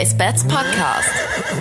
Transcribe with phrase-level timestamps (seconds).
[0.00, 1.19] Race Bats Podcast.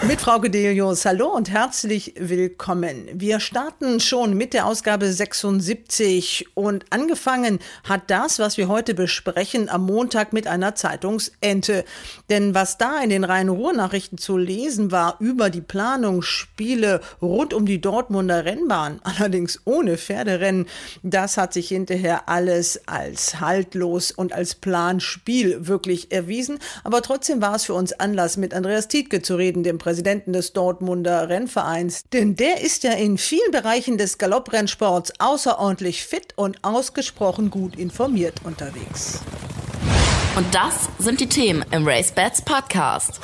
[0.09, 3.07] Mit Frau Gedelius, hallo und herzlich willkommen.
[3.13, 9.69] Wir starten schon mit der Ausgabe 76 und angefangen hat das, was wir heute besprechen,
[9.69, 11.85] am Montag mit einer Zeitungsente.
[12.31, 17.79] Denn was da in den Rhein-Ruhr-Nachrichten zu lesen war über die Planungsspiele rund um die
[17.79, 20.65] Dortmunder Rennbahn, allerdings ohne Pferderennen,
[21.03, 26.57] das hat sich hinterher alles als haltlos und als Planspiel wirklich erwiesen.
[26.83, 29.98] Aber trotzdem war es für uns Anlass, mit Andreas Tietke zu reden, dem Präsidenten
[30.33, 32.03] des Dortmunder Rennvereins.
[32.13, 38.35] Denn der ist ja in vielen Bereichen des Galopprennsports außerordentlich fit und ausgesprochen gut informiert
[38.43, 39.21] unterwegs.
[40.35, 43.19] Und das sind die Themen im Race Bats Podcast.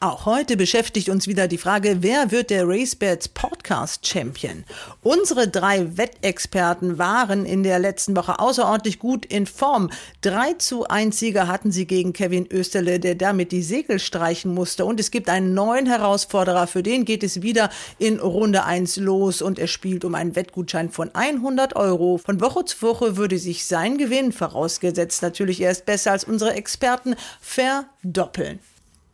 [0.00, 4.62] Auch heute beschäftigt uns wieder die Frage, wer wird der RaceBets Podcast Champion?
[5.02, 9.90] Unsere drei Wettexperten waren in der letzten Woche außerordentlich gut in Form.
[10.20, 14.84] 3 zu 1 Sieger hatten sie gegen Kevin Österle, der damit die Segel streichen musste.
[14.84, 19.42] Und es gibt einen neuen Herausforderer, für den geht es wieder in Runde 1 los
[19.42, 22.18] und er spielt um einen Wettgutschein von 100 Euro.
[22.18, 26.54] Von Woche zu Woche würde sich sein Gewinn, vorausgesetzt natürlich er ist besser als unsere
[26.54, 28.60] Experten, verdoppeln.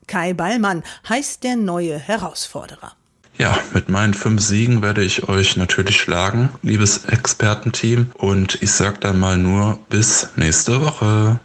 [0.06, 2.92] Kai Ballmann heißt der neue Herausforderer.
[3.36, 8.12] Ja, mit meinen fünf Siegen werde ich euch natürlich schlagen, liebes Expertenteam.
[8.14, 11.40] Und ich sage dann mal nur bis nächste Woche.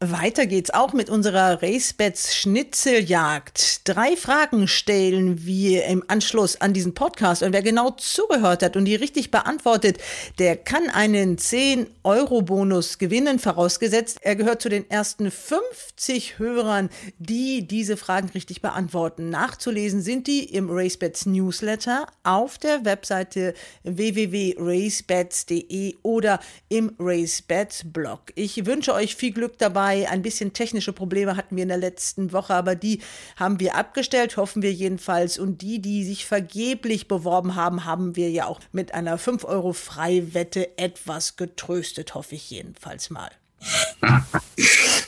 [0.00, 3.88] Weiter geht's auch mit unserer Racebets Schnitzeljagd.
[3.88, 7.44] Drei Fragen stellen wir im Anschluss an diesen Podcast.
[7.44, 9.98] Und wer genau zugehört hat und die richtig beantwortet,
[10.40, 17.96] der kann einen 10-Euro-Bonus gewinnen, vorausgesetzt, er gehört zu den ersten 50 Hörern, die diese
[17.96, 19.30] Fragen richtig beantworten.
[19.30, 28.32] Nachzulesen sind die im Racebets Newsletter auf der Webseite www.racebets.de oder im Racebets Blog.
[28.34, 30.08] Ich wünsche euch viel Glück dabei dabei.
[30.08, 33.00] Ein bisschen technische Probleme hatten wir in der letzten Woche, aber die
[33.36, 35.38] haben wir abgestellt, hoffen wir jedenfalls.
[35.38, 39.72] Und die, die sich vergeblich beworben haben, haben wir ja auch mit einer 5 Euro
[39.72, 43.30] Freiwette etwas getröstet, hoffe ich jedenfalls mal.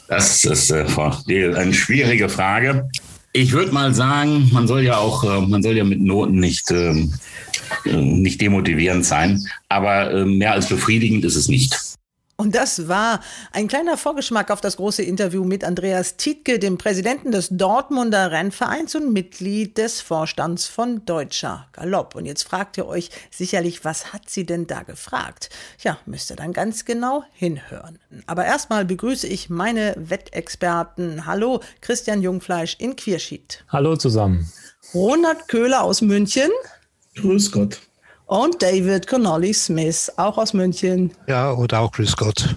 [0.09, 0.87] Das ist äh,
[1.57, 2.89] eine schwierige Frage.
[3.33, 6.71] Ich würde mal sagen, man soll ja auch, äh, man soll ja mit Noten nicht,
[6.71, 7.13] ähm,
[7.85, 11.96] äh, nicht demotivierend sein, aber mehr als befriedigend ist es nicht.
[12.39, 13.21] Und das war
[13.53, 18.95] ein kleiner Vorgeschmack auf das große Interview mit Andreas Tietke, dem Präsidenten des Dortmunder Rennvereins
[18.95, 22.15] und Mitglied des Vorstands von Deutscher Galopp.
[22.15, 25.49] Und jetzt fragt ihr euch sicherlich, was hat sie denn da gefragt?
[25.83, 27.99] Ja, müsst ihr dann ganz genau hinhören.
[28.27, 31.25] Aber erstmal begrüße ich meine Wettexperten.
[31.25, 33.65] Hallo, Christian Jungfleisch in Quierschied.
[33.71, 34.53] Hallo zusammen.
[34.93, 36.51] Ronald Köhler aus München.
[37.15, 37.81] Grüß Gott
[38.27, 41.13] und David Connolly Smith, auch aus München.
[41.27, 42.57] Ja, und auch Grüß Gott.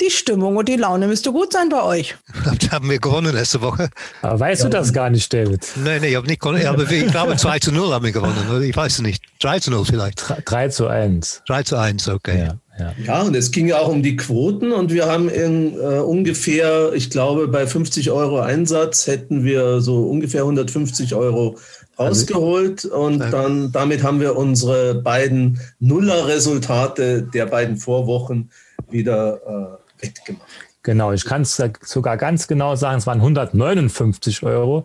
[0.00, 2.16] Die Stimmung und die Laune müsste gut sein bei euch.
[2.70, 3.90] Haben wir gewonnen letzte Woche.
[4.22, 4.68] Aber weißt ja.
[4.68, 5.66] du das gar nicht, David?
[5.76, 6.66] Nein, nein, ich habe nicht gewonnen.
[6.66, 8.62] Aber ich glaube 2 zu 0 haben wir gewonnen.
[8.62, 9.22] Ich weiß es nicht.
[9.40, 10.24] 3 zu 0 vielleicht.
[10.44, 11.42] 3 zu 1.
[11.46, 12.46] 3 zu 1, okay.
[12.46, 12.58] Ja.
[12.76, 12.92] Ja.
[13.04, 16.92] ja, und es ging ja auch um die Quoten und wir haben in äh, ungefähr,
[16.92, 21.56] ich glaube, bei 50 Euro Einsatz hätten wir so ungefähr 150 Euro
[21.98, 28.50] rausgeholt und dann damit haben wir unsere beiden Nuller-Resultate der beiden Vorwochen
[28.90, 30.42] wieder äh, wettgemacht.
[30.82, 34.84] Genau, ich kann es sogar ganz genau sagen, es waren 159 Euro.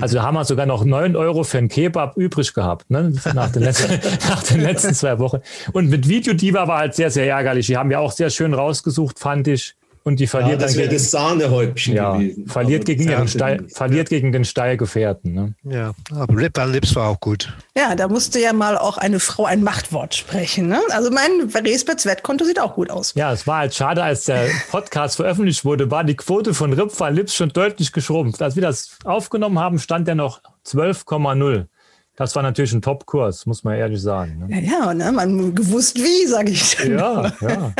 [0.00, 3.12] Also haben wir sogar noch 9 Euro für einen Kebab übrig gehabt, ne?
[3.34, 5.40] nach, den letzten, nach den letzten zwei Wochen.
[5.72, 7.66] Und mit Videodiva war halt sehr, sehr ärgerlich.
[7.66, 9.74] Die haben wir auch sehr schön rausgesucht, fand ich.
[10.02, 12.46] Und die verliert ja, das dann gegen das Sahnehäubchen ja, gewesen.
[12.46, 14.16] Verliert, gegen, ihren Steil, verliert ja.
[14.16, 15.32] gegen den Steilgefährten.
[15.32, 15.54] Ne?
[15.62, 17.52] Ja, aber Lip an Lips war auch gut.
[17.76, 20.68] Ja, da musste ja mal auch eine Frau ein Machtwort sprechen.
[20.68, 20.80] Ne?
[20.90, 23.12] Also mein Resberts Wettkonto sieht auch gut aus.
[23.14, 26.98] Ja, es war halt schade, als der Podcast veröffentlicht wurde, war die Quote von Rip
[26.98, 28.40] van Lips schon deutlich geschrumpft.
[28.40, 31.66] Als wir das aufgenommen haben, stand der noch 12,0.
[32.20, 34.46] Das war natürlich ein Top-Kurs, muss man ehrlich sagen.
[34.46, 34.60] Ne?
[34.60, 35.10] Ja, ja, ne?
[35.10, 36.76] man gewusst wie, sage ich.
[36.76, 36.98] Dann.
[36.98, 37.72] Ja, ja.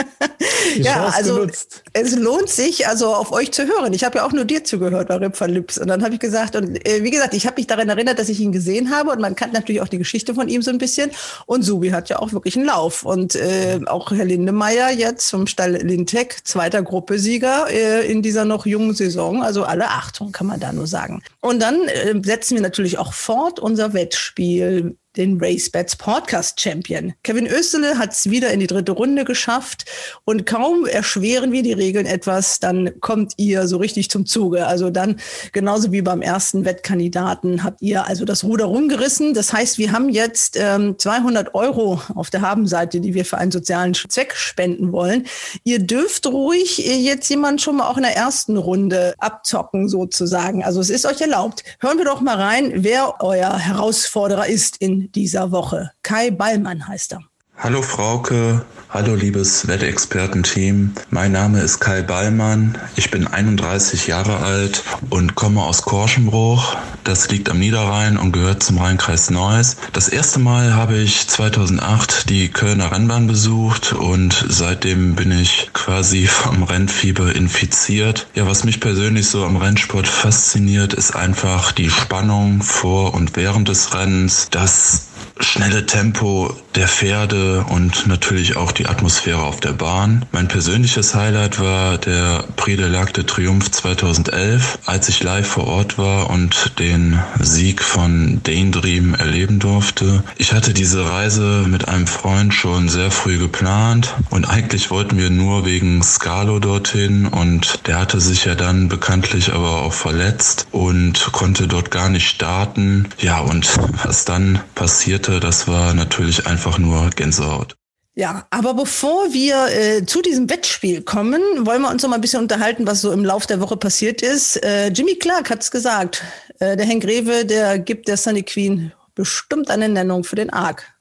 [0.79, 1.83] ja, also genutzt.
[1.93, 3.93] es lohnt sich, also auf euch zu hören.
[3.93, 5.77] Ich habe ja auch nur dir zugehört bei Rip van Lips.
[5.77, 8.31] Und dann habe ich gesagt, und äh, wie gesagt, ich habe mich daran erinnert, dass
[8.31, 10.79] ich ihn gesehen habe und man kannte natürlich auch die Geschichte von ihm so ein
[10.79, 11.11] bisschen.
[11.45, 13.03] Und Subi hat ja auch wirklich einen Lauf.
[13.03, 18.65] Und äh, auch Herr Lindemeyer jetzt vom Stall Lintec, zweiter Gruppesieger äh, in dieser noch
[18.65, 19.43] jungen Saison.
[19.43, 21.23] Also alle Achtung, kann man da nur sagen.
[21.41, 27.15] Und dann äh, setzen wir natürlich auch fort unser Wettspiel Spiel den RaceBets Podcast Champion.
[27.25, 29.85] Kevin Östele hat es wieder in die dritte Runde geschafft
[30.25, 34.67] und kaum erschweren wir die Regeln etwas, dann kommt ihr so richtig zum Zuge.
[34.67, 35.17] Also dann
[35.53, 39.35] genauso wie beim ersten Wettkandidaten habt ihr also das Ruder rumgerissen.
[39.35, 43.51] Das heißt, wir haben jetzt ähm, 200 Euro auf der Habenseite, die wir für einen
[43.51, 45.27] sozialen Zweck spenden wollen.
[45.65, 50.63] Ihr dürft ruhig äh, jetzt jemand schon mal auch in der ersten Runde abzocken sozusagen.
[50.63, 51.65] Also es ist euch erlaubt.
[51.81, 55.93] Hören wir doch mal rein, wer euer Herausforderer ist in dieser Woche.
[56.03, 57.21] Kai Ballmann heißt er.
[57.63, 60.95] Hallo Frauke, hallo liebes Wettexpertenteam.
[61.11, 62.79] Mein Name ist Kai Ballmann.
[62.97, 66.75] Ich bin 31 Jahre alt und komme aus Korschenbruch.
[67.05, 69.77] Das liegt am Niederrhein und gehört zum Rheinkreis Neuss.
[69.93, 76.27] Das erste Mal habe ich 2008 die Kölner Rennbahn besucht und seitdem bin ich quasi
[76.29, 78.27] vom Rennfieber infiziert.
[78.35, 83.69] Ja, was mich persönlich so am Rennsport fasziniert, ist einfach die Spannung vor und während
[83.69, 85.10] des Rennens, das
[85.41, 90.25] schnelle Tempo der Pferde und natürlich auch die Atmosphäre auf der Bahn.
[90.33, 95.67] Mein persönliches Highlight war der Prix de l'Arc de Triomphe 2011, als ich live vor
[95.67, 100.23] Ort war und den Sieg von Daydream erleben durfte.
[100.37, 105.31] Ich hatte diese Reise mit einem Freund schon sehr früh geplant und eigentlich wollten wir
[105.31, 111.33] nur wegen Scalo dorthin und der hatte sich ja dann bekanntlich aber auch verletzt und
[111.33, 113.09] konnte dort gar nicht starten.
[113.19, 113.69] Ja, und
[114.05, 117.77] was dann passierte, das war natürlich einfach nur Gänsehaut.
[118.15, 122.21] Ja, aber bevor wir äh, zu diesem Wettspiel kommen, wollen wir uns noch mal ein
[122.21, 124.63] bisschen unterhalten, was so im Lauf der Woche passiert ist.
[124.65, 126.25] Äh, Jimmy Clark hat es gesagt.
[126.59, 130.93] Äh, der Henk Rewe, der gibt der Sunny Queen bestimmt eine Nennung für den Arc.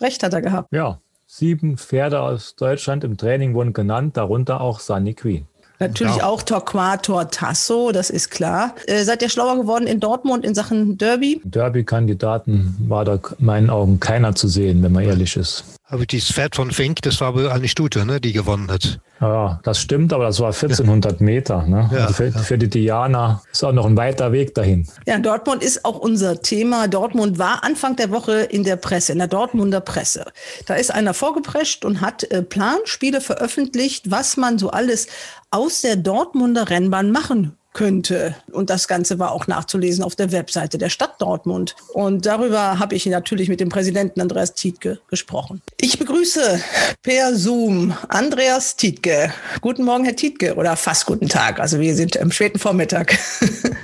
[0.00, 0.68] Recht hat er gehabt.
[0.72, 5.46] Ja, sieben Pferde aus Deutschland im Training wurden genannt, darunter auch Sunny Queen.
[5.88, 6.24] Natürlich ja.
[6.24, 8.74] auch Torquator Tasso, das ist klar.
[8.86, 11.40] Äh, seid ihr schlauer geworden in Dortmund in Sachen Derby?
[11.44, 15.64] Derby-Kandidaten war da in meinen Augen keiner zu sehen, wenn man ehrlich ist.
[15.92, 18.98] Aber dieses Pferd von Fink, das war wohl eine Stute, ne, die gewonnen hat.
[19.20, 21.22] Ja, das stimmt, aber das war 1400 ja.
[21.22, 21.66] Meter.
[21.66, 21.90] Ne?
[21.92, 22.38] Ja, also für, ja.
[22.38, 24.88] für, die Diana ist auch noch ein weiter Weg dahin.
[25.06, 26.88] Ja, Dortmund ist auch unser Thema.
[26.88, 30.24] Dortmund war Anfang der Woche in der Presse, in der Dortmunder Presse.
[30.64, 35.08] Da ist einer vorgeprescht und hat äh, Planspiele veröffentlicht, was man so alles
[35.50, 38.36] aus der Dortmunder Rennbahn machen könnte.
[38.52, 41.74] Und das Ganze war auch nachzulesen auf der Webseite der Stadt Dortmund.
[41.92, 45.62] Und darüber habe ich natürlich mit dem Präsidenten Andreas Tietke gesprochen.
[45.80, 46.62] Ich begrüße
[47.02, 49.32] per Zoom Andreas Tietke.
[49.60, 51.60] Guten Morgen, Herr Tietke, oder fast guten Tag.
[51.60, 53.18] Also wir sind am späten Vormittag.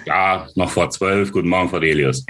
[0.07, 1.33] Ja, noch vor zwölf.
[1.33, 2.25] Guten Morgen, Frau Delius.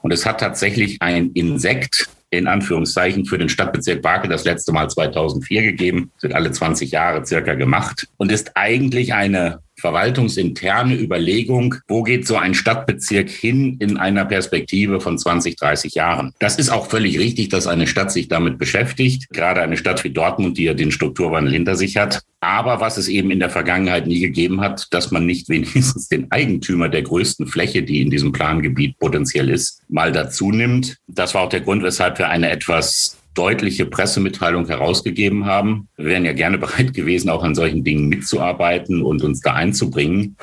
[0.00, 4.88] Und es hat tatsächlich ein Insekt in Anführungszeichen für den Stadtbezirk Bakel das letzte Mal
[4.88, 11.74] 2004 gegeben, das wird alle 20 Jahre circa gemacht und ist eigentlich eine verwaltungsinterne Überlegung,
[11.88, 16.32] wo geht so ein Stadtbezirk hin in einer Perspektive von 20, 30 Jahren.
[16.38, 20.10] Das ist auch völlig richtig, dass eine Stadt sich damit beschäftigt, gerade eine Stadt wie
[20.10, 22.22] Dortmund, die ja den Strukturwandel hinter sich hat.
[22.38, 26.30] Aber was es eben in der Vergangenheit nie gegeben hat, dass man nicht wenigstens den
[26.30, 30.96] Eigentümer der größten Fläche, die in diesem Plangebiet potenziell ist, mal dazu nimmt.
[31.08, 35.88] Das war auch der Grund, weshalb wir eine etwas deutliche Pressemitteilung herausgegeben haben.
[35.96, 40.36] Wir wären ja gerne bereit gewesen, auch an solchen Dingen mitzuarbeiten und uns da einzubringen.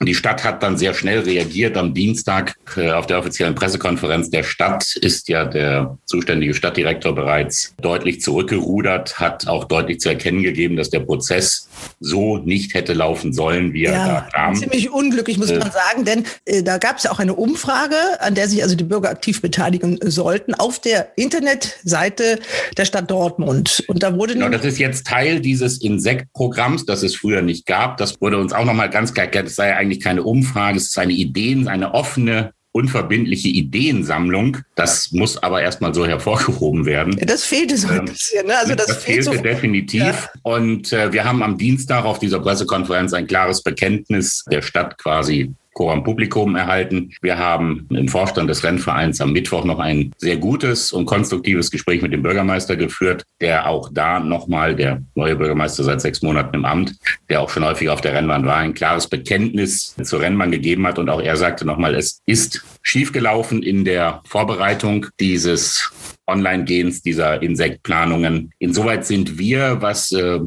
[0.00, 1.76] Die Stadt hat dann sehr schnell reagiert.
[1.76, 7.74] Am Dienstag äh, auf der offiziellen Pressekonferenz der Stadt ist ja der zuständige Stadtdirektor bereits
[7.80, 11.68] deutlich zurückgerudert, hat auch deutlich zu erkennen gegeben, dass der Prozess
[12.00, 14.54] so nicht hätte laufen sollen, wie er ja, da kam.
[14.54, 17.96] Ziemlich unglücklich, muss äh, man sagen, denn äh, da gab es ja auch eine Umfrage,
[18.20, 22.33] an der sich also die Bürger aktiv beteiligen sollten, auf der Internetseite
[22.76, 23.84] der Stadt Dortmund.
[23.88, 27.96] Und da wurde genau, das ist jetzt Teil dieses Insektprogramms, das es früher nicht gab.
[27.98, 29.46] Das wurde uns auch nochmal ganz klar erklärt.
[29.46, 34.58] Es sei eigentlich keine Umfrage, es ist eine Ideen, eine offene unverbindliche Ideensammlung.
[34.74, 37.16] Das muss aber erstmal so hervorgehoben werden.
[37.24, 38.46] Das fehlte so ein ähm, bisschen.
[38.46, 38.58] Ne?
[38.58, 40.02] Also das, das fehlte so definitiv.
[40.02, 40.28] Ja.
[40.42, 45.54] Und äh, wir haben am Dienstag auf dieser Pressekonferenz ein klares Bekenntnis der Stadt quasi
[45.74, 47.10] Quorum Publikum erhalten.
[47.20, 52.00] Wir haben im Vorstand des Rennvereins am Mittwoch noch ein sehr gutes und konstruktives Gespräch
[52.00, 56.64] mit dem Bürgermeister geführt, der auch da nochmal, der neue Bürgermeister seit sechs Monaten im
[56.64, 56.94] Amt,
[57.28, 60.98] der auch schon häufig auf der Rennbahn war, ein klares Bekenntnis zur Rennbahn gegeben hat.
[60.98, 65.92] Und auch er sagte nochmal, es ist schiefgelaufen in der Vorbereitung dieses
[66.26, 68.52] Online-Gens, dieser Insektplanungen.
[68.58, 70.40] Insoweit sind wir, was äh,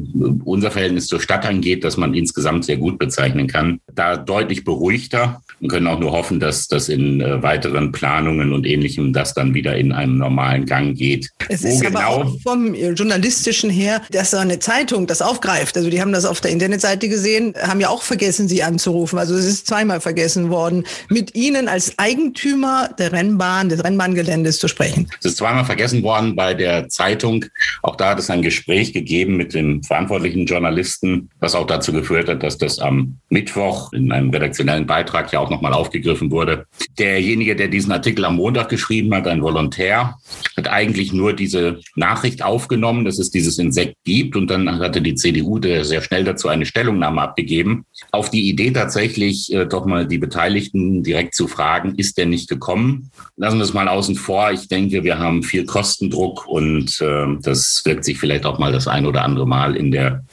[0.44, 5.42] unser Verhältnis zur Stadt angeht, dass man insgesamt sehr gut bezeichnen kann, da deutlich beruhigter
[5.60, 9.54] und können auch nur hoffen, dass das in äh, weiteren Planungen und ähnlichem das dann
[9.54, 11.30] wieder in einem normalen Gang geht.
[11.48, 15.76] Es Wo ist genau aber auch vom journalistischen her, dass so eine Zeitung das aufgreift.
[15.76, 19.18] Also die haben das auf der Internetseite gesehen, haben ja auch vergessen, sie anzurufen.
[19.18, 24.68] Also es ist zweimal vergessen worden, mit Ihnen als Eigentümer der Rennbahn, des Rennbahngeländes zu
[24.68, 25.08] sprechen.
[25.20, 27.44] Es ist zweimal vergessen worden bei der Zeitung.
[27.82, 32.28] Auch da hat es ein Gespräch gegeben mit dem verantwortlichen Journalisten, was auch dazu geführt
[32.28, 36.66] hat, dass das am Mittwoch in einem redaktionellen Beitrag ja auch nochmal aufgegriffen wurde.
[36.98, 40.16] Derjenige, der diesen Artikel am Montag geschrieben hat, ein Volontär,
[40.56, 44.34] hat eigentlich nur diese Nachricht aufgenommen, dass es dieses Insekt gibt.
[44.34, 47.84] Und dann hatte die CDU sehr schnell dazu eine Stellungnahme abgegeben.
[48.10, 52.48] Auf die Idee tatsächlich äh, doch mal die Beteiligten direkt zu fragen, ist der nicht
[52.48, 53.10] gekommen?
[53.36, 54.50] Lassen wir es mal außen vor.
[54.52, 58.88] Ich denke, wir haben viel Kostendruck und äh, das wirkt sich vielleicht auch mal das
[58.88, 60.24] ein oder andere Mal in der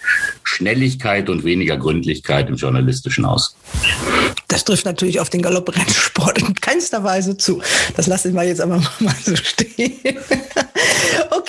[0.44, 3.55] Schnelligkeit und weniger Gründlichkeit im Journalistischen aus.
[4.48, 7.62] Das trifft natürlich auf den Galopprennsport in keinster Weise zu.
[7.96, 9.94] Das lassen wir jetzt aber mal so stehen.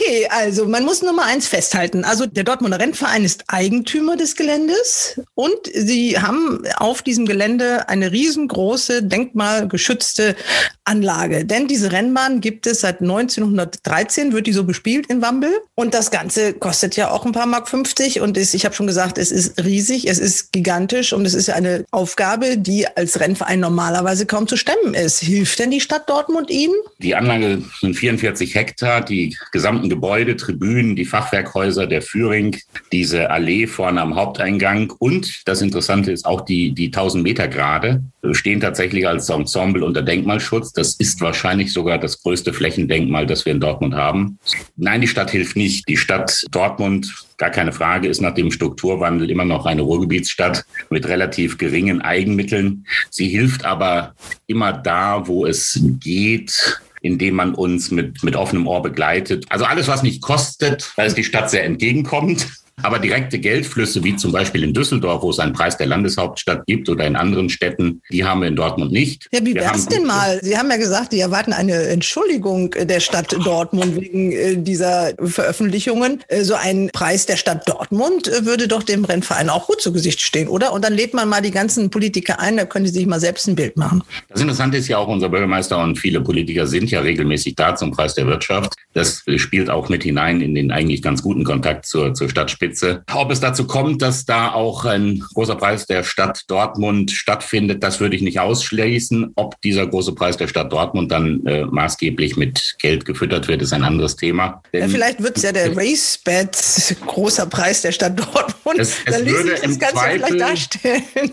[0.07, 2.05] Okay, also man muss nur mal eins festhalten.
[2.05, 8.13] Also der Dortmunder Rennverein ist Eigentümer des Geländes und sie haben auf diesem Gelände eine
[8.13, 10.37] riesengroße, denkmalgeschützte
[10.85, 11.45] Anlage.
[11.45, 15.51] Denn diese Rennbahn gibt es seit 1913, wird die so bespielt in Wambel.
[15.75, 18.21] Und das Ganze kostet ja auch ein paar Mark 50.
[18.21, 21.51] Und ist, ich habe schon gesagt, es ist riesig, es ist gigantisch und es ist
[21.51, 25.19] eine Aufgabe, die als Rennverein normalerweise kaum zu stemmen ist.
[25.19, 26.75] Hilft denn die Stadt Dortmund Ihnen?
[26.99, 32.55] Die Anlage sind 44 Hektar, die gesamten Gebäude, Tribünen, die Fachwerkhäuser, der Führing,
[32.93, 38.03] diese Allee vorne am Haupteingang und das Interessante ist auch die, die 1000 Meter Gerade
[38.33, 40.73] stehen tatsächlich als Ensemble unter Denkmalschutz.
[40.73, 44.39] Das ist wahrscheinlich sogar das größte Flächendenkmal, das wir in Dortmund haben.
[44.77, 45.89] Nein, die Stadt hilft nicht.
[45.89, 51.09] Die Stadt Dortmund, gar keine Frage, ist nach dem Strukturwandel immer noch eine Ruhrgebietsstadt mit
[51.09, 52.87] relativ geringen Eigenmitteln.
[53.11, 54.15] Sie hilft aber
[54.47, 59.47] immer da, wo es geht, indem man uns mit, mit offenem Ohr begleitet.
[59.49, 62.47] Also alles, was nicht kostet, da ist die Stadt sehr entgegenkommend.
[62.83, 66.91] Aber direkte Geldflüsse, wie zum Beispiel in Düsseldorf, wo es einen Preis der Landeshauptstadt gibt
[66.91, 69.29] oder in anderen Städten, die haben wir in Dortmund nicht.
[69.33, 70.39] Ja, wie wär's denn mal?
[70.43, 76.23] Sie haben ja gesagt, Sie erwarten eine Entschuldigung der Stadt Dortmund wegen äh, dieser Veröffentlichungen.
[76.29, 79.93] Äh, so ein Preis der Stadt Dortmund äh, würde doch dem Rennverein auch gut zu
[79.93, 80.75] Gesicht stehen, oder?
[80.75, 83.49] Und dann lädt man mal die ganzen Politiker ein, da können die sich mal selbst
[83.49, 84.03] ein Bild machen.
[84.29, 87.91] Das Interessante ist ja auch, unser Bürgermeister und viele Politiker sind ja regelmäßig da zum
[87.91, 88.75] Preis der Wirtschaft.
[88.93, 93.05] Das spielt auch mit hinein in den eigentlich ganz guten Kontakt zur, zur Stadtspitze Spitze.
[93.13, 98.01] Ob es dazu kommt, dass da auch ein großer Preis der Stadt Dortmund stattfindet, das
[98.01, 99.33] würde ich nicht ausschließen.
[99.37, 103.73] Ob dieser große Preis der Stadt Dortmund dann äh, maßgeblich mit Geld gefüttert wird, ist
[103.73, 104.63] ein anderes Thema.
[104.73, 108.79] Ja, vielleicht wird es ja der RaceBet großer Preis der Stadt Dortmund.
[108.79, 111.03] Es, es würde im Zweifel, darstellen.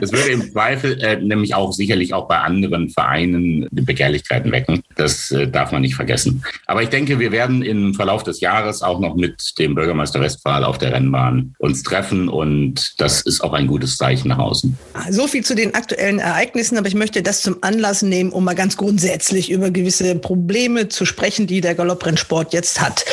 [0.00, 4.82] es würde im Zweifel äh, nämlich auch sicherlich auch bei anderen Vereinen Begehrlichkeiten wecken.
[4.96, 6.44] Das äh, darf man nicht vergessen.
[6.66, 10.20] Aber ich denke, wir werden im Verlauf des Jahres auch noch mit dem Bürgermeister
[10.52, 14.76] Westphal auf der Rennbahn uns treffen und das ist auch ein gutes Zeichen nach außen.
[15.10, 18.54] So viel zu den aktuellen Ereignissen, aber ich möchte das zum Anlass nehmen, um mal
[18.54, 23.04] ganz grundsätzlich über gewisse Probleme zu sprechen, die der Galopprennsport jetzt hat.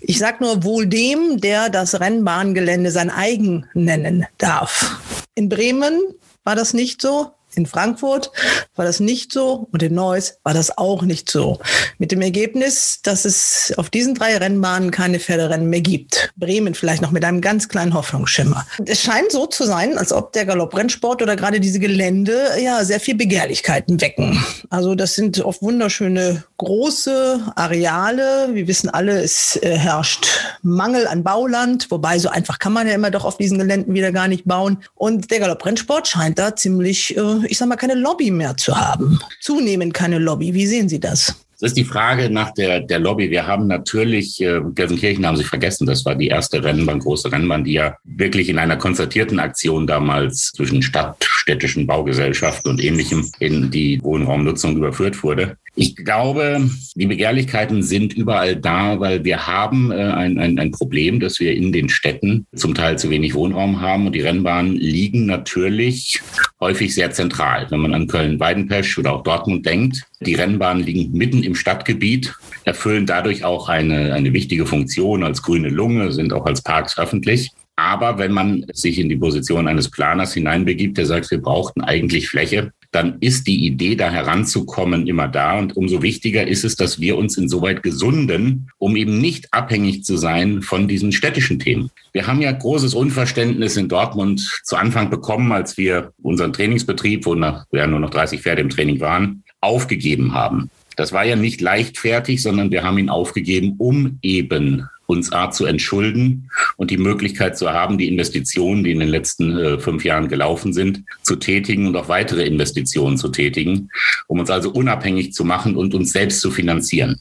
[0.00, 4.98] Ich sage nur wohl dem, der das Rennbahngelände sein eigen nennen darf.
[5.34, 6.00] In Bremen
[6.44, 7.32] war das nicht so.
[7.56, 8.30] In Frankfurt
[8.74, 11.58] war das nicht so und in Neuss war das auch nicht so.
[11.98, 16.32] Mit dem Ergebnis, dass es auf diesen drei Rennbahnen keine Pferderennen mehr gibt.
[16.36, 18.66] Bremen vielleicht noch mit einem ganz kleinen Hoffnungsschimmer.
[18.84, 23.00] Es scheint so zu sein, als ob der Galopprennsport oder gerade diese Gelände ja sehr
[23.00, 24.38] viel Begehrlichkeiten wecken.
[24.68, 28.50] Also das sind oft wunderschöne große Areale.
[28.52, 30.26] Wir wissen alle, es äh, herrscht
[30.62, 34.12] Mangel an Bauland, wobei so einfach kann man ja immer doch auf diesen Geländen wieder
[34.12, 34.82] gar nicht bauen.
[34.94, 39.18] Und der Galopprennsport scheint da ziemlich äh, ich sag mal, keine Lobby mehr zu haben.
[39.40, 40.54] Zunehmend keine Lobby.
[40.54, 41.34] Wie sehen Sie das?
[41.58, 43.30] Das ist die Frage nach der, der Lobby.
[43.30, 47.64] Wir haben natürlich, äh, Gelsenkirchen haben Sie vergessen, das war die erste Rennbahn, große Rennbahn,
[47.64, 53.70] die ja wirklich in einer konzertierten Aktion damals zwischen Stadt, städtischen Baugesellschaften und ähnlichem in
[53.70, 55.56] die Wohnraumnutzung überführt wurde.
[55.78, 61.20] Ich glaube, die Begehrlichkeiten sind überall da, weil wir haben äh, ein, ein, ein Problem,
[61.20, 65.26] dass wir in den Städten zum Teil zu wenig Wohnraum haben und die Rennbahnen liegen
[65.26, 66.22] natürlich
[66.60, 67.66] häufig sehr zentral.
[67.70, 73.06] Wenn man an Köln-Weidenpesch oder auch Dortmund denkt, die Rennbahnen liegen mitten im Stadtgebiet, erfüllen
[73.06, 77.50] dadurch auch eine, eine wichtige Funktion als grüne Lunge, sind auch als Parks öffentlich.
[77.78, 82.28] Aber wenn man sich in die Position eines Planers hineinbegibt, der sagt, wir brauchten eigentlich
[82.28, 85.58] Fläche, dann ist die Idee, da heranzukommen, immer da.
[85.58, 90.16] Und umso wichtiger ist es, dass wir uns insoweit gesunden, um eben nicht abhängig zu
[90.16, 91.90] sein von diesen städtischen Themen.
[92.14, 97.34] Wir haben ja großes Unverständnis in Dortmund zu Anfang bekommen, als wir unseren Trainingsbetrieb, wo
[97.34, 100.70] nach, ja nur noch 30 Pferde im Training waren, aufgegeben haben.
[100.96, 105.66] Das war ja nicht leichtfertig, sondern wir haben ihn aufgegeben, um eben uns A zu
[105.66, 110.28] entschulden und die Möglichkeit zu haben, die Investitionen, die in den letzten äh, fünf Jahren
[110.28, 113.88] gelaufen sind, zu tätigen und auch weitere Investitionen zu tätigen,
[114.26, 117.20] um uns also unabhängig zu machen und uns selbst zu finanzieren.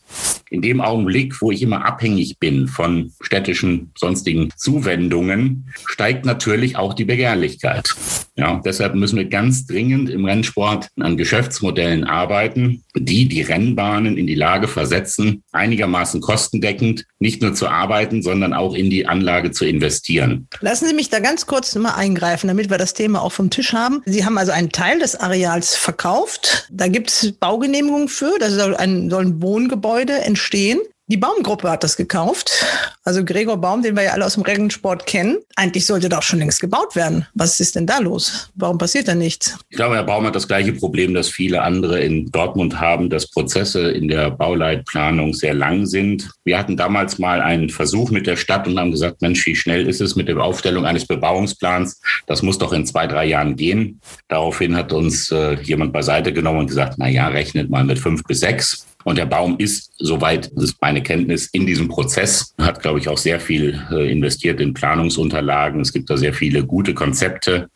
[0.50, 6.93] In dem Augenblick, wo ich immer abhängig bin von städtischen sonstigen Zuwendungen, steigt natürlich auch
[6.93, 7.95] die Begehrlichkeit.
[8.38, 14.28] Ja, deshalb müssen wir ganz dringend im Rennsport an Geschäftsmodellen arbeiten, die die Rennbahnen in
[14.28, 19.66] die Lage versetzen, einigermaßen kostendeckend nicht nur zu arbeiten, sondern auch in die Anlage zu
[19.66, 20.48] investieren.
[20.62, 23.74] Lassen Sie mich da ganz kurz mal eingreifen, damit wir das Thema auch vom Tisch
[23.74, 24.02] haben.
[24.06, 26.68] Sie haben also einen Teil des Areals verkauft.
[26.72, 28.38] Da gibt es Baugenehmigungen für.
[28.40, 30.80] Da soll ein, soll ein Wohngebäude entstehen.
[31.08, 32.65] Die Baumgruppe hat das gekauft.
[33.04, 35.38] Also Gregor Baum, den wir ja alle aus dem Regensport kennen.
[35.56, 37.28] Eigentlich sollte doch schon längst gebaut werden.
[37.36, 38.50] Was ist denn da los?
[38.56, 39.56] Warum passiert da nichts?
[39.70, 43.30] Ich glaube, Herr Baum hat das gleiche Problem, das viele andere in Dortmund haben, dass
[43.30, 46.32] Prozesse in der Bauleitplanung sehr lang sind.
[46.44, 49.88] Wir hatten damals mal einen Versuch mit der Stadt und haben gesagt, Mensch, wie schnell
[49.88, 52.02] ist es mit der Aufstellung eines Bebauungsplans?
[52.26, 54.02] Das muss doch in zwei, drei Jahren gehen.
[54.28, 58.24] Daraufhin hat uns äh, jemand beiseite genommen und gesagt, na ja, rechnet mal mit fünf
[58.24, 58.88] bis sechs.
[59.06, 63.20] Und der Baum ist, soweit ist meine Kenntnis, in diesem Prozess, hat, glaube ich, auch
[63.20, 65.80] sehr viel äh, investiert in Planungsunterlagen.
[65.80, 67.70] Es gibt da sehr viele gute Konzepte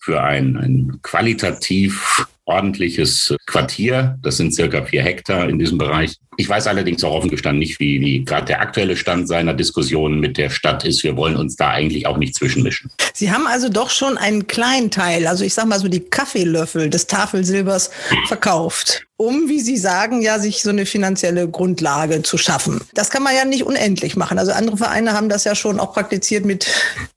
[0.00, 4.18] für ein, ein qualitativ ordentliches Quartier.
[4.22, 6.16] Das sind circa vier Hektar in diesem Bereich.
[6.38, 10.20] Ich weiß allerdings auch offen gestanden nicht, wie, wie gerade der aktuelle Stand seiner Diskussion
[10.20, 11.02] mit der Stadt ist.
[11.02, 12.90] Wir wollen uns da eigentlich auch nicht zwischenmischen.
[13.14, 16.90] Sie haben also doch schon einen kleinen Teil, also ich sage mal so die Kaffeelöffel
[16.90, 17.90] des Tafelsilbers
[18.26, 22.82] verkauft um, wie Sie sagen, ja, sich so eine finanzielle Grundlage zu schaffen.
[22.92, 24.38] Das kann man ja nicht unendlich machen.
[24.38, 26.66] Also andere Vereine haben das ja schon auch praktiziert mit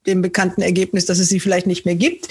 [0.06, 2.28] dem bekannten Ergebnis, dass es sie vielleicht nicht mehr gibt.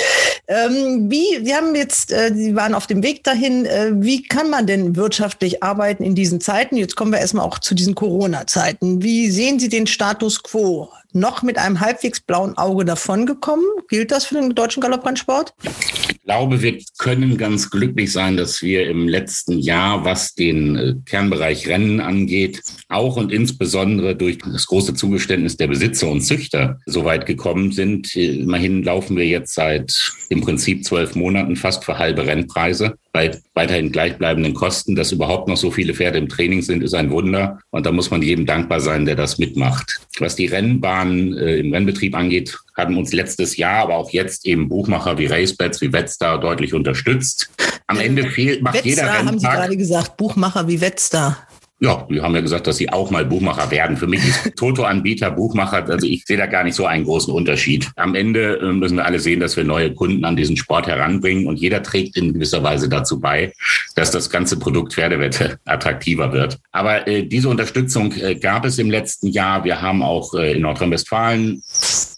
[0.50, 3.68] Ähm, wie, Sie haben jetzt, äh, Sie waren auf dem Weg dahin.
[3.68, 6.76] Äh, wie kann man denn wirtschaftlich arbeiten in diesen Zeiten?
[6.76, 9.04] Jetzt kommen wir erstmal auch zu diesen Corona-Zeiten.
[9.04, 10.90] Wie sehen Sie den Status quo?
[11.14, 13.66] Noch mit einem halbwegs blauen Auge davongekommen.
[13.88, 15.54] Gilt das für den deutschen Galopprennsport?
[15.64, 20.96] Ich glaube, wir können ganz glücklich sein, dass wir im letzten Jahr, was den äh,
[21.06, 27.06] Kernbereich Rennen angeht, auch und insbesondere durch das große Zugeständnis der Besitzer und Züchter so
[27.06, 28.16] weit gekommen sind.
[28.16, 32.96] Immerhin laufen wir jetzt seit im Prinzip zwölf Monaten fast für halbe Rennpreise.
[33.12, 37.10] Bei weiterhin gleichbleibenden Kosten, dass überhaupt noch so viele Pferde im Training sind, ist ein
[37.10, 37.60] Wunder.
[37.72, 40.00] Und da muss man jedem dankbar sein, der das mitmacht.
[40.20, 44.70] Was die Rennbahn äh, im Rennbetrieb angeht, haben uns letztes Jahr, aber auch jetzt eben
[44.70, 47.50] Buchmacher wie Racebets, wie Wetstar deutlich unterstützt.
[47.88, 49.26] Am Ende fehlt, macht Wetstar, jeder Renntag.
[49.26, 51.49] haben Sie gerade gesagt, Buchmacher wie Wetstar.
[51.82, 53.96] Ja, wir haben ja gesagt, dass sie auch mal Buchmacher werden.
[53.96, 57.90] Für mich ist Toto-Anbieter, Buchmacher, also ich sehe da gar nicht so einen großen Unterschied.
[57.96, 61.48] Am Ende äh, müssen wir alle sehen, dass wir neue Kunden an diesen Sport heranbringen
[61.48, 63.54] und jeder trägt in gewisser Weise dazu bei,
[63.96, 66.60] dass das ganze Produkt Pferdewette attraktiver wird.
[66.74, 69.64] Aber äh, diese Unterstützung äh, gab es im letzten Jahr.
[69.64, 71.64] Wir haben auch äh, in Nordrhein-Westfalen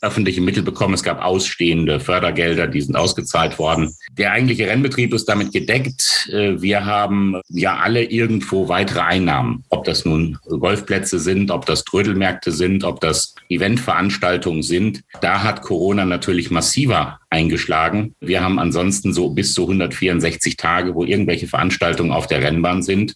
[0.02, 0.96] öffentliche Mittel bekommen.
[0.96, 3.96] Es gab ausstehende Fördergelder, die sind ausgezahlt worden.
[4.18, 6.30] Der eigentliche Rennbetrieb ist damit gedeckt.
[6.34, 11.84] Äh, wir haben ja alle irgendwo weitere Einnahmen ob das nun Golfplätze sind, ob das
[11.84, 15.04] Trödelmärkte sind, ob das Eventveranstaltungen sind.
[15.22, 18.14] Da hat Corona natürlich massiver eingeschlagen.
[18.20, 23.16] Wir haben ansonsten so bis zu 164 Tage, wo irgendwelche Veranstaltungen auf der Rennbahn sind.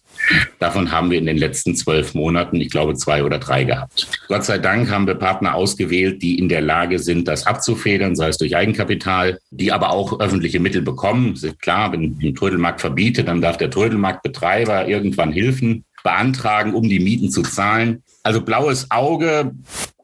[0.58, 4.08] Davon haben wir in den letzten zwölf Monaten, ich glaube, zwei oder drei gehabt.
[4.28, 8.28] Gott sei Dank haben wir Partner ausgewählt, die in der Lage sind, das abzufedern, sei
[8.28, 11.38] es durch Eigenkapital, die aber auch öffentliche Mittel bekommen.
[11.60, 17.32] Klar, wenn ein Trödelmarkt verbietet, dann darf der Trödelmarktbetreiber irgendwann Hilfen beantragen, um die Mieten
[17.32, 18.04] zu zahlen.
[18.22, 19.50] Also blaues Auge,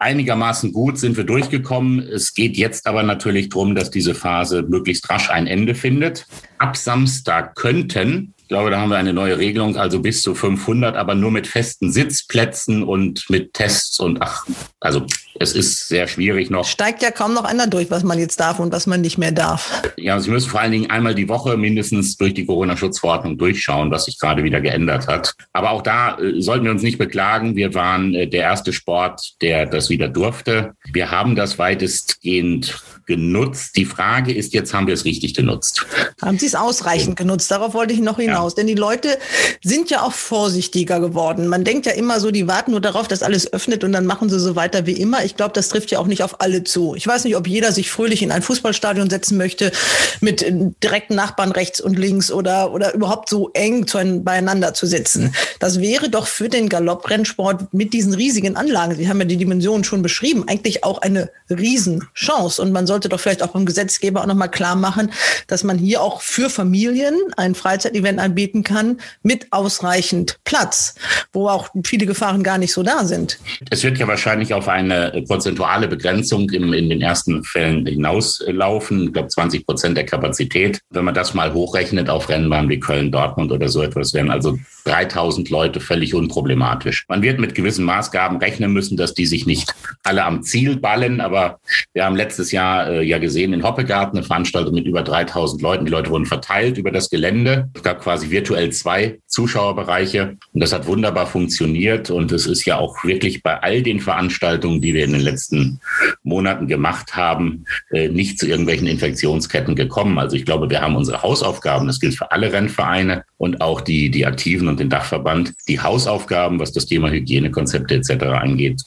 [0.01, 2.01] einigermaßen gut sind wir durchgekommen.
[2.01, 6.27] Es geht jetzt aber natürlich darum, dass diese Phase möglichst rasch ein Ende findet.
[6.59, 10.95] Ab Samstag könnten ich glaube, da haben wir eine neue Regelung, also bis zu 500,
[10.95, 14.47] aber nur mit festen Sitzplätzen und mit Tests und ach,
[14.79, 15.07] also
[15.39, 16.65] es ist sehr schwierig noch.
[16.65, 19.33] Steigt ja kaum noch einer durch, was man jetzt darf und was man nicht mehr
[19.33, 19.83] darf.
[19.97, 24.05] Ja, Sie müssen vor allen Dingen einmal die Woche mindestens durch die Corona-Schutzverordnung durchschauen, was
[24.07, 25.35] sich gerade wieder geändert hat.
[25.53, 27.57] Aber auch da äh, sollten wir uns nicht beklagen.
[27.57, 30.73] Wir waren äh, der erste Sport, der das wieder durfte.
[30.93, 33.77] Wir haben das weitestgehend genutzt.
[33.77, 35.87] Die Frage ist jetzt, haben wir es richtig genutzt?
[36.21, 37.51] Haben Sie es ausreichend genutzt?
[37.51, 38.53] Darauf wollte ich noch hinaus.
[38.53, 38.57] Ja.
[38.57, 39.19] Denn die Leute
[39.63, 41.49] sind ja auch vorsichtiger geworden.
[41.49, 44.29] Man denkt ja immer so, die warten nur darauf, dass alles öffnet und dann machen
[44.29, 45.22] sie so weiter wie immer.
[45.25, 46.95] Ich glaube, das trifft ja auch nicht auf alle zu.
[46.95, 49.73] Ich weiß nicht, ob jeder sich fröhlich in ein Fußballstadion setzen möchte
[50.21, 50.45] mit
[50.83, 55.35] direkten Nachbarn rechts und links oder, oder überhaupt so eng zu einem, beieinander zu sitzen.
[55.59, 59.85] Das wäre doch für den Galopprennsport mit diesen riesigen Anlagen, Sie haben ja die Dimensionen
[59.85, 62.61] schon beschrieben, eigentlich auch eine Riesenchance.
[62.61, 65.13] Und man sollte doch vielleicht auch beim Gesetzgeber auch nochmal klar machen,
[65.47, 70.95] dass man hier auch für Familien ein Freizeitevent anbieten kann mit ausreichend Platz,
[71.33, 73.39] wo auch viele Gefahren gar nicht so da sind.
[73.71, 79.05] Es wird ja wahrscheinlich auf eine prozentuale Begrenzung im, in den ersten Fällen hinauslaufen.
[79.05, 80.81] Ich glaube, 20 Prozent der Kapazität.
[80.91, 84.59] Wenn man das mal hochrechnet auf Rennbahnen wie Köln, Dortmund oder so etwas, wären also
[84.85, 87.05] 3000 Leute völlig unproblematisch.
[87.09, 91.21] Man wird mit gewissen Maßgaben rechnen müssen, dass die sich nicht alle am Ziel ballen,
[91.21, 91.61] aber
[91.93, 95.85] wir haben letztes Jahr äh, ja gesehen in Hoppegarten eine Veranstaltung mit über 3000 Leuten.
[95.85, 97.71] Die Leute wurden verteilt über das Gelände.
[97.75, 102.79] Es gab quasi virtuell zwei Zuschauerbereiche und das hat wunderbar funktioniert und es ist ja
[102.79, 105.81] auch wirklich bei all den Veranstaltungen, die wir in den letzten
[106.23, 110.19] Monaten gemacht haben, äh, nicht zu irgendwelchen Infektionsketten gekommen.
[110.19, 114.11] Also ich glaube, wir haben unsere Hausaufgaben, das gilt für alle Rennvereine und auch die,
[114.11, 118.25] die Aktiven und den Dachverband, die Hausaufgaben, was das Thema Hygienekonzepte etc.
[118.41, 118.83] angeht,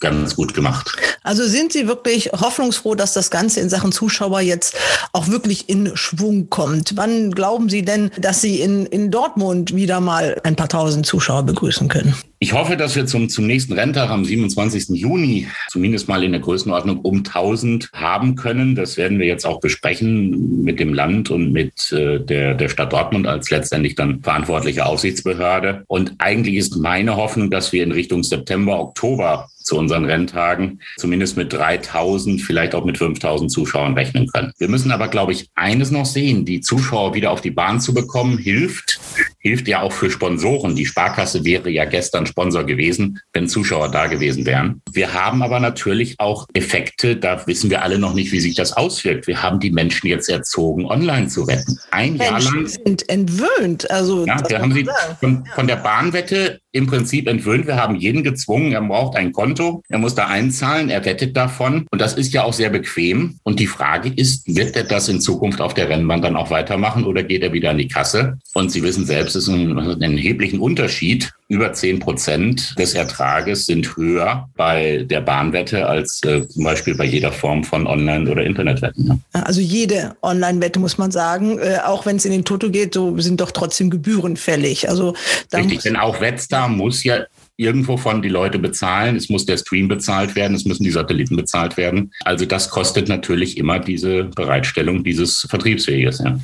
[0.00, 0.96] ganz gut gemacht.
[1.22, 4.76] Also sind Sie wirklich hoffnungsfroh, dass das Ganze in Sachen Zuschauer jetzt
[5.12, 6.96] auch wirklich in Schwung kommt?
[6.96, 11.44] Wann glauben Sie denn, dass Sie in, in Dortmund wieder mal ein paar tausend Zuschauer
[11.44, 12.14] begrüßen können?
[12.42, 14.98] Ich hoffe, dass wir zum, zum nächsten Renntag am 27.
[14.98, 18.74] Juni zumindest mal in der Größenordnung um 1000 haben können.
[18.74, 22.92] Das werden wir jetzt auch besprechen mit dem Land und mit äh, der, der Stadt
[22.92, 25.84] Dortmund als letztendlich dann verantwortliche Aufsichtsbehörde.
[25.86, 31.36] Und eigentlich ist meine Hoffnung, dass wir in Richtung September, Oktober zu unseren Renntagen zumindest
[31.36, 34.52] mit 3000, vielleicht auch mit 5000 Zuschauern rechnen können.
[34.58, 36.44] Wir müssen aber, glaube ich, eines noch sehen.
[36.44, 39.00] Die Zuschauer wieder auf die Bahn zu bekommen, hilft.
[39.38, 40.76] Hilft ja auch für Sponsoren.
[40.76, 44.80] Die Sparkasse wäre ja gestern Sponsor gewesen, wenn Zuschauer da gewesen wären.
[44.92, 48.72] Wir haben aber natürlich auch Effekte, da wissen wir alle noch nicht, wie sich das
[48.72, 49.26] auswirkt.
[49.26, 51.78] Wir haben die Menschen jetzt erzogen, online zu wetten.
[51.90, 52.66] Ein Menschen Jahr lang.
[52.66, 53.90] sind entwöhnt.
[53.90, 54.88] Also, ja, wir haben sie
[55.20, 57.66] von, von der Bahnwette im Prinzip entwöhnt.
[57.66, 61.86] Wir haben jeden gezwungen, er braucht ein Konto, er muss da einzahlen, er wettet davon.
[61.90, 63.38] Und das ist ja auch sehr bequem.
[63.42, 67.04] Und die Frage ist, wird er das in Zukunft auf der Rennbahn dann auch weitermachen
[67.04, 68.38] oder geht er wieder an die Kasse?
[68.54, 71.32] Und Sie wissen selbst, es ist ein, ein erheblichen Unterschied.
[71.48, 77.04] Über zehn Prozent des Ertrages sind höher bei der Bahnwette als äh, zum Beispiel bei
[77.04, 79.06] jeder Form von Online- oder Internetwetten.
[79.06, 79.18] Ne?
[79.32, 83.18] Also jede Online-Wette muss man sagen, äh, auch wenn es in den Toto geht, so
[83.18, 84.88] sind doch trotzdem Gebühren fällig.
[84.88, 85.14] Also
[85.52, 87.26] Richtig, denn auch Wetstar muss ja
[87.62, 89.16] irgendwo von die Leute bezahlen.
[89.16, 90.54] Es muss der Stream bezahlt werden.
[90.54, 92.12] Es müssen die Satelliten bezahlt werden.
[92.24, 96.20] Also das kostet natürlich immer diese Bereitstellung dieses Vertriebsweges.
[96.24, 96.38] Ja.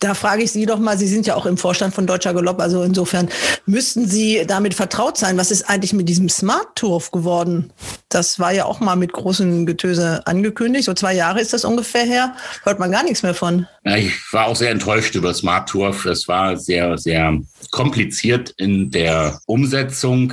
[0.00, 2.60] Da frage ich Sie doch mal, Sie sind ja auch im Vorstand von Deutscher Galopp,
[2.60, 3.28] also insofern
[3.66, 5.36] müssten Sie damit vertraut sein.
[5.36, 7.72] Was ist eigentlich mit diesem Smart Turf geworden?
[8.08, 10.84] Das war ja auch mal mit großen Getöse angekündigt.
[10.84, 12.34] So zwei Jahre ist das ungefähr her.
[12.62, 13.66] Hört man gar nichts mehr von.
[13.84, 16.04] Ich war auch sehr enttäuscht über Smart Turf.
[16.04, 17.38] Es war sehr, sehr
[17.70, 20.32] kompliziert in der Umsetzung.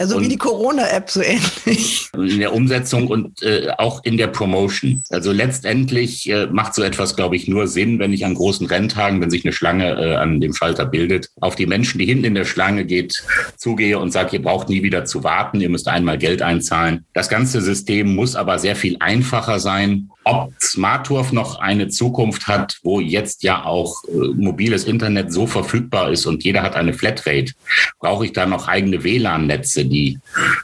[0.00, 2.08] Also und wie die Corona-App so ähnlich.
[2.14, 5.02] In der Umsetzung und äh, auch in der Promotion.
[5.10, 9.20] Also letztendlich äh, macht so etwas, glaube ich, nur Sinn, wenn ich an großen Renntagen,
[9.20, 12.34] wenn sich eine Schlange äh, an dem Schalter bildet, auf die Menschen, die hinten in
[12.34, 13.22] der Schlange geht,
[13.58, 17.04] zugehe und sage, ihr braucht nie wieder zu warten, ihr müsst einmal Geld einzahlen.
[17.12, 22.78] Das ganze System muss aber sehr viel einfacher sein ob Smartturf noch eine Zukunft hat,
[22.82, 27.52] wo jetzt ja auch äh, mobiles Internet so verfügbar ist und jeder hat eine Flatrate,
[27.98, 30.18] brauche ich da noch eigene WLAN-Netze, die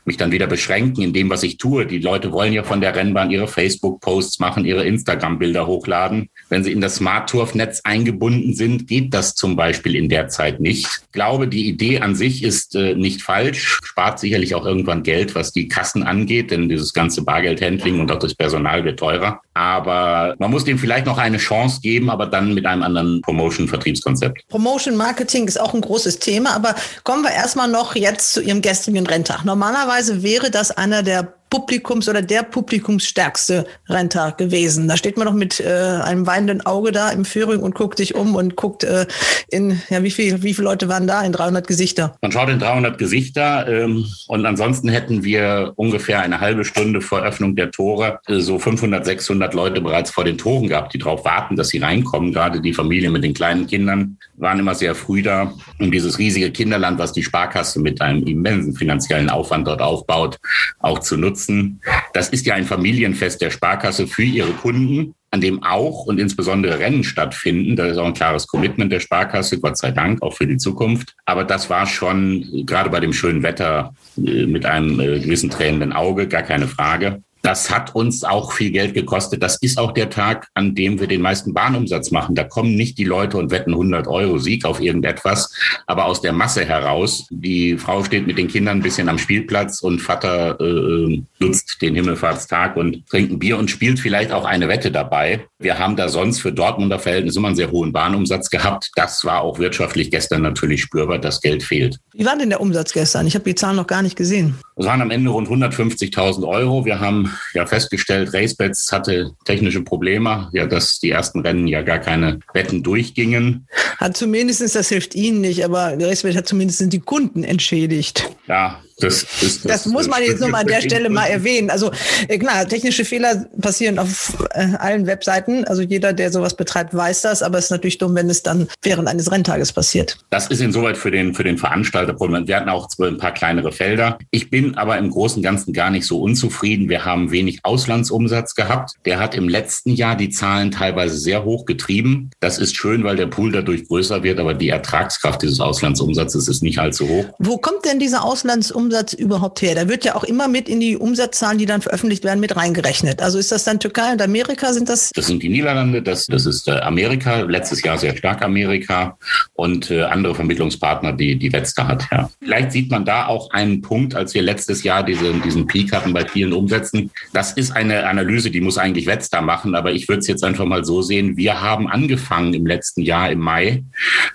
[0.05, 1.87] mich dann wieder beschränken in dem, was ich tue.
[1.87, 6.31] Die Leute wollen ja von der Rennbahn ihre Facebook-Posts machen, ihre Instagram-Bilder hochladen.
[6.49, 10.87] Wenn sie in das Smartturf-Netz eingebunden sind, geht das zum Beispiel in der Zeit nicht.
[10.87, 15.35] Ich glaube, die Idee an sich ist äh, nicht falsch, spart sicherlich auch irgendwann Geld,
[15.35, 19.41] was die Kassen angeht, denn dieses ganze Bargeldhandling und auch das Personal wird teurer.
[19.55, 24.47] Aber man muss dem vielleicht noch eine Chance geben, aber dann mit einem anderen Promotion-Vertriebskonzept.
[24.49, 28.63] Promotion Marketing ist auch ein großes Thema, aber kommen wir erstmal noch jetzt zu Ihrem
[28.63, 29.45] gestrigen Renntag.
[29.45, 34.89] Normalerweise wäre das einer der Publikums oder der publikumsstärkste Renntag gewesen.
[34.89, 38.15] Da steht man noch mit äh, einem weinenden Auge da im Führing und guckt sich
[38.15, 39.07] um und guckt äh,
[39.49, 42.17] in, ja, wie viel, wie viele Leute waren da in 300 Gesichter?
[42.21, 47.23] Man schaut in 300 Gesichter ähm, und ansonsten hätten wir ungefähr eine halbe Stunde vor
[47.23, 51.25] Öffnung der Tore äh, so 500, 600 Leute bereits vor den Toren gehabt, die darauf
[51.25, 52.33] warten, dass sie reinkommen.
[52.33, 56.51] Gerade die Familie mit den kleinen Kindern waren immer sehr früh da, um dieses riesige
[56.51, 60.39] Kinderland, was die Sparkasse mit einem immensen finanziellen Aufwand dort aufbaut,
[60.81, 61.81] auch zu nutzen nutzen.
[62.13, 66.79] Das ist ja ein Familienfest der Sparkasse für ihre Kunden, an dem auch und insbesondere
[66.79, 67.77] Rennen stattfinden.
[67.77, 71.15] Da ist auch ein klares Commitment der Sparkasse, Gott sei Dank, auch für die Zukunft.
[71.27, 75.93] Aber das war schon gerade bei dem schönen Wetter äh, mit einem äh, gewissen tränenden
[75.93, 77.23] Auge, gar keine Frage.
[77.47, 79.41] Das hat uns auch viel Geld gekostet.
[79.41, 82.35] Das ist auch der Tag, an dem wir den meisten Bahnumsatz machen.
[82.35, 85.55] Da kommen nicht die Leute und wetten 100 Euro Sieg auf irgendetwas,
[85.87, 87.29] aber aus der Masse heraus.
[87.31, 91.95] Die Frau steht mit den Kindern ein bisschen am Spielplatz und Vater äh, nutzt den
[91.95, 95.47] Himmelfahrtstag und trinkt ein Bier und spielt vielleicht auch eine Wette dabei.
[95.61, 98.91] Wir haben da sonst für Dortmunder Verhältnisse immer einen sehr hohen Bahnumsatz gehabt.
[98.97, 101.21] Das war auch wirtschaftlich gestern natürlich spürbar.
[101.21, 102.01] Das Geld fehlt.
[102.13, 103.29] Wie war denn der Umsatz gestern?
[103.29, 104.57] Ich habe die Zahlen noch gar nicht gesehen.
[104.79, 106.85] Es waren am Ende rund 150.000 Euro.
[106.85, 111.99] Wir haben ja festgestellt, RaceBets hatte technische Probleme, ja, dass die ersten Rennen ja gar
[111.99, 113.67] keine Wetten durchgingen.
[113.97, 118.31] Hat zumindest, das hilft Ihnen nicht, aber RaceBet hat zumindest die Kunden entschädigt.
[118.49, 121.69] Ja, das, ist, das, das muss man jetzt nur mal an der Stelle mal erwähnen.
[121.69, 121.91] Also
[122.29, 125.65] äh, klar, technische Fehler passieren auf äh, allen Webseiten.
[125.65, 127.43] Also jeder, der sowas betreibt, weiß das.
[127.43, 130.17] Aber es ist natürlich dumm, wenn es dann während eines Renntages passiert.
[130.31, 132.49] Das ist insoweit für den, für den Veranstalter Problem.
[132.49, 134.19] Wir hatten auch ein paar kleinere Felder.
[134.31, 136.89] Ich bin aber im Großen und Ganzen gar nicht so unzufrieden.
[136.89, 138.93] Wir haben wenig Auslandsumsatz gehabt.
[139.05, 142.31] Der hat im letzten Jahr die Zahlen teilweise sehr hoch getrieben.
[142.41, 144.41] Das ist schön, weil der Pool dadurch größer wird.
[144.41, 147.27] Aber die Ertragskraft dieses Auslandsumsatzes ist nicht allzu hoch.
[147.39, 149.75] Wo kommt denn dieser Auslandsumsatz Umsatz überhaupt her?
[149.75, 153.21] Da wird ja auch immer mit in die Umsatzzahlen, die dann veröffentlicht werden, mit reingerechnet.
[153.21, 154.73] Also ist das dann Türkei und Amerika?
[154.73, 155.11] Sind das?
[155.15, 159.19] Das sind die Niederlande, das, das ist äh, Amerika, letztes Jahr sehr stark Amerika
[159.55, 162.05] und äh, andere Vermittlungspartner, die die letzte hat.
[162.13, 162.31] Ja.
[162.41, 166.13] Vielleicht sieht man da auch einen Punkt, als wir letztes Jahr diese, diesen Peak hatten
[166.13, 167.11] bei vielen Umsätzen.
[167.33, 170.65] Das ist eine Analyse, die muss eigentlich Wetzda machen, aber ich würde es jetzt einfach
[170.65, 171.37] mal so sehen.
[171.37, 173.83] Wir haben angefangen im letzten Jahr im Mai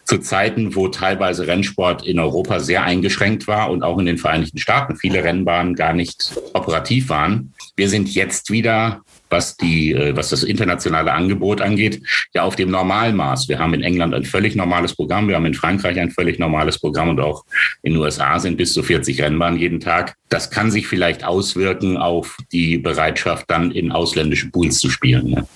[0.03, 4.40] zu Zeiten, wo teilweise Rennsport in Europa sehr eingeschränkt war und auch in den Vereinigten
[4.41, 7.53] Vereinigten Staaten viele Rennbahnen gar nicht operativ waren.
[7.75, 9.01] Wir sind jetzt wieder
[9.31, 12.01] was die, äh, was das internationale Angebot angeht,
[12.33, 13.47] ja auf dem Normalmaß.
[13.47, 16.79] Wir haben in England ein völlig normales Programm, wir haben in Frankreich ein völlig normales
[16.79, 17.45] Programm und auch
[17.81, 20.15] in den USA sind bis zu 40 Rennbahnen jeden Tag.
[20.27, 25.29] Das kann sich vielleicht auswirken auf die Bereitschaft, dann in ausländische Pools zu spielen.
[25.29, 25.47] Ne?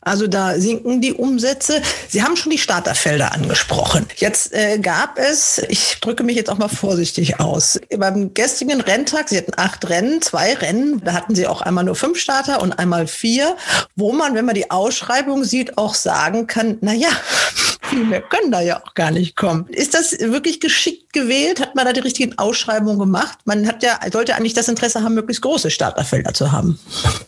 [0.00, 1.82] Also da sinken die Umsätze.
[2.08, 4.06] Sie haben schon die Starterfelder angesprochen.
[4.16, 9.28] Jetzt äh, gab es, ich drücke mich jetzt auch mal vorsichtig aus, beim gestrigen Renntag,
[9.28, 12.72] Sie hatten acht Rennen, zwei Rennen, da hatten Sie auch einmal nur fünf Starter und
[12.78, 13.56] einmal vier,
[13.96, 17.10] wo man, wenn man die Ausschreibung sieht, auch sagen kann, na ja,
[17.88, 19.66] viel mehr können da ja auch gar nicht kommen.
[19.68, 21.60] Ist das wirklich geschickt gewählt?
[21.60, 23.38] Hat man da die richtigen Ausschreibungen gemacht?
[23.44, 26.78] Man hat ja, sollte eigentlich das Interesse haben, möglichst große Starterfelder zu haben.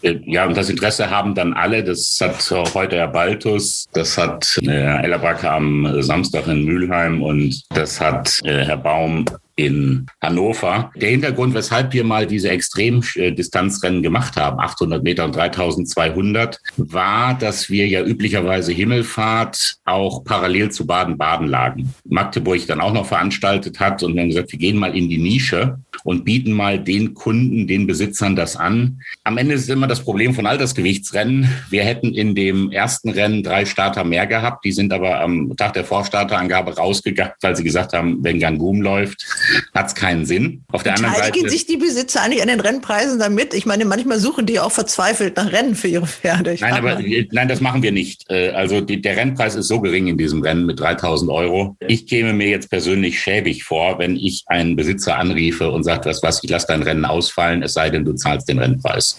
[0.03, 1.83] Ja, und das Interesse haben dann alle.
[1.83, 7.23] Das hat auch heute Herr Baltus, das hat äh, Herr Ellerbacke am Samstag in Mülheim
[7.23, 9.25] und das hat äh, Herr Baum
[9.61, 10.91] in Hannover.
[10.97, 17.69] Der Hintergrund, weshalb wir mal diese Extremdistanzrennen gemacht haben, 800 Meter und 3200, war, dass
[17.69, 21.95] wir ja üblicherweise Himmelfahrt auch parallel zu Baden-Baden lagen.
[22.09, 25.79] Magdeburg dann auch noch veranstaltet hat und haben gesagt, wir gehen mal in die Nische
[26.05, 29.01] und bieten mal den Kunden, den Besitzern das an.
[29.25, 31.49] Am Ende ist immer das Problem von Altersgewichtsrennen.
[31.69, 34.65] Wir hätten in dem ersten Rennen drei Starter mehr gehabt.
[34.65, 39.27] Die sind aber am Tag der Vorstarterangabe rausgegangen, weil sie gesagt haben, wenn Gangum läuft,
[39.75, 40.65] hat es keinen Sinn.
[40.73, 43.55] Auf der anderen Seite sich die Besitzer eigentlich an den Rennpreisen damit?
[43.55, 46.53] Ich meine, manchmal suchen die auch verzweifelt nach Rennen für ihre Pferde.
[46.53, 48.31] Ich nein, aber nein, das machen wir nicht.
[48.31, 51.77] Äh, also die, der Rennpreis ist so gering in diesem Rennen mit 3000 Euro.
[51.87, 56.23] Ich käme mir jetzt persönlich schäbig vor, wenn ich einen Besitzer anriefe und sagt, was
[56.31, 59.19] was, ich lasse dein Rennen ausfallen, es sei denn, du zahlst den Rennpreis.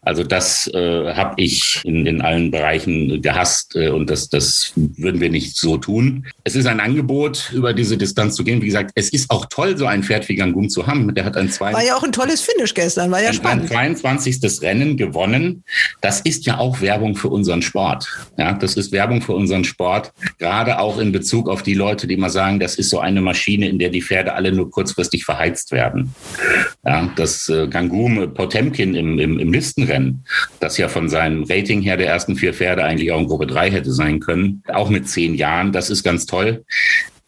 [0.00, 5.20] Also das äh, habe ich in, in allen Bereichen gehasst äh, und das, das würden
[5.20, 6.26] wir nicht so tun.
[6.44, 8.62] Es ist ein Angebot, über diese Distanz zu gehen.
[8.62, 11.12] Wie gesagt, es ist auch toll, so ein Pferd wie Gangum zu haben.
[11.14, 11.72] Der hat ein zwei.
[11.72, 13.64] War ja auch ein tolles Finish gestern, war ja spannend.
[13.72, 14.62] Ein 22.
[14.62, 15.64] Rennen gewonnen.
[16.00, 18.08] Das ist ja auch Werbung für unseren Sport.
[18.36, 20.12] Ja, das ist Werbung für unseren Sport.
[20.38, 23.68] Gerade auch in Bezug auf die Leute, die mal sagen, das ist so eine Maschine,
[23.68, 26.14] in der die Pferde alle nur kurzfristig verheizt werden.
[26.84, 30.24] Ja, das äh, Gangum Potemkin im, im, im Listenrennen,
[30.60, 33.72] das ja von seinem Rating her der ersten vier Pferde eigentlich auch in Gruppe 3
[33.72, 36.64] hätte sein können, auch mit zehn Jahren, das ist ganz toll.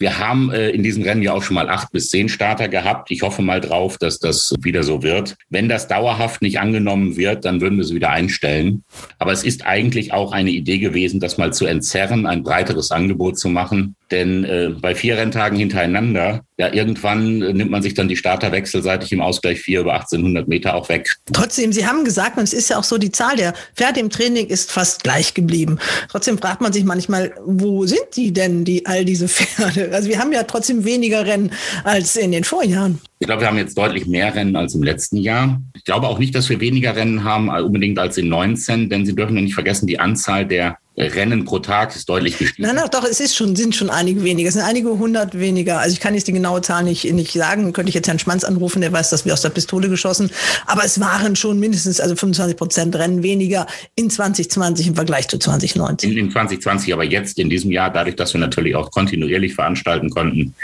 [0.01, 3.11] Wir haben äh, in diesem Rennen ja auch schon mal acht bis zehn Starter gehabt.
[3.11, 5.37] Ich hoffe mal drauf, dass das wieder so wird.
[5.51, 8.83] Wenn das dauerhaft nicht angenommen wird, dann würden wir sie wieder einstellen.
[9.19, 13.39] Aber es ist eigentlich auch eine Idee gewesen, das mal zu entzerren, ein breiteres Angebot
[13.39, 13.95] zu machen.
[14.11, 18.51] Denn äh, bei vier Renntagen hintereinander, ja, irgendwann äh, nimmt man sich dann die Starter
[18.51, 21.17] wechselseitig im Ausgleich vier über 1800 Meter auch weg.
[21.33, 24.11] Trotzdem, Sie haben gesagt, und es ist ja auch so, die Zahl der Pferde im
[24.11, 25.79] Training ist fast gleich geblieben.
[26.09, 29.91] Trotzdem fragt man sich manchmal, wo sind die denn, die all diese Pferde?
[29.93, 31.53] Also wir haben ja trotzdem weniger Rennen
[31.85, 33.01] als in den Vorjahren.
[33.23, 35.61] Ich glaube, wir haben jetzt deutlich mehr Rennen als im letzten Jahr.
[35.77, 39.05] Ich glaube auch nicht, dass wir weniger Rennen haben, äh, unbedingt als in 19, denn
[39.05, 42.67] Sie dürfen ja nicht vergessen, die Anzahl der Rennen pro Tag ist deutlich gestiegen.
[42.67, 44.49] Nein, nein, doch, es ist schon, sind schon einige weniger.
[44.49, 45.79] Es sind einige hundert weniger.
[45.79, 47.73] Also ich kann jetzt die genaue Zahl nicht, nicht sagen.
[47.73, 50.31] Könnte ich jetzt Herrn Schmanz anrufen, der weiß, dass wir aus der Pistole geschossen.
[50.67, 55.39] Aber es waren schon mindestens, also 25 Prozent Rennen weniger in 2020 im Vergleich zu
[55.39, 56.11] 2019.
[56.11, 60.11] In, in 2020, aber jetzt in diesem Jahr, dadurch, dass wir natürlich auch kontinuierlich veranstalten
[60.11, 60.55] konnten,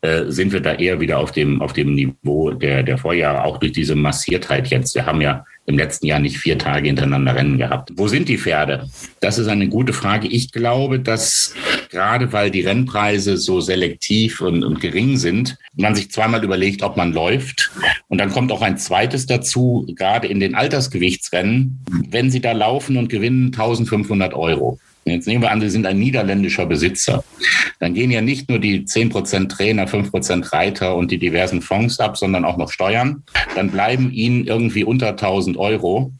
[0.00, 3.58] äh, sind wir da eher wieder auf dem, auf dem Niveau der, der Vorjahre, auch
[3.58, 4.94] durch diese Massiertheit jetzt.
[4.94, 7.90] Wir haben ja im letzten Jahr nicht vier Tage hintereinander Rennen gehabt.
[7.96, 8.88] Wo sind die Pferde?
[9.20, 10.28] Das ist eine gute Frage.
[10.28, 11.54] Ich glaube, dass
[11.90, 16.96] gerade weil die Rennpreise so selektiv und, und gering sind, man sich zweimal überlegt, ob
[16.96, 17.70] man läuft.
[18.08, 22.96] Und dann kommt auch ein zweites dazu, gerade in den Altersgewichtsrennen, wenn sie da laufen
[22.96, 24.78] und gewinnen 1500 Euro.
[25.04, 27.24] Jetzt nehmen wir an, Sie sind ein niederländischer Besitzer.
[27.78, 32.16] Dann gehen ja nicht nur die 10% Trainer, 5% Reiter und die diversen Fonds ab,
[32.16, 33.22] sondern auch noch Steuern.
[33.54, 36.12] Dann bleiben Ihnen irgendwie unter 1000 Euro.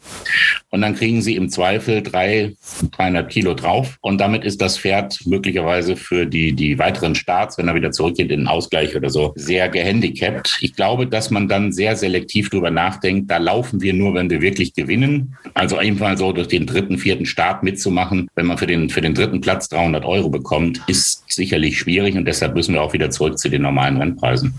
[0.71, 2.55] Und dann kriegen Sie im Zweifel drei,
[2.91, 3.97] dreieinhalb Kilo drauf.
[4.01, 8.31] Und damit ist das Pferd möglicherweise für die, die weiteren Starts, wenn er wieder zurückgeht
[8.31, 10.59] in den Ausgleich oder so, sehr gehandicapt.
[10.61, 13.31] Ich glaube, dass man dann sehr selektiv drüber nachdenkt.
[13.31, 15.37] Da laufen wir nur, wenn wir wirklich gewinnen.
[15.55, 19.01] Also einfach so durch den dritten, vierten Start mitzumachen, wenn man für den den, für
[19.01, 23.11] den dritten Platz 300 Euro bekommt, ist sicherlich schwierig und deshalb müssen wir auch wieder
[23.11, 24.55] zurück zu den normalen Rennpreisen.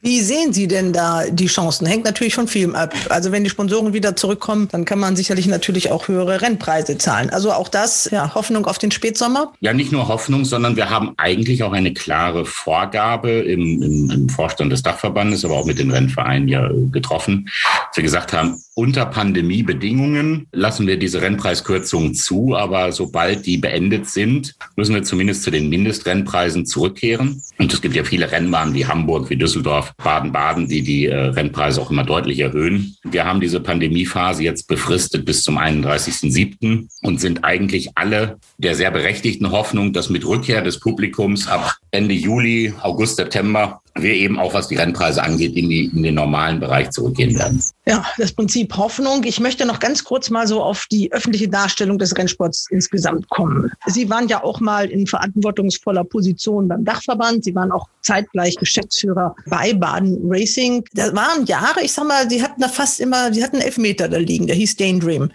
[0.00, 1.86] Wie sehen Sie denn da die Chancen?
[1.86, 2.94] Hängt natürlich von vielem ab.
[3.08, 7.30] Also wenn die Sponsoren wieder zurückkommen, dann kann man sicherlich natürlich auch höhere Rennpreise zahlen.
[7.30, 9.52] Also auch das, ja, Hoffnung auf den Spätsommer?
[9.60, 14.28] Ja, nicht nur Hoffnung, sondern wir haben eigentlich auch eine klare Vorgabe im, im, im
[14.28, 17.50] Vorstand des Dachverbandes, aber auch mit den Rennvereinen ja getroffen,
[17.88, 24.06] dass wir gesagt haben, unter Pandemiebedingungen lassen wir diese Rennpreiskürzungen zu, aber sobald die beendet
[24.06, 27.42] sind, müssen wir zumindest zu den Mindestrennpreisen zurückkehren.
[27.58, 31.80] Und es gibt ja viele Rennbahnen wie Hamburg, wie Düsseldorf, Baden-Baden, die die äh, Rennpreise
[31.80, 32.96] auch immer deutlich erhöhen.
[33.02, 36.86] Wir haben diese Pandemiephase jetzt befristet bis zum 31.07.
[37.02, 42.14] und sind eigentlich alle der sehr berechtigten Hoffnung, dass mit Rückkehr des Publikums ab Ende
[42.14, 46.60] Juli, August, September wir eben auch, was die Rennpreise angeht, in, die, in den normalen
[46.60, 47.62] Bereich zurückgehen werden.
[47.86, 49.24] Ja, das Prinzip Hoffnung.
[49.24, 53.70] Ich möchte noch ganz kurz mal so auf die öffentliche Darstellung des Rennsports insgesamt kommen.
[53.86, 57.44] Sie waren ja auch mal in verantwortungsvoller Position beim Dachverband.
[57.44, 60.84] Sie waren auch zeitgleich Geschäftsführer bei Baden Racing.
[60.94, 64.08] Da waren Jahre, ich sag mal, Sie hatten da fast immer, Sie hatten einen Elfmeter
[64.08, 65.30] da liegen, der hieß Daydream.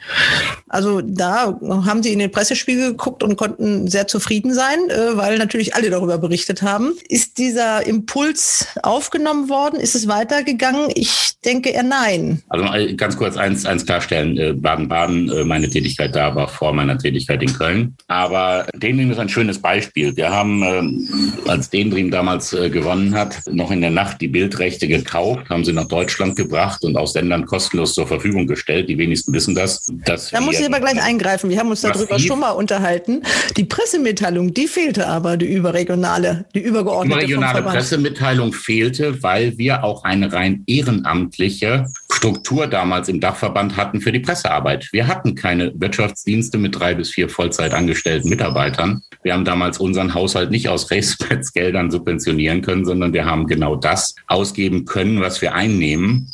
[0.67, 5.38] Also da haben Sie in den Pressespiegel geguckt und konnten sehr zufrieden sein, äh, weil
[5.38, 6.93] natürlich alle darüber berichtet haben.
[7.08, 9.80] Ist dieser Impuls aufgenommen worden?
[9.80, 10.89] Ist es weitergegangen?
[10.96, 12.41] Ich denke eher nein.
[12.50, 12.65] Also
[12.96, 14.38] ganz kurz eins, eins klarstellen.
[14.38, 17.96] Äh, Baden-Baden, äh, meine Tätigkeit da war vor meiner Tätigkeit in Köln.
[18.08, 20.16] Aber Dendream ist ein schönes Beispiel.
[20.16, 21.08] Wir haben,
[21.48, 25.88] als Dendream damals gewonnen hat, noch in der Nacht die Bildrechte gekauft, haben sie nach
[25.88, 28.90] Deutschland gebracht und aus Sendern kostenlos zur Verfügung gestellt.
[28.90, 29.86] Die wenigsten wissen das.
[30.06, 31.50] da muss ich aber gleich eingreifen.
[31.50, 33.22] Wir haben uns darüber schon mal unterhalten.
[33.58, 37.26] Die Pressemitteilung, die fehlte aber, die überregionale, die übergeordnete.
[37.26, 44.01] Die überregionale Pressemitteilung fehlte, weil wir auch eine rein ehrenamtliche Struktur damals im Dachverband hatten
[44.01, 44.89] für die Pressearbeit.
[44.91, 49.01] Wir hatten keine Wirtschaftsdienste mit drei bis vier Vollzeit angestellten Mitarbeitern.
[49.24, 50.89] Wir haben damals unseren Haushalt nicht aus
[51.30, 56.32] Rechtsgeldern subventionieren können, sondern wir haben genau das ausgeben können, was wir einnehmen.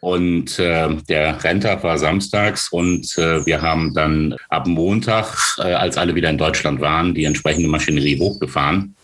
[0.00, 5.96] Und äh, der Renntag war samstags und äh, wir haben dann ab Montag, äh, als
[5.96, 8.94] alle wieder in Deutschland waren, die entsprechende Maschinerie hochgefahren.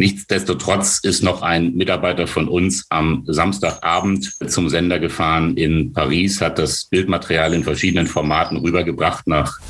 [0.00, 6.58] Nichtsdestotrotz ist noch ein Mitarbeiter von uns am Samstagabend zum Sender gefahren in Paris, hat
[6.58, 9.60] das Bildmaterial in verschiedenen Formaten rübergebracht nach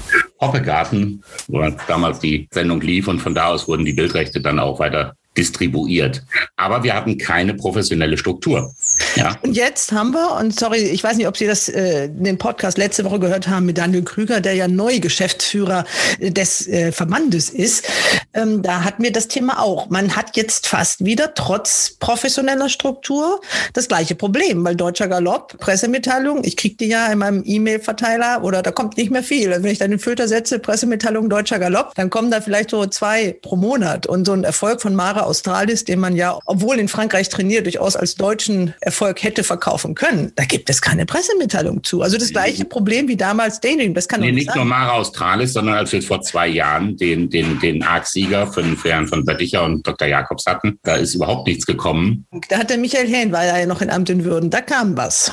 [0.41, 4.79] Hoppegarten, wo damals die Sendung lief und von da aus wurden die Bildrechte dann auch
[4.79, 6.23] weiter distribuiert.
[6.57, 8.75] Aber wir hatten keine professionelle Struktur.
[9.15, 9.37] Ja.
[9.43, 12.79] Und jetzt haben wir, und sorry, ich weiß nicht, ob Sie das äh, den Podcast
[12.79, 15.85] letzte Woche gehört haben mit Daniel Krüger, der ja neu Geschäftsführer
[16.21, 17.87] des äh, Verbandes ist.
[18.35, 19.89] Ähm, da hatten wir das Thema auch.
[19.89, 23.41] Man hat jetzt fast wieder trotz professioneller Struktur
[23.73, 28.63] das gleiche Problem, weil Deutscher Galopp, Pressemitteilung, ich kriege die ja in meinem E-Mail-Verteiler oder
[28.63, 29.53] da kommt nicht mehr viel.
[29.53, 32.85] Also wenn ich dann den Filter setze, Pressemitteilung Deutscher Galopp, dann kommen da vielleicht so
[32.87, 34.07] zwei pro Monat.
[34.07, 37.97] Und so ein Erfolg von Mara Australis, den man ja, obwohl in Frankreich trainiert, durchaus
[37.97, 40.33] als deutschen Erfolg hätte verkaufen können.
[40.37, 42.03] Da gibt es keine Pressemitteilung zu.
[42.03, 43.95] Also das gleiche Problem wie damals Dating.
[43.95, 47.31] Das kann nee, nicht nicht nur Mara Australis, sondern als wir vor zwei Jahren den,
[47.31, 47.83] den, den
[48.21, 50.09] ARC-Sieger von Herrn von Berdicher und Dr.
[50.09, 52.27] Jakobs hatten, da ist überhaupt nichts gekommen.
[52.49, 55.33] Da hat der Michael Hähn, war ja noch in Amt in Würden, da kam was.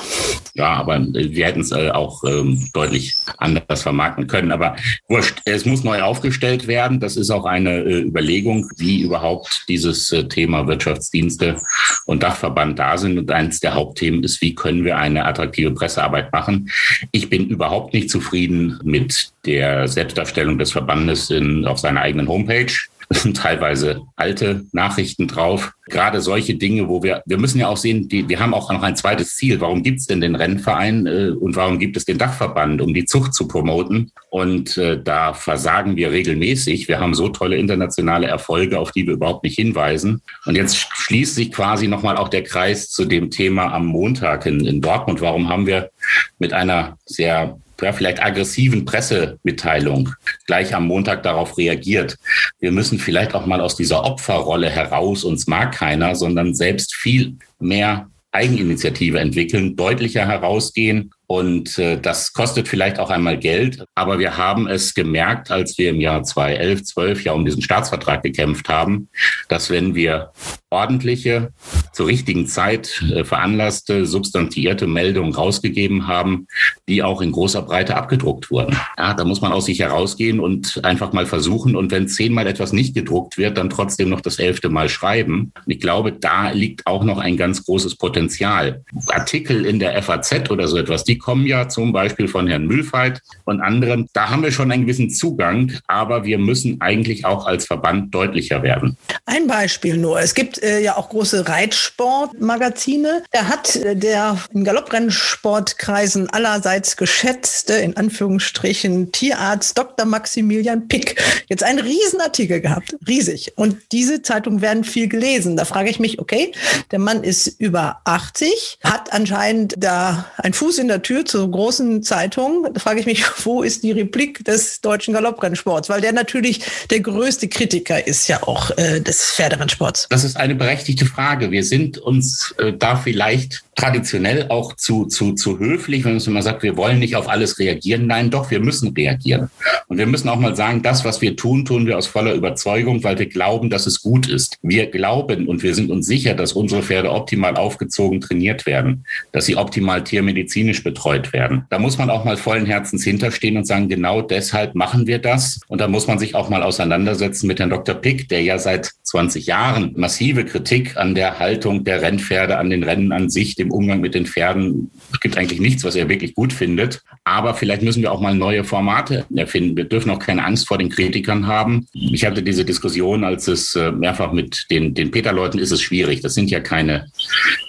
[0.54, 4.50] Ja, aber wir hätten es äh, auch ähm, deutlich anders vermarkten können.
[4.50, 4.74] Aber
[5.08, 6.98] wurscht, es muss neu aufgestellt werden.
[6.98, 11.60] Das ist auch eine äh, Überlegung, wie überhaupt dieses äh, Thema Wirtschaftsdienste
[12.06, 13.18] und Dachverband da sind.
[13.18, 16.70] Und eines der Hauptthemen ist, wie können wir eine attraktive Pressearbeit machen.
[17.12, 22.72] Ich bin überhaupt nicht zufrieden mit der Selbstdarstellung des Verbandes in, auf seiner eigenen Homepage.
[23.34, 25.72] Teilweise alte Nachrichten drauf.
[25.86, 28.82] Gerade solche Dinge, wo wir, wir müssen ja auch sehen, die, wir haben auch noch
[28.82, 29.60] ein zweites Ziel.
[29.60, 33.06] Warum gibt es denn den Rennverein äh, und warum gibt es den Dachverband, um die
[33.06, 34.12] Zucht zu promoten?
[34.28, 36.88] Und äh, da versagen wir regelmäßig.
[36.88, 40.20] Wir haben so tolle internationale Erfolge, auf die wir überhaupt nicht hinweisen.
[40.44, 44.66] Und jetzt schließt sich quasi nochmal auch der Kreis zu dem Thema am Montag in,
[44.66, 45.22] in Dortmund.
[45.22, 45.90] Warum haben wir
[46.38, 50.10] mit einer sehr ja, vielleicht aggressiven Pressemitteilung
[50.46, 52.16] gleich am Montag darauf reagiert.
[52.58, 57.36] Wir müssen vielleicht auch mal aus dieser Opferrolle heraus, uns mag keiner, sondern selbst viel
[57.60, 61.10] mehr Eigeninitiative entwickeln, deutlicher herausgehen.
[61.30, 63.84] Und äh, das kostet vielleicht auch einmal Geld.
[63.94, 68.22] Aber wir haben es gemerkt, als wir im Jahr 2011, 12 ja um diesen Staatsvertrag
[68.22, 69.10] gekämpft haben,
[69.48, 70.32] dass wenn wir
[70.70, 71.52] ordentliche,
[71.92, 76.46] zur richtigen Zeit äh, veranlasste, substantiierte Meldungen rausgegeben haben,
[76.88, 78.76] die auch in großer Breite abgedruckt wurden.
[78.96, 81.74] Ja, da muss man aus sich herausgehen und einfach mal versuchen.
[81.76, 85.52] Und wenn zehnmal etwas nicht gedruckt wird, dann trotzdem noch das elfte Mal schreiben.
[85.66, 88.82] Ich glaube, da liegt auch noch ein ganz großes Potenzial.
[89.08, 93.20] Artikel in der FAZ oder so etwas, die kommen ja zum Beispiel von Herrn Mühlfeit
[93.44, 94.08] und anderen.
[94.12, 98.62] Da haben wir schon einen gewissen Zugang, aber wir müssen eigentlich auch als Verband deutlicher
[98.62, 98.96] werden.
[99.26, 100.20] Ein Beispiel nur.
[100.20, 103.22] Es gibt äh, ja auch große Reitsportmagazine.
[103.32, 110.06] Da hat äh, der in Galopprennsportkreisen allerseits geschätzte, in Anführungsstrichen, Tierarzt Dr.
[110.06, 112.96] Maximilian Pick jetzt einen Riesenartikel gehabt.
[113.06, 113.52] Riesig.
[113.56, 115.56] Und diese Zeitungen werden viel gelesen.
[115.56, 116.52] Da frage ich mich, okay,
[116.90, 122.02] der Mann ist über 80, hat anscheinend da einen Fuß in der Tür zur großen
[122.02, 122.66] Zeitung.
[122.72, 125.88] Da frage ich mich, wo ist die Replik des deutschen Galopprennsports?
[125.88, 130.08] Weil der natürlich der größte Kritiker ist ja auch äh, des Pferderennsports.
[130.10, 131.50] Das ist eine berechtigte Frage.
[131.50, 136.42] Wir sind uns äh, da vielleicht traditionell auch zu, zu, zu höflich, wenn man immer
[136.42, 138.08] sagt, wir wollen nicht auf alles reagieren.
[138.08, 139.50] Nein, doch, wir müssen reagieren.
[139.86, 143.04] Und wir müssen auch mal sagen, das, was wir tun, tun wir aus voller Überzeugung,
[143.04, 144.58] weil wir glauben, dass es gut ist.
[144.62, 149.46] Wir glauben und wir sind uns sicher, dass unsere Pferde optimal aufgezogen trainiert werden, dass
[149.46, 151.64] sie optimal tiermedizinisch betreut werden.
[151.70, 155.60] Da muss man auch mal vollen Herzens hinterstehen und sagen, genau deshalb machen wir das.
[155.68, 157.94] Und da muss man sich auch mal auseinandersetzen mit Herrn Dr.
[157.94, 162.82] Pick, der ja seit 20 Jahren massive Kritik an der Haltung der Rennpferde, an den
[162.82, 164.90] Rennen an sich, dem im Umgang mit den Pferden.
[165.12, 167.02] Es gibt eigentlich nichts, was er wirklich gut findet.
[167.24, 169.76] Aber vielleicht müssen wir auch mal neue Formate erfinden.
[169.76, 171.86] Wir dürfen auch keine Angst vor den Kritikern haben.
[171.92, 176.20] Ich hatte diese Diskussion, als es äh, mehrfach mit den, den Peter-Leuten ist es schwierig.
[176.20, 177.06] Das sind ja keine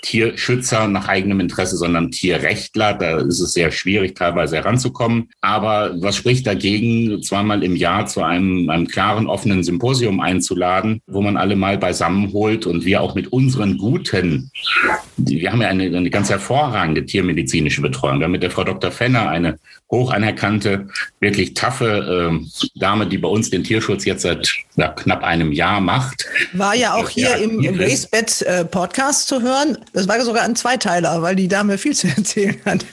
[0.01, 2.93] Tierschützer nach eigenem Interesse, sondern Tierrechtler.
[2.93, 5.29] Da ist es sehr schwierig, teilweise heranzukommen.
[5.41, 11.21] Aber was spricht dagegen, zweimal im Jahr zu einem, einem klaren, offenen Symposium einzuladen, wo
[11.21, 14.51] man alle mal beisammenholt und wir auch mit unseren guten,
[15.17, 18.19] wir haben ja eine, eine ganz hervorragende tiermedizinische Betreuung.
[18.19, 18.91] Wir haben mit der Frau Dr.
[18.91, 19.59] Fenner eine
[19.91, 20.87] hoch anerkannte,
[21.19, 25.81] wirklich taffe äh, Dame, die bei uns den Tierschutz jetzt seit ja, knapp einem Jahr
[25.81, 26.25] macht.
[26.53, 29.77] War ja auch hier im, im Racebed äh, Podcast zu hören.
[29.93, 32.85] Das war sogar ein Zweiteiler, weil die Dame viel zu erzählen hat.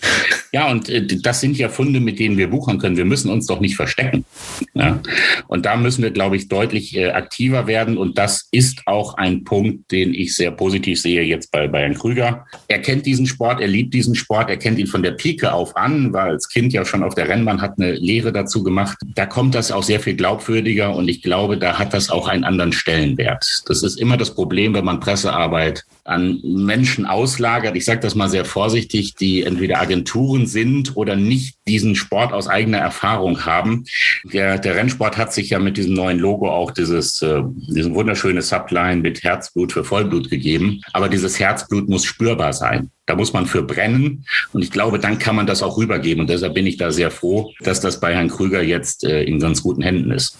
[0.53, 2.97] Ja, und äh, das sind ja Funde, mit denen wir buchern können.
[2.97, 4.25] Wir müssen uns doch nicht verstecken.
[4.73, 5.01] Ja?
[5.49, 7.99] Und da müssen wir, glaube ich, deutlich äh, aktiver werden.
[7.99, 12.47] Und das ist auch ein Punkt, den ich sehr positiv sehe jetzt bei Bayern Krüger.
[12.69, 15.77] Er kennt diesen Sport, er liebt diesen Sport, er kennt ihn von der Pike auf
[15.77, 18.97] an, war als Kind ja schon auf der Rennbahn, hat eine Lehre dazu gemacht.
[19.17, 22.45] Da kommt das auch sehr viel glaubwürdiger und ich glaube, da hat das auch einen
[22.45, 23.65] anderen Stellenwert.
[23.67, 27.77] Das ist immer das Problem, wenn man Pressearbeit an Menschen auslagert.
[27.77, 32.49] Ich sage das mal sehr vorsichtig, die entweder Agenturen sind oder nicht diesen Sport aus
[32.49, 33.85] eigener Erfahrung haben.
[34.25, 38.43] Der, der Rennsport hat sich ja mit diesem neuen Logo auch dieses, äh, diesen wunderschöne
[38.43, 40.81] Subline mit Herzblut für Vollblut gegeben.
[40.93, 42.91] Aber dieses Herzblut muss spürbar sein.
[43.07, 44.25] Da muss man für brennen.
[44.53, 46.23] Und ich glaube, dann kann man das auch rübergeben.
[46.23, 49.39] Und deshalb bin ich da sehr froh, dass das bei Herrn Krüger jetzt äh, in
[49.39, 50.37] ganz guten Händen ist.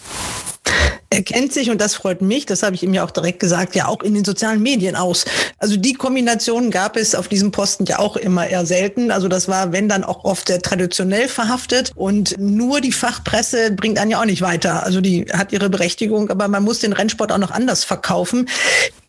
[1.09, 3.75] Er kennt sich, und das freut mich, das habe ich ihm ja auch direkt gesagt,
[3.75, 5.25] ja auch in den sozialen Medien aus.
[5.57, 9.09] Also die Kombination gab es auf diesem Posten ja auch immer eher selten.
[9.11, 11.91] Also das war, wenn dann auch oft sehr traditionell verhaftet.
[11.95, 14.83] Und nur die Fachpresse bringt einen ja auch nicht weiter.
[14.83, 18.49] Also die hat ihre Berechtigung, aber man muss den Rennsport auch noch anders verkaufen.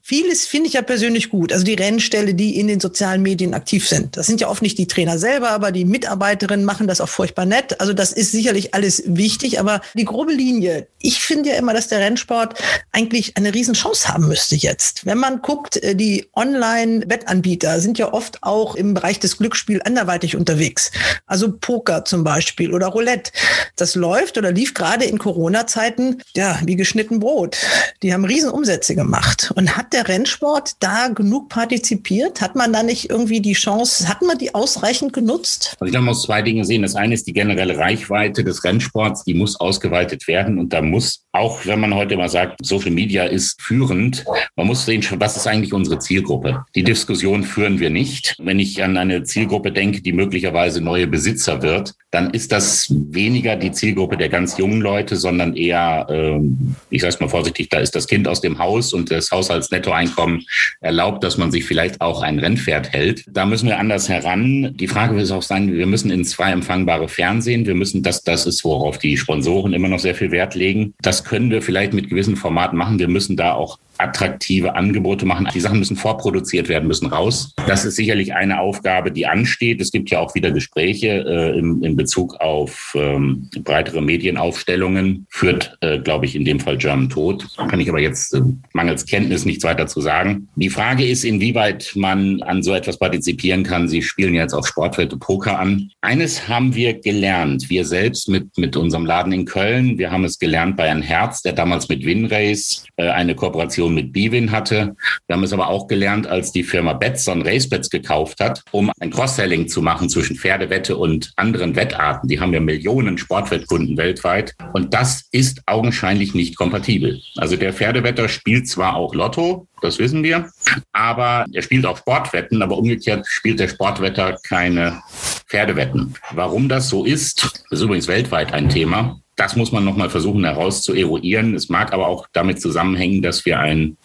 [0.08, 1.52] Vieles finde ich ja persönlich gut.
[1.52, 4.16] Also die Rennställe, die in den sozialen Medien aktiv sind.
[4.16, 7.44] Das sind ja oft nicht die Trainer selber, aber die Mitarbeiterinnen machen das auch furchtbar
[7.44, 7.78] nett.
[7.78, 10.86] Also das ist sicherlich alles wichtig, aber die grobe Linie.
[10.98, 12.58] Ich finde ja immer, dass der Rennsport
[12.90, 15.04] eigentlich eine Riesenchance haben müsste jetzt.
[15.04, 20.36] Wenn man guckt, äh, die Online-Wettanbieter sind ja oft auch im Bereich des Glücksspiels anderweitig
[20.36, 20.90] unterwegs.
[21.26, 23.30] Also Poker zum Beispiel oder Roulette.
[23.76, 27.58] Das läuft oder lief gerade in Corona-Zeiten, ja, wie geschnitten Brot.
[28.02, 29.52] Die haben Riesenumsätze gemacht.
[29.54, 32.40] Und hat der der Rennsport da genug partizipiert?
[32.40, 35.76] Hat man da nicht irgendwie die Chance, hat man die ausreichend genutzt?
[35.80, 36.82] Also ich glaube, man muss zwei Dinge sehen.
[36.82, 41.24] Das eine ist die generelle Reichweite des Rennsports, die muss ausgeweitet werden und da muss
[41.38, 44.24] auch, wenn man heute mal sagt, Social Media ist führend,
[44.56, 46.64] man muss sehen, was ist eigentlich unsere Zielgruppe?
[46.74, 48.36] Die Diskussion führen wir nicht.
[48.38, 53.56] Wenn ich an eine Zielgruppe denke, die möglicherweise neue Besitzer wird, dann ist das weniger
[53.56, 57.78] die Zielgruppe der ganz jungen Leute, sondern eher, ähm, ich sage es mal vorsichtig, da
[57.78, 60.44] ist das Kind aus dem Haus und das Haushaltsnetto Nettoeinkommen
[60.80, 63.24] erlaubt, dass man sich vielleicht auch ein Rennpferd hält.
[63.28, 64.74] Da müssen wir anders heran.
[64.76, 67.66] Die Frage wird auch sein, wir müssen ins frei empfangbare Fernsehen.
[67.66, 70.94] Wir müssen, das, das ist, worauf die Sponsoren immer noch sehr viel Wert legen.
[71.00, 72.98] Das können wir vielleicht mit gewissen Formaten machen.
[72.98, 75.48] Wir müssen da auch attraktive Angebote machen.
[75.54, 77.54] Die Sachen müssen vorproduziert werden, müssen raus.
[77.66, 79.80] Das ist sicherlich eine Aufgabe, die ansteht.
[79.80, 85.26] Es gibt ja auch wieder Gespräche äh, in, in Bezug auf ähm, breitere Medienaufstellungen.
[85.28, 87.46] Führt, äh, glaube ich, in dem Fall German Tod.
[87.56, 88.40] Kann ich aber jetzt äh,
[88.72, 90.48] mangels Kenntnis nichts weiter zu sagen.
[90.56, 93.88] Die Frage ist, inwieweit man an so etwas partizipieren kann.
[93.88, 95.90] Sie spielen jetzt auch Sportwette Poker an.
[96.00, 97.68] Eines haben wir gelernt.
[97.70, 99.98] Wir selbst mit, mit unserem Laden in Köln.
[99.98, 103.94] Wir haben es gelernt bei Herrn Herz, der damals mit Winrace äh, eine Kooperation Kooperation
[103.94, 104.96] mit Bivin hatte.
[105.26, 109.10] Wir haben es aber auch gelernt, als die Firma Betson Racebets gekauft hat, um ein
[109.10, 112.28] Cross-Selling zu machen zwischen Pferdewette und anderen Wettarten.
[112.28, 114.54] Die haben ja Millionen Sportwettkunden weltweit.
[114.72, 117.20] Und das ist augenscheinlich nicht kompatibel.
[117.36, 120.50] Also der Pferdewetter spielt zwar auch Lotto, das wissen wir,
[120.92, 125.00] aber er spielt auch Sportwetten, aber umgekehrt spielt der Sportwetter keine
[125.46, 126.14] Pferdewetten.
[126.32, 130.82] Warum das so ist, ist übrigens weltweit ein Thema das muss man nochmal versuchen heraus
[130.82, 131.54] zu eruieren.
[131.54, 133.96] Es mag aber auch damit zusammenhängen, dass wir ein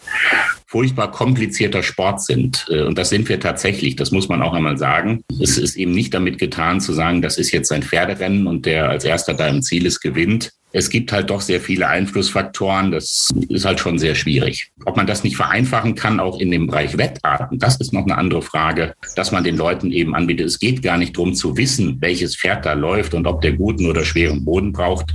[0.66, 2.66] furchtbar komplizierter Sport sind.
[2.70, 5.24] Äh, und das sind wir tatsächlich, das muss man auch einmal sagen.
[5.40, 8.88] Es ist eben nicht damit getan zu sagen, das ist jetzt ein Pferderennen und der
[8.88, 12.90] als erster da im Ziel ist, gewinnt es gibt halt doch sehr viele Einflussfaktoren.
[12.90, 14.72] Das ist halt schon sehr schwierig.
[14.84, 18.18] Ob man das nicht vereinfachen kann, auch in dem Bereich Wettarten, das ist noch eine
[18.18, 20.48] andere Frage, dass man den Leuten eben anbietet.
[20.48, 23.86] Es geht gar nicht darum zu wissen, welches Pferd da läuft und ob der guten
[23.86, 25.14] oder schweren Boden braucht.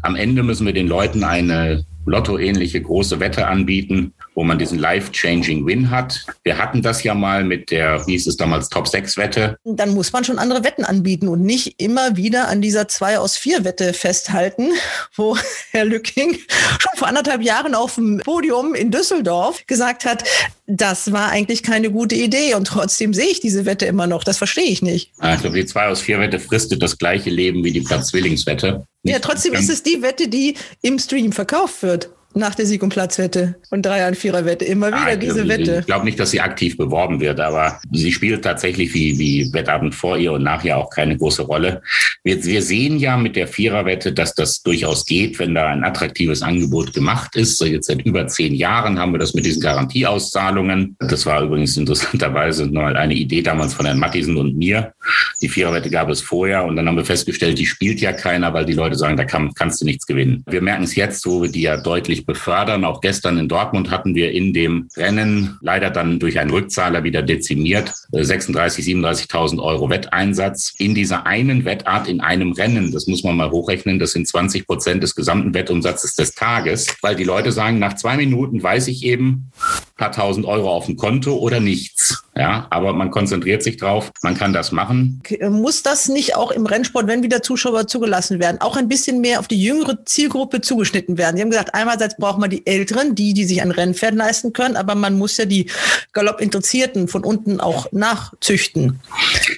[0.00, 5.66] Am Ende müssen wir den Leuten eine Lotto-ähnliche große Wette anbieten wo man diesen life-changing
[5.66, 6.26] Win hat.
[6.42, 9.56] Wir hatten das ja mal mit der, wie hieß es damals, Top-6-Wette.
[9.64, 13.36] Dann muss man schon andere Wetten anbieten und nicht immer wieder an dieser 2 aus
[13.36, 14.70] 4 Wette festhalten,
[15.14, 15.36] wo
[15.70, 16.34] Herr Lücking
[16.78, 20.24] schon vor anderthalb Jahren auf dem Podium in Düsseldorf gesagt hat,
[20.66, 24.24] das war eigentlich keine gute Idee und trotzdem sehe ich diese Wette immer noch.
[24.24, 25.10] Das verstehe ich nicht.
[25.18, 28.86] Also die 2 aus 4 Wette fristet das gleiche Leben wie die Platz-Zwillingswette.
[29.02, 32.90] Ja, trotzdem ist es die Wette, die im Stream verkauft wird nach der Sieg- und
[32.90, 34.64] Platzwette und Dreier- und Vierer-Wette.
[34.64, 35.78] Immer wieder diese Wette.
[35.80, 39.94] Ich glaube nicht, dass sie aktiv beworben wird, aber sie spielt tatsächlich wie, wie Wettabend
[39.94, 41.82] vor ihr und nachher auch keine große Rolle.
[42.22, 46.42] Wir, wir sehen ja mit der Vierer-Wette, dass das durchaus geht, wenn da ein attraktives
[46.42, 47.58] Angebot gemacht ist.
[47.58, 50.96] So jetzt seit über zehn Jahren haben wir das mit diesen Garantieauszahlungen.
[50.98, 54.92] Das war übrigens interessanterweise mal eine Idee damals von Herrn Mattisen und mir.
[55.40, 58.64] Die Viererwette gab es vorher und dann haben wir festgestellt, die spielt ja keiner, weil
[58.64, 60.42] die Leute sagen, da kann, kannst du nichts gewinnen.
[60.48, 62.84] Wir merken es jetzt, wo wir die ja deutlich befördern.
[62.84, 67.22] Auch gestern in Dortmund hatten wir in dem Rennen leider dann durch einen Rückzahler wieder
[67.22, 72.92] dezimiert 36, äh, 37.000 Euro Wetteinsatz in dieser einen Wettart in einem Rennen.
[72.92, 73.98] Das muss man mal hochrechnen.
[73.98, 78.16] Das sind 20 Prozent des gesamten Wettumsatzes des Tages, weil die Leute sagen, nach zwei
[78.16, 79.50] Minuten weiß ich eben,
[79.96, 82.24] paar tausend Euro auf dem Konto oder nichts.
[82.36, 85.22] Ja, aber man konzentriert sich drauf, man kann das machen.
[85.50, 89.38] Muss das nicht auch im Rennsport, wenn wieder Zuschauer zugelassen werden, auch ein bisschen mehr
[89.38, 91.36] auf die jüngere Zielgruppe zugeschnitten werden?
[91.36, 94.74] Sie haben gesagt, einerseits braucht man die Älteren, die, die sich ein Rennpferd leisten können,
[94.74, 95.70] aber man muss ja die
[96.12, 98.98] Galoppinteressierten von unten auch nachzüchten.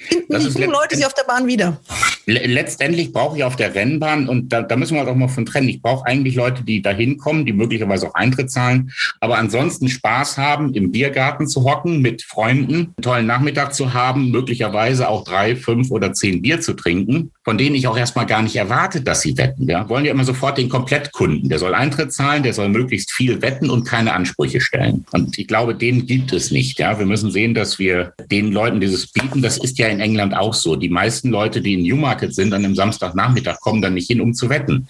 [0.07, 1.79] Finden die jungen Leute sich auf der Bahn wieder?
[2.27, 5.69] Letztendlich brauche ich auf der Rennbahn, und da, da müssen wir doch mal von trennen,
[5.69, 10.26] ich brauche eigentlich Leute, die da hinkommen, die möglicherweise auch Eintritt zahlen, aber ansonsten Spaß
[10.35, 15.23] haben, im Biergarten zu hocken mit Freunden Freunden einen tollen Nachmittag zu haben, möglicherweise auch
[15.23, 18.99] drei, fünf oder zehn Bier zu trinken, von denen ich auch erstmal gar nicht erwarte,
[18.99, 19.69] dass sie wetten.
[19.69, 21.47] Ja, wollen ja immer sofort den Komplettkunden.
[21.47, 25.05] Der soll Eintritt zahlen, der soll möglichst viel wetten und keine Ansprüche stellen.
[25.13, 26.77] Und ich glaube, den gibt es nicht.
[26.77, 29.41] Ja, wir müssen sehen, dass wir den Leuten dieses bieten.
[29.41, 30.75] Das ist ja in England auch so.
[30.75, 34.33] Die meisten Leute, die in Newmarket sind, an einem Samstagnachmittag kommen dann nicht hin, um
[34.33, 34.89] zu wetten.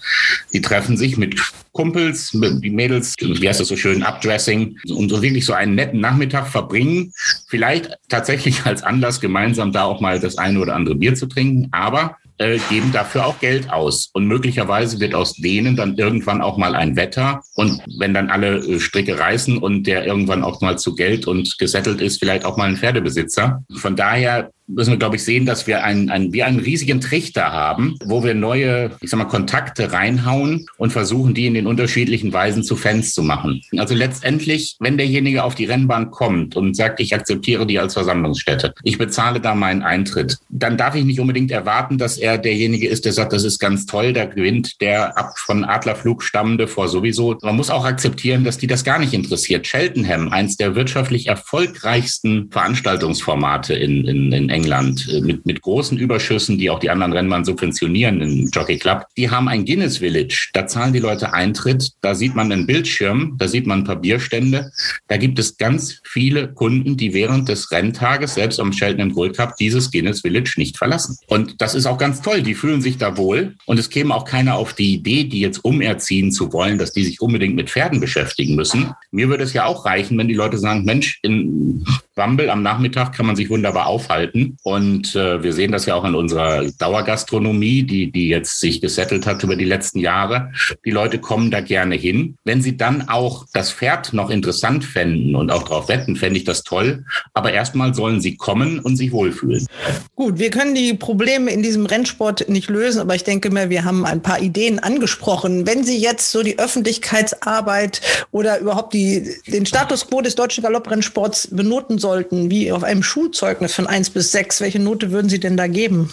[0.52, 1.40] Die treffen sich mit
[1.70, 6.00] Kumpels, die Mädels, wie heißt das so schön, Updressing und so wirklich so einen netten
[6.00, 7.12] Nachmittag verbringen.
[7.46, 11.68] Vielleicht tatsächlich als Anlass, gemeinsam da auch mal das eine oder andere Bier zu trinken,
[11.70, 14.10] aber äh, geben dafür auch Geld aus.
[14.12, 17.42] Und möglicherweise wird aus denen dann irgendwann auch mal ein Wetter.
[17.54, 21.58] Und wenn dann alle äh, Stricke reißen und der irgendwann auch mal zu Geld und
[21.58, 23.62] gesettelt ist, vielleicht auch mal ein Pferdebesitzer.
[23.76, 27.52] Von daher müssen wir, glaube ich, sehen, dass wir einen, einen, wie einen riesigen Trichter
[27.52, 32.32] haben, wo wir neue, ich sag mal, Kontakte reinhauen und versuchen, die in den unterschiedlichen
[32.32, 33.62] Weisen zu Fans zu machen.
[33.76, 38.74] Also letztendlich, wenn derjenige auf die Rennbahn kommt und sagt, ich akzeptiere die als Versammlungsstätte,
[38.82, 43.06] ich bezahle da meinen Eintritt, dann darf ich nicht unbedingt erwarten, dass er derjenige ist,
[43.06, 47.36] der sagt, das ist ganz toll, da gewinnt der ab von Adlerflug stammende vor sowieso.
[47.42, 49.66] Man muss auch akzeptieren, dass die das gar nicht interessiert.
[49.66, 56.58] Cheltenham, eins der wirtschaftlich erfolgreichsten Veranstaltungsformate in, in, in England äh, mit, mit großen Überschüssen,
[56.58, 59.06] die auch die anderen Rennbahnen subventionieren im Jockey Club.
[59.16, 60.50] Die haben ein Guinness Village.
[60.52, 61.90] Da zahlen die Leute Eintritt.
[62.00, 64.70] Da sieht man einen Bildschirm, da sieht man ein paar Bierbestände.
[65.08, 69.56] Da gibt es ganz viele Kunden, die während des Renntages, selbst am Cheltenham Gold Cup,
[69.56, 71.16] dieses Guinness Village nicht verlassen.
[71.26, 72.42] Und das ist auch ganz toll.
[72.42, 73.54] Die fühlen sich da wohl.
[73.66, 77.04] Und es käme auch keiner auf die Idee, die jetzt umerziehen zu wollen, dass die
[77.04, 78.92] sich unbedingt mit Pferden beschäftigen müssen.
[79.10, 81.84] Mir würde es ja auch reichen, wenn die Leute sagen, Mensch, in
[82.14, 84.47] Wambel am Nachmittag kann man sich wunderbar aufhalten.
[84.62, 89.26] Und äh, wir sehen das ja auch in unserer Dauergastronomie, die, die jetzt sich gesettelt
[89.26, 90.52] hat über die letzten Jahre.
[90.84, 92.36] Die Leute kommen da gerne hin.
[92.44, 96.44] Wenn sie dann auch das Pferd noch interessant fänden und auch darauf wetten, fände ich
[96.44, 97.04] das toll.
[97.34, 99.66] Aber erstmal sollen sie kommen und sich wohlfühlen.
[100.14, 103.84] Gut, wir können die Probleme in diesem Rennsport nicht lösen, aber ich denke mir, wir
[103.84, 105.66] haben ein paar Ideen angesprochen.
[105.66, 111.48] Wenn Sie jetzt so die Öffentlichkeitsarbeit oder überhaupt die, den Status quo des deutschen Galopprennsports
[111.50, 115.56] benoten sollten, wie auf einem Schulzeugnis von 1 bis 6, welche Note würden Sie denn
[115.56, 116.10] da geben?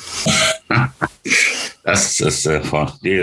[1.84, 2.62] Das ist äh,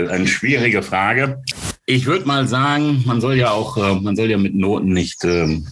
[0.09, 1.43] eine schwierige Frage.
[1.85, 5.25] Ich würde mal sagen, man soll ja auch, äh, man soll ja mit Noten nicht,
[5.25, 5.67] ähm,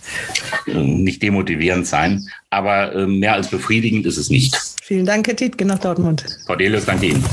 [0.68, 4.60] äh, nicht demotivierend sein, aber äh, mehr als befriedigend ist es nicht.
[4.84, 6.26] Vielen Dank, Herr Tietke nach Dortmund.
[6.46, 7.24] Cordelius, danke Ihnen.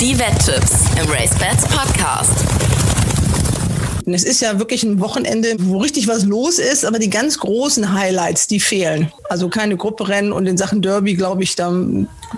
[0.00, 2.59] Die Wetttipps im RaceBets Podcast.
[4.14, 7.92] Es ist ja wirklich ein Wochenende, wo richtig was los ist, aber die ganz großen
[7.92, 9.12] Highlights, die fehlen.
[9.28, 11.72] Also keine Grupperennen und in Sachen Derby, glaube ich, da,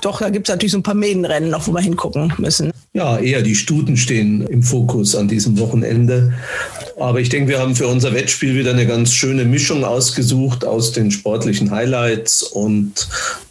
[0.00, 2.72] doch, da gibt es natürlich so ein paar Mädenrennen noch, wo wir hingucken müssen.
[2.94, 6.34] Ja, eher die Stuten stehen im Fokus an diesem Wochenende.
[7.00, 10.92] Aber ich denke, wir haben für unser Wettspiel wieder eine ganz schöne Mischung ausgesucht aus
[10.92, 13.08] den sportlichen Highlights und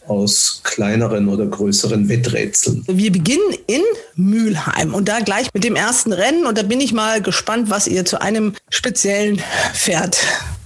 [0.08, 2.84] aus kleineren oder größeren Wetträtseln.
[2.88, 3.82] Wir beginnen in
[4.16, 7.88] Mülheim und da gleich mit dem ersten Rennen und da bin ich mal gespannt, was
[7.88, 9.42] ihr zu einem speziellen
[9.74, 10.18] Pferd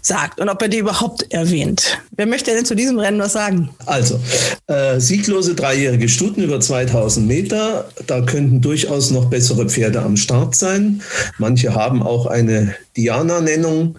[0.06, 2.00] sagt und ob er die überhaupt erwähnt.
[2.16, 3.70] Wer möchte denn zu diesem Rennen was sagen?
[3.86, 4.20] Also,
[4.68, 7.90] äh, sieglose dreijährige Stuten über 2000 Meter.
[8.06, 11.02] Da könnten durchaus noch bessere Pferde am Start sein.
[11.40, 13.98] Manche haben auch eine Diana-Nennung.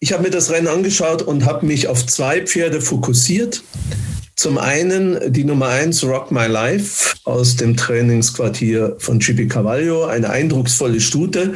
[0.00, 3.62] Ich habe mir das Rennen angeschaut und habe mich auf zwei Pferde fokussiert.
[4.36, 10.28] Zum einen die Nummer 1 Rock My Life aus dem Trainingsquartier von Chippy Cavallo, eine
[10.28, 11.54] eindrucksvolle Stute.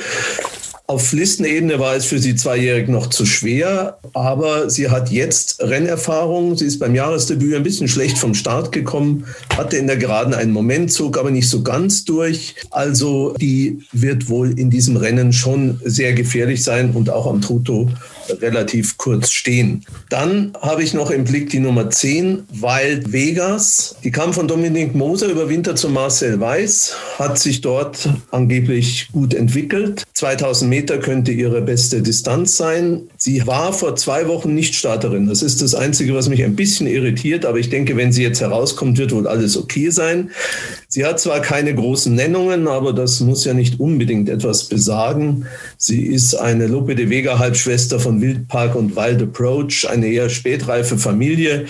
[0.87, 6.57] Auf Listenebene war es für sie zweijährig noch zu schwer, aber sie hat jetzt Rennerfahrung.
[6.57, 10.53] Sie ist beim Jahresdebüt ein bisschen schlecht vom Start gekommen, hatte in der Geraden einen
[10.53, 12.55] Moment, zog aber nicht so ganz durch.
[12.70, 17.91] Also die wird wohl in diesem Rennen schon sehr gefährlich sein und auch am Trutto
[18.41, 19.85] relativ kurz stehen.
[20.09, 23.97] Dann habe ich noch im Blick die Nummer 10, Wild Vegas.
[24.05, 29.35] Die kam von Dominik Moser über Winter zu Marcel Weiß, hat sich dort angeblich gut
[29.35, 30.05] entwickelt.
[30.14, 33.03] 2000 Meter könnte ihre beste Distanz sein.
[33.16, 35.26] Sie war vor zwei Wochen nicht Starterin.
[35.26, 38.41] Das ist das Einzige, was mich ein bisschen irritiert, aber ich denke, wenn sie jetzt
[38.41, 40.31] herauskommt, wird wohl alles okay sein.
[40.89, 45.47] Sie hat zwar keine großen Nennungen, aber das muss ja nicht unbedingt etwas besagen.
[45.76, 50.99] Sie ist eine Lope de Vega Halbschwester von Wildpark und Wild Approach, eine eher spätreife
[50.99, 51.66] Familie.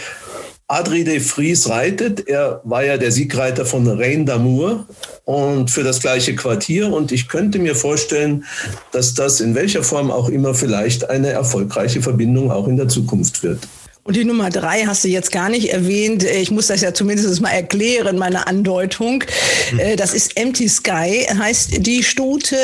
[0.70, 2.28] Adri de Vries reitet.
[2.28, 4.84] Er war ja der Siegreiter von Rein d'Amour
[5.24, 6.92] und für das gleiche Quartier.
[6.92, 8.44] Und ich könnte mir vorstellen,
[8.92, 13.42] dass das in welcher Form auch immer vielleicht eine erfolgreiche Verbindung auch in der Zukunft
[13.42, 13.66] wird.
[14.08, 16.24] Und die Nummer drei hast du jetzt gar nicht erwähnt.
[16.24, 19.22] Ich muss das ja zumindest mal erklären, meine Andeutung.
[19.68, 19.98] Hm.
[19.98, 22.56] Das ist Empty Sky, heißt die Stute.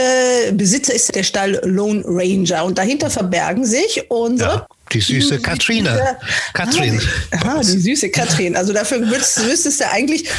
[0.55, 2.65] Besitzer ist der Stall Lone Ranger.
[2.65, 4.67] Und dahinter verbergen sich unsere ja.
[4.93, 6.19] Die süße Katrine.
[6.53, 7.01] Katrin.
[7.31, 8.55] Ah, die süße Katrin.
[8.57, 10.29] Also dafür müsstest du eigentlich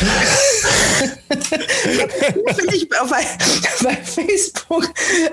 [2.72, 3.26] ich bei,
[3.84, 4.88] bei Facebook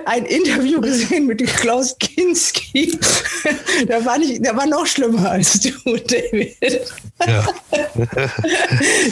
[0.05, 2.97] ein Interview gesehen mit Klaus Kinski.
[3.87, 6.81] Der war, nicht, der war noch schlimmer als du, David.
[7.25, 7.47] Ja.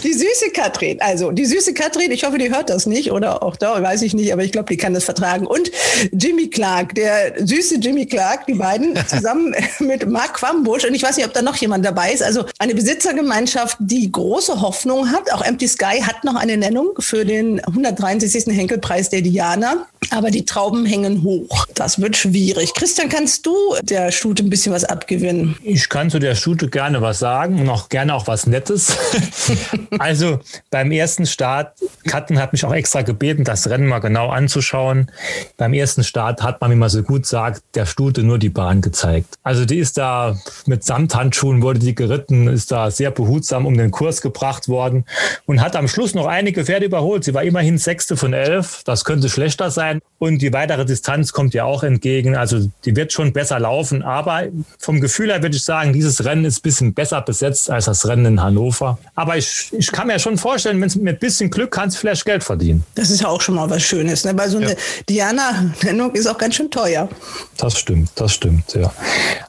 [0.04, 0.99] Die süße Katrin.
[1.02, 4.14] Also die süße Katrin, ich hoffe, die hört das nicht oder auch da, weiß ich
[4.14, 5.45] nicht, aber ich glaube, die kann das vertragen.
[5.45, 5.72] Und
[6.12, 11.04] Jimmy Clark, der süße Jimmy Clark, die beiden zusammen mit mit Mark Quambusch und ich
[11.04, 12.24] weiß nicht, ob da noch jemand dabei ist.
[12.24, 15.32] Also eine Besitzergemeinschaft, die große Hoffnung hat.
[15.32, 18.45] Auch Empty Sky hat noch eine Nennung für den 163.
[18.47, 19.86] Henkelpreis der Diana.
[20.10, 21.68] Aber die Trauben hängen hoch.
[21.76, 22.74] Das wird schwierig.
[22.74, 25.56] Christian, kannst du der Stute ein bisschen was abgewinnen?
[25.64, 28.97] Ich kann zu der Stute gerne was sagen und auch gerne auch was Nettes.
[29.99, 30.39] also
[30.72, 31.76] beim ersten Start,
[32.06, 35.12] Katten hat mich auch extra gebeten, das Rennen mal genau anzuschauen.
[35.58, 38.82] Beim ersten Start hat man, wie man so gut sagt, der Stute nur die Bahn
[38.82, 39.36] gezeigt.
[39.43, 43.89] Also die ist da mit Samthandschuhen wurde die geritten, ist da sehr behutsam um den
[43.89, 45.05] Kurs gebracht worden
[45.45, 47.23] und hat am Schluss noch einige Pferde überholt.
[47.23, 48.84] Sie war immerhin Sechste von elf.
[48.86, 50.01] Das könnte schlechter sein.
[50.19, 52.36] Und die weitere Distanz kommt ja auch entgegen.
[52.36, 54.03] Also die wird schon besser laufen.
[54.03, 54.43] Aber
[54.77, 58.07] vom Gefühl her würde ich sagen, dieses Rennen ist ein bisschen besser besetzt als das
[58.07, 58.99] Rennen in Hannover.
[59.15, 62.23] Aber ich, ich kann mir schon vorstellen, wenn es mit ein bisschen Glück kannst, vielleicht
[62.23, 62.84] Geld verdienen.
[62.93, 64.23] Das ist ja auch schon mal was Schönes.
[64.23, 64.38] Ne?
[64.38, 64.75] Weil so eine ja.
[65.09, 67.09] Diana-Nennung ist auch ganz schön teuer.
[67.57, 68.93] Das stimmt, das stimmt, ja.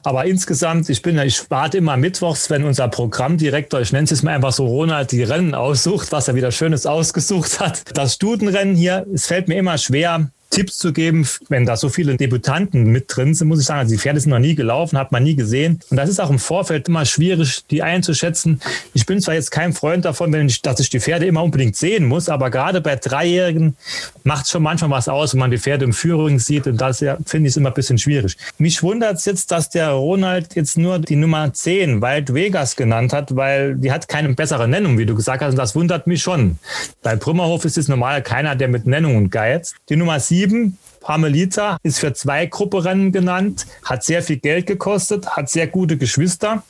[0.03, 4.23] Aber insgesamt, ich bin ich warte immer mittwochs, wenn unser Programmdirektor, ich nenne es jetzt
[4.23, 7.97] mal einfach so, Ronald, die Rennen aussucht, was er wieder Schönes ausgesucht hat.
[7.97, 12.15] Das Stutenrennen hier, es fällt mir immer schwer, Tipps zu geben, wenn da so viele
[12.15, 15.11] Debütanten mit drin sind, muss ich sagen, also die Pferde sind noch nie gelaufen, hat
[15.11, 15.79] man nie gesehen.
[15.89, 18.61] Und das ist auch im Vorfeld immer schwierig, die einzuschätzen.
[18.93, 21.75] Ich bin zwar jetzt kein Freund davon, wenn ich, dass ich die Pferde immer unbedingt
[21.75, 23.75] sehen muss, aber gerade bei Dreijährigen
[24.23, 26.67] macht es schon manchmal was aus, wenn man die Pferde im Führung sieht.
[26.67, 28.37] Und das ja, finde ich immer ein bisschen schwierig.
[28.59, 33.11] Mich wundert es jetzt, dass der Ronald jetzt nur die Nummer 10 Wild Vegas genannt
[33.11, 35.53] hat, weil die hat keine bessere Nennung, wie du gesagt hast.
[35.53, 36.59] Und das wundert mich schon.
[37.01, 39.75] Bei Brümmerhof ist es normal keiner, der mit Nennungen geizt.
[39.89, 40.73] Die Nummer 7 7
[41.03, 46.63] Parmelita ist für zwei Grupperennen genannt, hat sehr viel Geld gekostet, hat sehr gute Geschwister.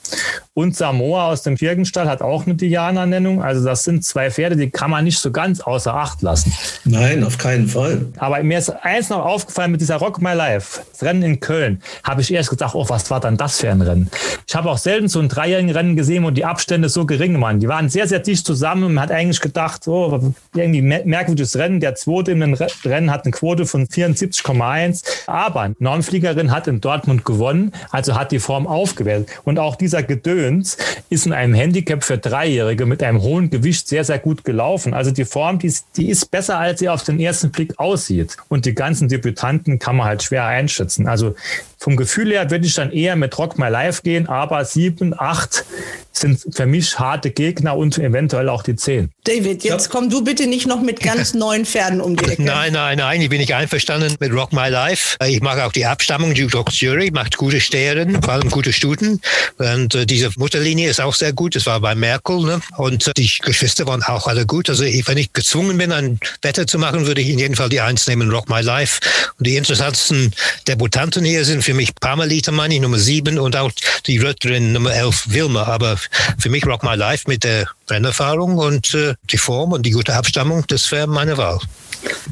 [0.55, 3.41] Und Samoa aus dem Kirgenstall hat auch eine Diana-Nennung.
[3.41, 6.53] Also das sind zwei Pferde, die kann man nicht so ganz außer Acht lassen.
[6.85, 8.05] Nein, auf keinen Fall.
[8.17, 11.81] Aber mir ist eins noch aufgefallen mit dieser Rock My Life, das Rennen in Köln,
[12.03, 14.09] habe ich erst gedacht, oh, was war dann das für ein Rennen?
[14.47, 17.59] Ich habe auch selten so ein dreijährigen Rennen gesehen, wo die Abstände so gering waren.
[17.59, 21.79] Die waren sehr, sehr dicht zusammen und man hat eigentlich gedacht, oh, irgendwie merkwürdiges Rennen.
[21.79, 25.03] Der zweite in den Rennen hat eine Quote von 74 70,1.
[25.27, 29.29] Aber Normfliegerin hat in Dortmund gewonnen, also hat die Form aufgewertet.
[29.43, 30.77] Und auch dieser Gedöns
[31.09, 34.93] ist in einem Handicap für Dreijährige mit einem hohen Gewicht sehr, sehr gut gelaufen.
[34.93, 38.37] Also die Form, die ist, die ist besser, als sie auf den ersten Blick aussieht.
[38.49, 41.07] Und die ganzen Debütanten kann man halt schwer einschätzen.
[41.07, 41.35] Also
[41.83, 45.65] vom Gefühl her würde ich dann eher mit Rock My Life gehen, aber sieben, acht
[46.13, 49.09] sind für mich harte Gegner und eventuell auch die zehn.
[49.23, 52.43] David, jetzt komm du bitte nicht noch mit ganz neuen Pferden um die Ecke.
[52.43, 55.17] Nein, nein, nein, ich bin nicht einverstanden mit Rock My Life.
[55.25, 56.33] Ich mag auch die Abstammung.
[56.33, 59.19] Duke Dogs Jury macht gute Stehren, vor allem gute Stuten.
[59.57, 61.55] Und äh, diese Mutterlinie ist auch sehr gut.
[61.55, 62.39] Das war bei Merkel.
[62.41, 62.61] Ne?
[62.77, 64.69] Und äh, die Geschwister waren auch alle gut.
[64.69, 67.69] Also ich, wenn ich gezwungen bin, ein Wetter zu machen, würde ich in jedem Fall
[67.69, 69.01] die Eins nehmen, Rock My Life.
[69.39, 70.31] Und die interessantesten
[70.67, 73.71] Debutanten hier sind für mich Parmelita, meine ich, Nummer sieben und auch
[74.05, 75.63] die Rötterin Nummer elf, Wilma.
[75.63, 75.97] Aber
[76.37, 80.13] für mich Rock My Life mit der Rennerfahrung und äh, die Form und die gute
[80.13, 81.59] Abstammung, das wäre meine Wahl.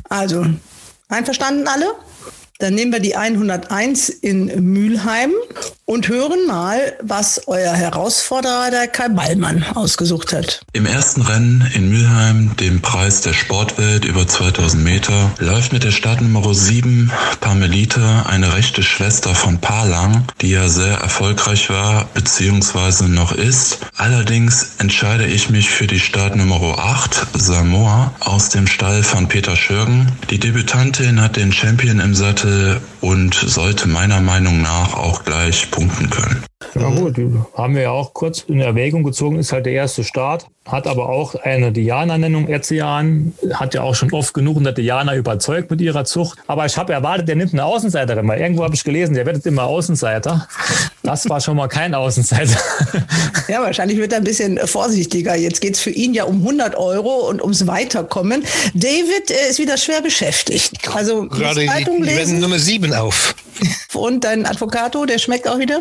[0.09, 0.45] Also,
[1.09, 1.93] einverstanden alle?
[2.61, 5.31] Dann nehmen wir die 101 in Mülheim
[5.85, 10.61] und hören mal, was euer Herausforderer, der Kai Ballmann, ausgesucht hat.
[10.71, 15.91] Im ersten Rennen in Mülheim, dem Preis der Sportwelt über 2000 Meter, läuft mit der
[15.91, 23.07] Startnummer 7 Parmelita, eine rechte Schwester von Palang, die ja sehr erfolgreich war bzw.
[23.07, 23.79] noch ist.
[23.97, 30.11] Allerdings entscheide ich mich für die Startnummer 8 Samoa aus dem Stall von Peter Schürgen.
[30.29, 32.50] Die Debütantin hat den Champion im Sattel
[33.01, 36.43] und sollte meiner Meinung nach auch gleich punkten können.
[36.75, 37.15] Ja gut,
[37.55, 41.09] haben wir ja auch kurz in Erwägung gezogen, ist halt der erste Start, hat aber
[41.09, 45.81] auch eine Diana-Nennung Erzian, hat ja auch schon oft genug in der Diana überzeugt mit
[45.81, 46.39] ihrer Zucht.
[46.47, 49.45] Aber ich habe erwartet, der nimmt eine Außenseiterin, weil irgendwo habe ich gelesen, der wird
[49.45, 50.47] immer Außenseiter.
[51.03, 52.57] Das war schon mal kein Außenseiter.
[53.47, 55.35] Ja, wahrscheinlich wird er ein bisschen vorsichtiger.
[55.35, 58.45] Jetzt geht es für ihn ja um 100 Euro und ums Weiterkommen.
[58.73, 60.73] David äh, ist wieder schwer beschäftigt.
[60.95, 63.35] Also Gerade die, Zeitung die werden lesen Nummer sieben auf.
[63.93, 65.79] und dein Advocato, der schmeckt auch wieder.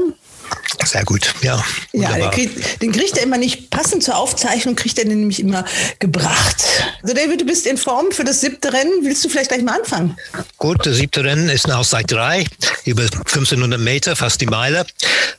[0.84, 1.57] Sehr gut, ja.
[1.92, 2.30] Ja, der wunderbar.
[2.30, 5.64] kriegt, den kriegt er immer nicht passend zur Aufzeichnung, kriegt er den nämlich immer
[5.98, 6.64] gebracht.
[7.03, 8.92] Also David, du bist in Form für das siebte Rennen.
[9.03, 10.16] Willst du vielleicht gleich mal anfangen?
[10.57, 12.46] Gut, das siebte Rennen ist eine Auszeit 3,
[12.86, 14.86] über 1500 Meter, fast die Meile.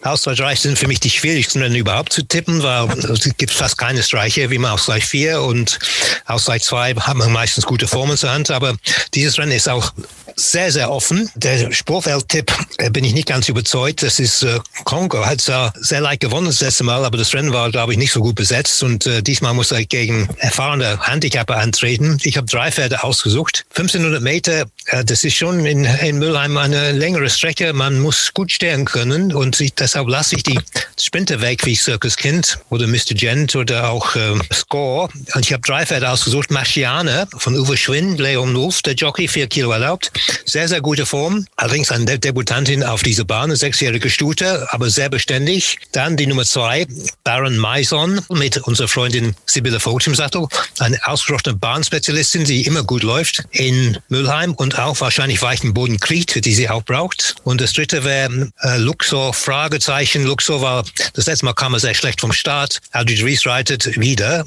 [0.03, 3.78] Auszeit 3 sind für mich die schwierigsten Rennen überhaupt zu tippen, weil es gibt fast
[3.78, 5.80] keine Streiche wie man Auszeit 4 und
[6.26, 8.76] Auszeit 2 hat man meistens gute Formen zur Hand, aber
[9.14, 9.93] dieses Rennen ist auch
[10.36, 11.30] sehr, sehr offen.
[11.36, 14.03] Der Sportwelt-Tipp äh, bin ich nicht ganz überzeugt.
[14.03, 14.59] Das ist äh,
[15.02, 17.97] Kongo, hat zwar sehr leicht gewonnen das letzte Mal, aber das Rennen war, glaube ich,
[17.97, 22.20] nicht so gut besetzt und äh, diesmal muss er gegen erfahrene Handicapper antreten.
[22.22, 23.66] Ich habe drei Pferde ausgesucht.
[23.72, 27.74] 1500 Meter, äh, das ist schon in, in Mülheim eine längere Strecke.
[27.74, 30.60] Man muss gut stehen können und ich, deshalb lasse ich die
[30.99, 33.16] Sprinter weg wie Circus Kind oder Mr.
[33.16, 35.10] Gent oder auch äh, Score.
[35.34, 36.52] Und ich habe drei Pferde ausgesucht.
[36.52, 40.12] Marciane von Uwe Schwinn, Leon Wolf, der Jockey, vier Kilo erlaubt.
[40.45, 41.47] Sehr, sehr gute Form.
[41.56, 45.80] Allerdings eine Debutantin auf dieser Bahn, eine sechsjährige Stute, aber sehr beständig.
[45.92, 46.86] Dann die Nummer zwei,
[47.24, 50.48] Baron Maison mit unserer Freundin Sibylle Vogt im Sattel.
[50.80, 56.46] Eine ausgesprochene Bahnspezialistin, die immer gut läuft in Mülheim und auch wahrscheinlich weichen Boden kriegt,
[56.46, 57.36] die sie auch braucht.
[57.44, 60.26] Und das dritte wäre äh, Luxor, Fragezeichen.
[60.26, 62.80] Luxor war, das letzte Mal kam er sehr schlecht vom Start.
[62.92, 64.46] Aldrich Rees reitet wieder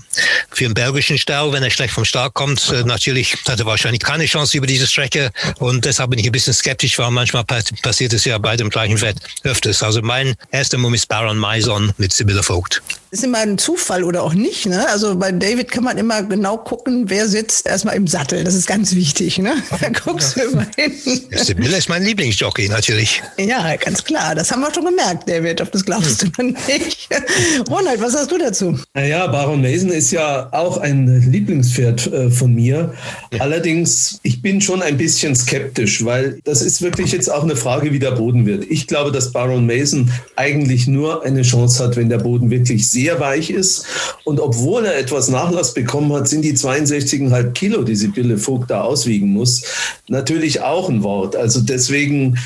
[0.50, 1.52] für den belgischen Stall.
[1.52, 4.86] Wenn er schlecht vom Start kommt, äh, natürlich hat er wahrscheinlich keine Chance über diese
[4.86, 5.32] Strecke.
[5.58, 8.70] Und deshalb bin ich ein bisschen skeptisch, weil manchmal pass passiert es ja bei dem
[8.70, 9.82] gleichen Wett öfters.
[9.82, 12.82] Also mein erster Mumm ist Baron Maison mit Sibylle Vogt.
[13.14, 14.66] Ist immer ein Zufall oder auch nicht.
[14.66, 14.88] Ne?
[14.88, 18.42] Also bei David kann man immer genau gucken, wer sitzt erstmal im Sattel.
[18.42, 19.38] Das ist ganz wichtig.
[19.38, 19.54] Ne?
[19.80, 20.92] Da guckst du immer hin.
[21.30, 23.22] Sibylle ist mein Lieblingsjockey natürlich.
[23.38, 24.34] Ja, ganz klar.
[24.34, 27.08] Das haben wir schon gemerkt, David, ob das glaubst du oder nicht.
[27.70, 28.78] Ronald, was hast du dazu?
[28.94, 32.94] Naja, Baron Mason ist ja auch ein Lieblingspferd äh, von mir.
[33.38, 37.92] Allerdings, ich bin schon ein bisschen skeptisch, weil das ist wirklich jetzt auch eine Frage,
[37.92, 38.64] wie der Boden wird.
[38.70, 43.03] Ich glaube, dass Baron Mason eigentlich nur eine Chance hat, wenn der Boden wirklich sehr
[43.20, 43.86] weich ist.
[44.24, 48.82] Und obwohl er etwas Nachlass bekommen hat, sind die 62,5 Kilo, die Sibylle Vogt da
[48.82, 49.62] auswiegen muss,
[50.08, 51.36] natürlich auch ein Wort.
[51.36, 52.38] Also deswegen,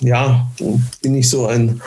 [0.00, 0.50] ja,
[1.02, 1.80] bin ich so ein,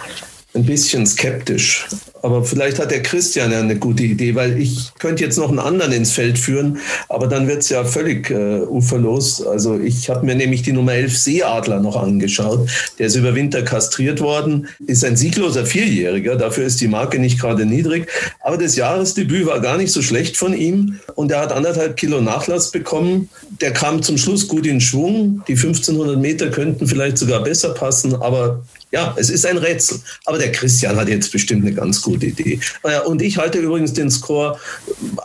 [0.53, 1.87] ein bisschen skeptisch.
[2.23, 5.59] Aber vielleicht hat der Christian ja eine gute Idee, weil ich könnte jetzt noch einen
[5.59, 9.45] anderen ins Feld führen, aber dann wird es ja völlig äh, uferlos.
[9.45, 12.69] Also ich habe mir nämlich die Nummer 11 Seeadler noch angeschaut.
[12.97, 17.41] Der ist über Winter kastriert worden, ist ein siegloser Vierjähriger, dafür ist die Marke nicht
[17.41, 18.07] gerade niedrig.
[18.39, 22.21] Aber das Jahresdebüt war gar nicht so schlecht von ihm und er hat anderthalb Kilo
[22.21, 23.27] Nachlass bekommen.
[23.59, 25.43] Der kam zum Schluss gut in Schwung.
[25.49, 28.63] Die 1500 Meter könnten vielleicht sogar besser passen, aber
[28.93, 29.99] ja, es ist ein Rätsel.
[30.25, 32.59] Aber der Christian hat jetzt bestimmt eine ganz gute Idee.
[32.83, 34.59] Äh, Und ich halte übrigens den Score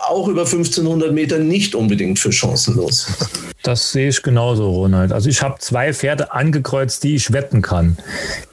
[0.09, 3.07] auch über 1500 Meter nicht unbedingt für chancenlos.
[3.62, 5.12] Das sehe ich genauso, Ronald.
[5.12, 7.99] Also ich habe zwei Pferde angekreuzt, die ich wetten kann.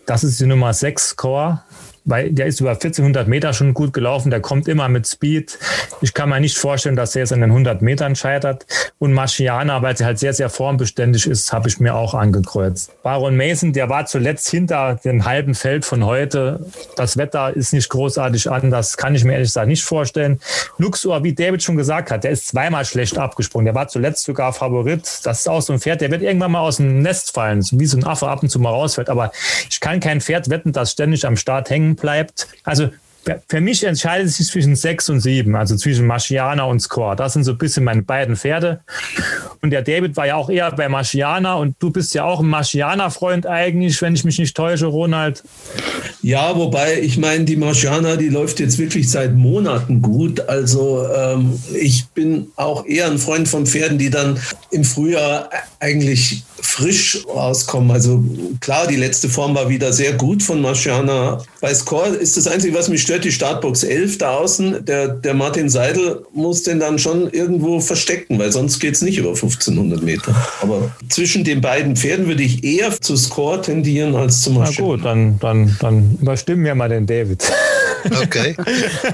[0.05, 1.63] Das ist die Nummer 6 Score
[2.05, 5.57] weil der ist über 1400 Meter schon gut gelaufen, der kommt immer mit Speed.
[6.01, 8.65] Ich kann mir nicht vorstellen, dass er jetzt an den 100 Metern scheitert.
[8.99, 12.91] Und Marciana, weil sie halt sehr, sehr formbeständig ist, habe ich mir auch angekreuzt.
[13.01, 16.65] Baron Mason, der war zuletzt hinter dem halben Feld von heute.
[16.95, 20.39] Das Wetter ist nicht großartig anders, kann ich mir ehrlich gesagt nicht vorstellen.
[20.77, 23.65] Luxor, wie David schon gesagt hat, der ist zweimal schlecht abgesprungen.
[23.65, 25.01] Der war zuletzt sogar Favorit.
[25.23, 27.85] Das ist auch so ein Pferd, der wird irgendwann mal aus dem Nest fallen, wie
[27.85, 29.09] so ein Affe ab und zu mal rausfällt.
[29.09, 29.31] Aber
[29.69, 32.47] ich kann kein Pferd wetten, das ständig am Start hängen bleibt.
[32.63, 32.89] Also
[33.47, 37.15] für mich entscheidet sich zwischen sechs und sieben, also zwischen Marciana und Score.
[37.15, 38.81] Das sind so ein bisschen meine beiden Pferde.
[39.61, 42.47] Und der David war ja auch eher bei Marciana und du bist ja auch ein
[42.47, 45.43] Marciana-Freund eigentlich, wenn ich mich nicht täusche, Ronald.
[46.21, 50.39] Ja, wobei ich meine, die Marciana, die läuft jetzt wirklich seit Monaten gut.
[50.41, 54.39] Also ähm, ich bin auch eher ein Freund von Pferden, die dann
[54.71, 55.49] im Frühjahr
[55.79, 57.91] eigentlich frisch rauskommen.
[57.91, 58.23] Also
[58.59, 61.41] klar, die letzte Form war wieder sehr gut von Marciana.
[61.61, 64.85] Bei Score ist das Einzige, was mich stört, die Startbox 11 da außen.
[64.85, 69.17] Der, der Martin Seidel muss den dann schon irgendwo verstecken, weil sonst geht es nicht
[69.17, 70.35] über 1500 Meter.
[70.61, 74.89] Aber zwischen den beiden Pferden würde ich eher zu Score tendieren als zu Marciana.
[74.89, 77.43] Na gut, dann, dann, dann überstimmen wir mal den David.
[78.05, 78.55] Okay.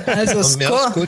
[0.05, 1.07] Also Score,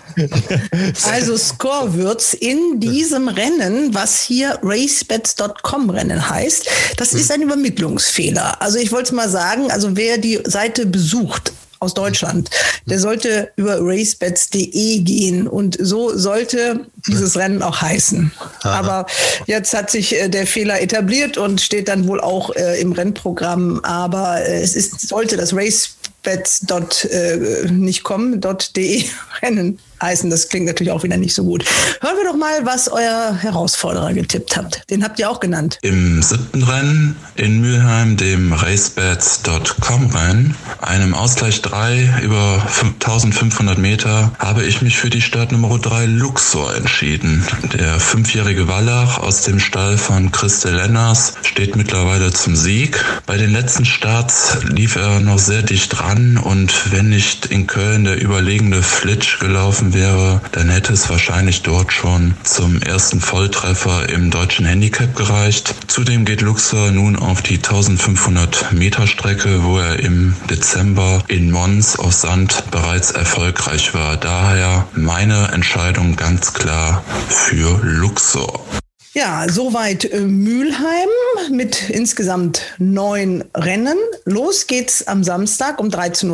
[1.04, 6.70] also Score wird's in diesem Rennen, was hier racebets.com Rennen heißt.
[6.98, 8.62] Das ist ein Übermittlungsfehler.
[8.62, 11.52] Also ich wollte mal sagen, also wer die Seite besucht,
[11.84, 12.50] aus Deutschland,
[12.86, 18.32] der sollte über racebets.de gehen und so sollte dieses Rennen auch heißen.
[18.62, 18.80] Aha.
[18.80, 19.06] Aber
[19.46, 23.82] jetzt hat sich äh, der Fehler etabliert und steht dann wohl auch äh, im Rennprogramm.
[23.84, 26.66] Aber äh, es ist, sollte das Race bets.
[27.10, 29.04] Äh, nicht kommen.de
[29.42, 30.30] Rennen heißen.
[30.30, 31.66] Das klingt natürlich auch wieder nicht so gut.
[32.02, 34.90] Hören wir doch mal, was euer Herausforderer getippt habt.
[34.90, 35.80] Den habt ihr auch genannt.
[35.82, 44.64] Im siebten Rennen in Mülheim, dem racebets.com Rennen, einem Ausgleich 3 über 1500 Meter, habe
[44.64, 47.46] ich mich für die Startnummer 3 Luxor entschieden.
[47.74, 53.04] Der fünfjährige Wallach aus dem Stall von Christe Lenners steht mittlerweile zum Sieg.
[53.26, 58.04] Bei den letzten Starts lief er noch sehr dicht ran und wenn nicht in Köln
[58.04, 64.32] der überlegene Flitsch gelaufen wäre, dann hätte es wahrscheinlich dort schon zum ersten Volltreffer im
[64.32, 65.76] deutschen Handicap gereicht.
[65.88, 71.98] Zudem geht Luxor nun auf die 1500 Meter Strecke, wo er im Dezember in Mons
[71.98, 74.18] auf Sand bereits erfolgreich war.
[74.18, 78.83] Daher meine Entscheidung ganz klar für Luxor.
[79.16, 81.10] Ja, soweit äh, Mülheim
[81.52, 83.98] mit insgesamt neun Rennen.
[84.26, 86.32] Los geht's am Samstag um 13.30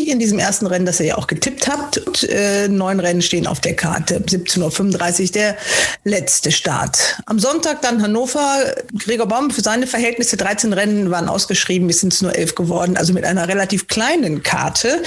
[0.00, 1.98] Uhr in diesem ersten Rennen, das ihr ja auch getippt habt.
[1.98, 4.18] Und, äh, neun Rennen stehen auf der Karte.
[4.18, 5.56] 17.35 Uhr der
[6.02, 6.98] letzte Start.
[7.26, 8.74] Am Sonntag dann Hannover.
[8.98, 11.88] Gregor Baum für seine Verhältnisse 13 Rennen waren ausgeschrieben.
[11.88, 15.00] Es sind nur elf geworden, also mit einer relativ kleinen Karte.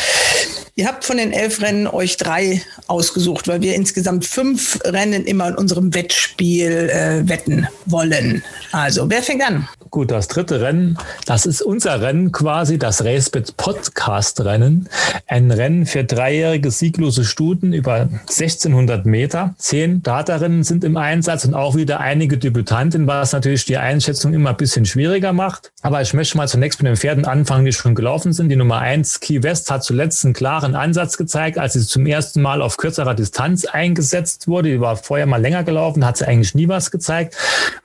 [0.75, 5.49] Ihr habt von den elf Rennen euch drei ausgesucht, weil wir insgesamt fünf Rennen immer
[5.49, 8.43] in unserem Wettspiel äh, wetten wollen.
[8.71, 9.67] Also, wer fängt an?
[9.89, 14.87] Gut, das dritte Rennen, das ist unser Rennen quasi, das Racebit Podcast Rennen.
[15.25, 19.55] Ein Rennen für dreijährige sieglose Stuten über 1600 Meter.
[19.57, 24.51] Zehn Daterinnen sind im Einsatz und auch wieder einige Debütanten, was natürlich die Einschätzung immer
[24.51, 25.71] ein bisschen schwieriger macht.
[25.81, 28.49] Aber ich möchte mal zunächst mit den Pferden anfangen, die schon gelaufen sind.
[28.49, 32.43] Die Nummer eins Key West hat zuletzt einen klaren Ansatz gezeigt, als sie zum ersten
[32.43, 34.69] Mal auf kürzerer Distanz eingesetzt wurde.
[34.69, 36.98] Die war vorher mal länger gelaufen, hat sie eigentlich nie was gezeigt.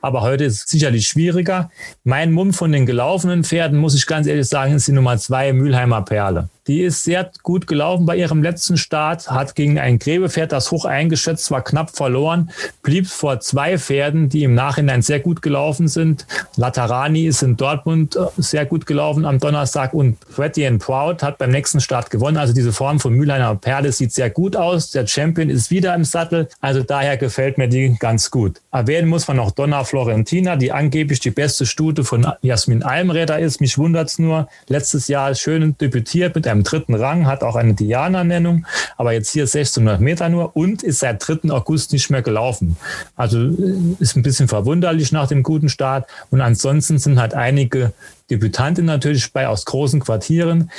[0.00, 1.70] Aber heute ist es sicherlich schwieriger.
[2.04, 5.52] Mein Mumm von den gelaufenen Pferden, muss ich ganz ehrlich sagen, ist die Nummer zwei
[5.52, 6.48] Mülheimer Perle.
[6.66, 10.86] Die ist sehr gut gelaufen bei ihrem letzten Start, hat gegen ein Gräbepferd, das hoch
[10.86, 12.50] eingeschätzt war, knapp verloren,
[12.82, 16.26] blieb vor zwei Pferden, die im Nachhinein sehr gut gelaufen sind.
[16.56, 21.36] Laterani ist in Dortmund äh, sehr gut gelaufen am Donnerstag und Pretty and Proud hat
[21.36, 22.38] beim nächsten Start gewonnen.
[22.38, 24.90] Also diese Form von Mülheimer Perle sieht sehr gut aus.
[24.90, 26.48] Der Champion ist wieder im Sattel.
[26.60, 28.62] Also daher gefällt mir die ganz gut.
[28.72, 33.60] Erwähnen muss man noch Donna Florentina, die angeblich die beste Stute von Jasmin Almräder ist.
[33.60, 34.48] Mich wundert es nur.
[34.68, 39.30] Letztes Jahr schön debütiert mit einem im dritten Rang, hat auch eine Diana-Nennung, aber jetzt
[39.30, 41.50] hier 1600 Meter nur und ist seit 3.
[41.50, 42.76] August nicht mehr gelaufen.
[43.16, 46.08] Also äh, ist ein bisschen verwunderlich nach dem guten Start.
[46.30, 47.92] Und ansonsten sind halt einige
[48.30, 50.70] Debütanten natürlich bei aus großen Quartieren.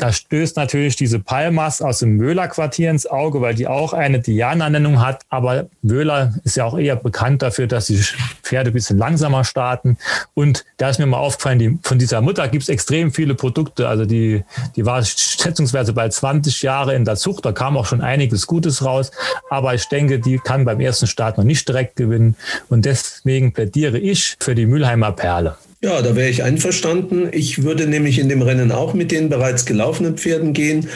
[0.00, 5.02] Da stößt natürlich diese Palmas aus dem Möhler-Quartier ins Auge, weil die auch eine Diana-Nennung
[5.02, 5.24] hat.
[5.28, 8.02] Aber Möhler ist ja auch eher bekannt dafür, dass die
[8.42, 9.98] Pferde ein bisschen langsamer starten.
[10.32, 13.88] Und da ist mir mal aufgefallen, die, von dieser Mutter gibt es extrem viele Produkte.
[13.88, 14.42] Also die,
[14.74, 17.44] die war schätzungsweise bald 20 Jahre in der Zucht.
[17.44, 19.10] Da kam auch schon einiges Gutes raus.
[19.50, 22.36] Aber ich denke, die kann beim ersten Start noch nicht direkt gewinnen.
[22.70, 25.56] Und deswegen plädiere ich für die Mülheimer Perle.
[25.82, 27.30] Ja, da wäre ich einverstanden.
[27.32, 30.90] Ich würde nämlich in dem Rennen auch mit den bereits gelaufenen Pferden gehen.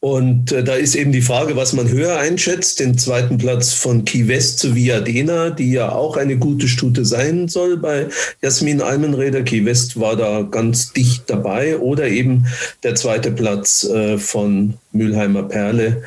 [0.00, 2.80] Und äh, da ist eben die Frage, was man höher einschätzt.
[2.80, 7.48] Den zweiten Platz von Key West zu Viadena, die ja auch eine gute Stute sein
[7.48, 8.08] soll bei
[8.40, 9.42] Jasmin Almenreder.
[9.42, 11.76] Key West war da ganz dicht dabei.
[11.76, 12.46] Oder eben
[12.82, 16.02] der zweite Platz äh, von Mülheimer Perle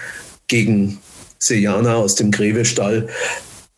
[0.47, 0.97] gegen
[1.37, 3.07] Sejana aus dem Grevestall.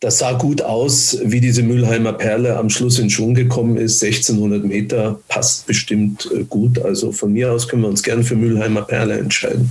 [0.00, 4.02] Das sah gut aus, wie diese Mülheimer Perle am Schluss in Schwung gekommen ist.
[4.02, 6.78] 1600 Meter passt bestimmt äh, gut.
[6.78, 9.70] Also von mir aus können wir uns gern für Mülheimer Perle entscheiden.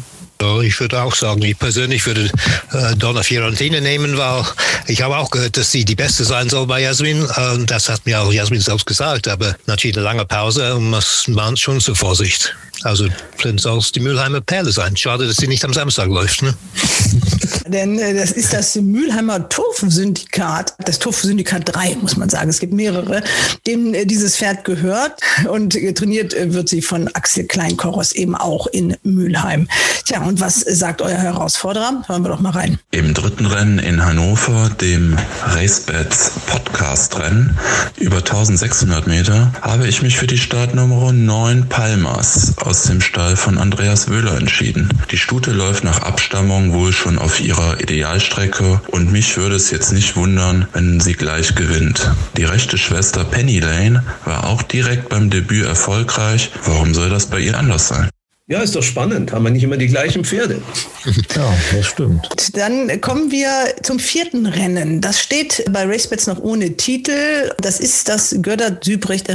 [0.63, 2.29] Ich würde auch sagen, ich persönlich würde
[2.71, 4.45] äh, Donna Fiorentine nehmen, weil
[4.87, 7.25] ich habe auch gehört, dass sie die Beste sein soll bei Jasmin.
[7.35, 10.91] Äh, das hat mir auch Jasmin selbst gesagt, aber natürlich eine lange Pause und
[11.29, 12.55] man schon zur Vorsicht.
[12.83, 13.07] Also
[13.43, 14.95] dann soll es die Mülheimer Perle sein.
[14.95, 16.41] Schade, dass sie nicht am Samstag läuft.
[16.41, 16.53] Ne?
[17.67, 22.49] Denn äh, das ist das Mülheimer Turfsyndikat, das Turfsyndikat 3, muss man sagen.
[22.49, 23.23] Es gibt mehrere,
[23.67, 25.19] dem äh, dieses Pferd gehört
[25.49, 29.67] und trainiert äh, wird sie von Axel Kleinkoros eben auch in Mülheim.
[30.05, 32.03] Tja, und was sagt euer Herausforderer?
[32.07, 32.79] Hören wir doch mal rein.
[32.91, 37.57] Im dritten Rennen in Hannover, dem RaceBets Podcast-Rennen
[37.97, 43.57] über 1600 Meter, habe ich mich für die Startnummer 9 Palmas aus dem Stall von
[43.57, 44.89] Andreas Wöhler entschieden.
[45.09, 49.91] Die Stute läuft nach Abstammung wohl schon auf ihrer Idealstrecke und mich würde es jetzt
[49.91, 52.11] nicht wundern, wenn sie gleich gewinnt.
[52.37, 56.51] Die rechte Schwester Penny Lane war auch direkt beim Debüt erfolgreich.
[56.63, 58.11] Warum soll das bei ihr anders sein?
[58.45, 59.31] Ja, ist doch spannend.
[59.31, 60.61] Haben wir nicht immer die gleichen Pferde?
[61.35, 62.27] Ja, das stimmt.
[62.53, 63.49] Dann kommen wir
[63.81, 65.01] zum vierten Rennen.
[65.01, 67.51] Das steht bei RaceBets noch ohne Titel.
[67.61, 69.29] Das ist das Gördert-Sübrecht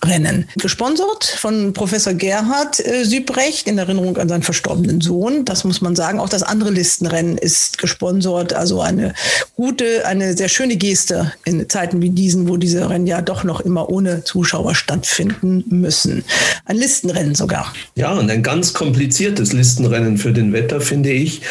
[0.00, 0.46] Erinnerungsrennen.
[0.56, 5.44] Gesponsert von Professor Gerhard äh, Sübrecht in Erinnerung an seinen verstorbenen Sohn.
[5.44, 6.20] Das muss man sagen.
[6.20, 8.52] Auch das andere Listenrennen ist gesponsert.
[8.52, 9.14] Also eine
[9.56, 13.60] gute, eine sehr schöne Geste in Zeiten wie diesen, wo diese Rennen ja doch noch
[13.60, 16.24] immer ohne Zuschauer stattfinden müssen.
[16.64, 17.72] Ein Listenrennen sogar.
[17.94, 21.42] Ja, und ein ganz kompliziertes Listenrennen für den Wetter, finde ich.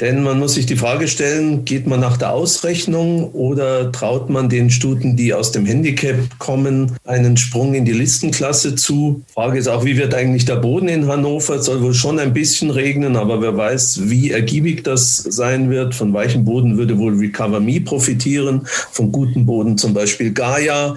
[0.00, 4.48] Denn man muss sich die Frage stellen, geht man nach der Ausrechnung oder traut man
[4.48, 9.22] den Stuten, die aus dem Handicap kommen, einen Sprung in die Listenklasse zu?
[9.32, 11.54] Frage ist auch, wie wird eigentlich der Boden in Hannover?
[11.54, 15.94] Es soll wohl schon ein bisschen regnen, aber wer weiß, wie ergiebig das sein wird.
[15.94, 18.62] Von weichem Boden würde wohl Recover Me profitieren,
[18.92, 20.96] von gutem Boden zum Beispiel Gaia.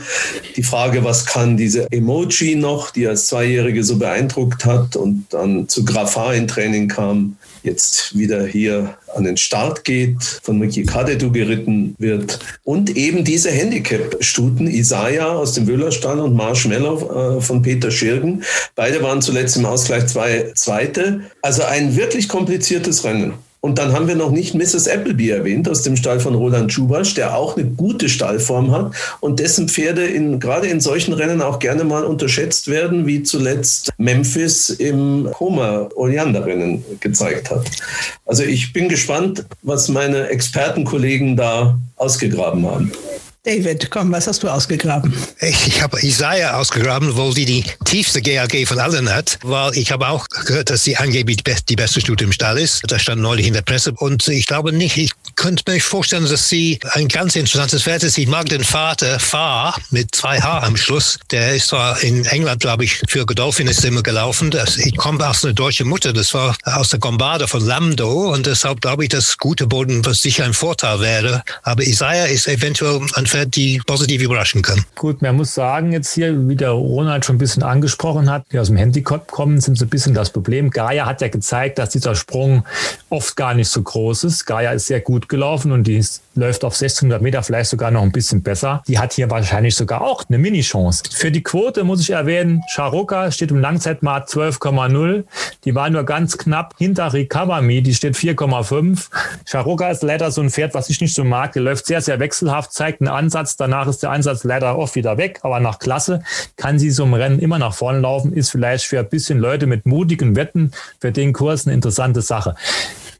[0.55, 5.67] Die Frage, was kann diese Emoji noch, die als Zweijährige so beeindruckt hat und dann
[5.69, 7.36] zu Grafar in Training kam,
[7.67, 12.39] jetzt wieder hier an den Start geht, von Miki Kadetu geritten wird.
[12.63, 18.43] Und eben diese Handicap-Stuten, Isaiah aus dem Wöhlerstall und Marshmallow äh, von Peter Schirgen.
[18.75, 21.21] Beide waren zuletzt im Ausgleich zwei Zweite.
[21.41, 23.33] Also ein wirklich kompliziertes Rennen.
[23.59, 24.87] Und dann haben wir noch nicht Mrs.
[24.87, 29.39] Appleby erwähnt aus dem Stall von Roland Schubasch, der auch eine gute Stallform hat und
[29.39, 34.69] dessen Pferde in, gerade in solchen Rennen auch gerne mal unterschätzt werden, wie zuletzt Memphis
[34.69, 37.69] im Koma Oleander-Rennen gezeigt hat.
[38.25, 42.91] Also ich bin gespannt, was meine Expertenkollegen da ausgegraben haben.
[43.47, 45.13] David, komm, was hast du ausgegraben?
[45.39, 50.09] Ich habe Isaiah ausgegraben, wo sie die tiefste GAG von allen hat, weil ich habe
[50.09, 51.37] auch gehört, dass sie angeblich
[51.69, 52.81] die beste Stute im Stall ist.
[52.91, 56.49] Das stand neulich in der Presse und ich glaube nicht, ich könnte mir vorstellen, dass
[56.49, 58.17] sie ein ganz interessantes Pferd ist.
[58.17, 61.17] Ich mag den Vater, Fahr, mit zwei H am Schluss.
[61.31, 64.53] Der ist zwar in England, glaube ich, für Godolphin ist immer gelaufen.
[64.83, 68.81] ich komme aus einer deutschen Mutter, das war aus der Gombarde von Lamdo und deshalb
[68.81, 71.43] glaube ich, dass gute Boden sicher ein Vorteil wäre.
[71.63, 74.83] Aber Isaiah ist eventuell ein Pferd, die positiv überraschen kann.
[74.95, 78.59] Gut, man muss sagen, jetzt hier, wie der Ronald schon ein bisschen angesprochen hat, die
[78.59, 80.69] aus dem Handicap kommen, sind so ein bisschen das Problem.
[80.69, 82.63] Gaia hat ja gezeigt, dass dieser Sprung
[83.09, 84.45] oft gar nicht so groß ist.
[84.45, 86.03] Gaia ist sehr gut gelaufen und die
[86.35, 88.83] läuft auf 1600 Meter vielleicht sogar noch ein bisschen besser.
[88.87, 91.03] Die hat hier wahrscheinlich sogar auch eine Mini-Chance.
[91.11, 95.23] Für die Quote muss ich erwähnen, Charoka steht im Langzeitmarkt 12,0.
[95.65, 99.07] Die war nur ganz knapp hinter Recover Me, die steht 4,5.
[99.45, 101.53] Charoka ist leider so ein Pferd, was ich nicht so mag.
[101.53, 103.57] Der läuft sehr, sehr wechselhaft, zeigt einen Ansatz.
[103.57, 106.23] Danach ist der Ansatz leider oft wieder weg, aber nach Klasse
[106.55, 108.31] kann sie so im Rennen immer nach vorne laufen.
[108.31, 110.71] Ist vielleicht für ein bisschen Leute mit mutigen Wetten
[111.01, 112.55] für den Kurs eine interessante Sache.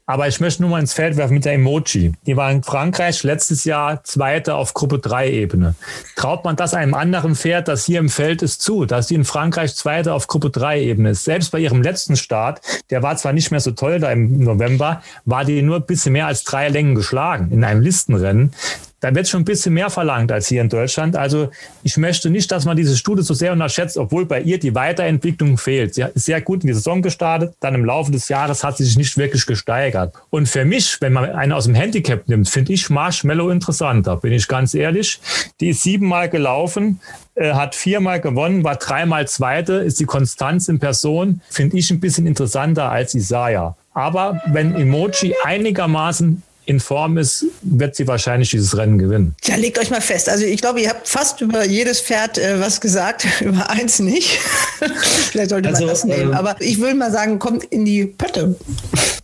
[0.09, 2.13] Aber ich möchte nur mal ins Feld werfen mit der Emoji.
[2.25, 5.75] Die war in Frankreich letztes Jahr Zweite auf Gruppe 3 Ebene.
[6.15, 9.25] Traut man das einem anderen Pferd, das hier im Feld ist, zu, dass sie in
[9.25, 11.25] Frankreich Zweite auf Gruppe 3 Ebene ist?
[11.25, 15.01] Selbst bei ihrem letzten Start, der war zwar nicht mehr so toll da im November,
[15.25, 18.53] war die nur ein bisschen mehr als drei Längen geschlagen in einem Listenrennen
[18.99, 21.15] da wird schon ein bisschen mehr verlangt als hier in Deutschland.
[21.15, 21.49] Also
[21.83, 25.57] ich möchte nicht, dass man diese Studie so sehr unterschätzt, obwohl bei ihr die Weiterentwicklung
[25.57, 25.93] fehlt.
[25.93, 28.85] Sie ist sehr gut in die Saison gestartet, dann im Laufe des Jahres hat sie
[28.85, 30.15] sich nicht wirklich gesteigert.
[30.29, 34.33] Und für mich, wenn man einen aus dem Handicap nimmt, finde ich Marshmallow interessanter, bin
[34.33, 35.19] ich ganz ehrlich.
[35.59, 36.99] Die ist siebenmal gelaufen,
[37.35, 41.99] äh, hat viermal gewonnen, war dreimal Zweite, ist die Konstanz in Person, finde ich ein
[41.99, 43.75] bisschen interessanter als Isaiah.
[43.93, 49.35] Aber wenn Emoji einigermaßen in Form ist, wird sie wahrscheinlich dieses Rennen gewinnen.
[49.45, 50.27] Ja, legt euch mal fest.
[50.27, 54.37] Also ich glaube, ihr habt fast über jedes Pferd äh, was gesagt, über eins nicht.
[55.31, 56.33] Vielleicht sollte also, man das nehmen.
[56.33, 58.55] Äh, Aber ich würde mal sagen, kommt in die Pötte.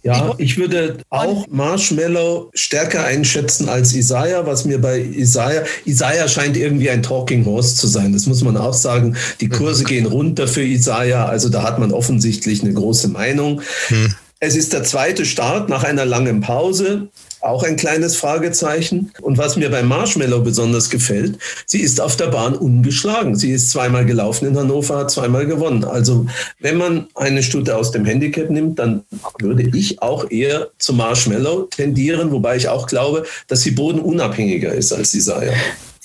[0.04, 6.56] Ja, ich würde auch Marshmallow stärker einschätzen als Isaiah, was mir bei Isaiah, Isaiah scheint
[6.56, 8.14] irgendwie ein Talking Horse zu sein.
[8.14, 9.18] Das muss man auch sagen.
[9.42, 13.62] Die Kurse gehen runter für Isaiah, also da hat man offensichtlich eine große Meinung.
[13.88, 14.14] Hm.
[14.46, 17.08] Es ist der zweite Start nach einer langen Pause.
[17.44, 19.12] Auch ein kleines Fragezeichen.
[19.22, 23.36] Und was mir bei Marshmallow besonders gefällt, sie ist auf der Bahn ungeschlagen.
[23.36, 25.84] Sie ist zweimal gelaufen in Hannover, hat zweimal gewonnen.
[25.84, 26.26] Also
[26.60, 29.04] wenn man eine Stute aus dem Handicap nimmt, dann
[29.40, 34.94] würde ich auch eher zu Marshmallow tendieren, wobei ich auch glaube, dass sie bodenunabhängiger ist
[34.94, 35.54] als Isaiah.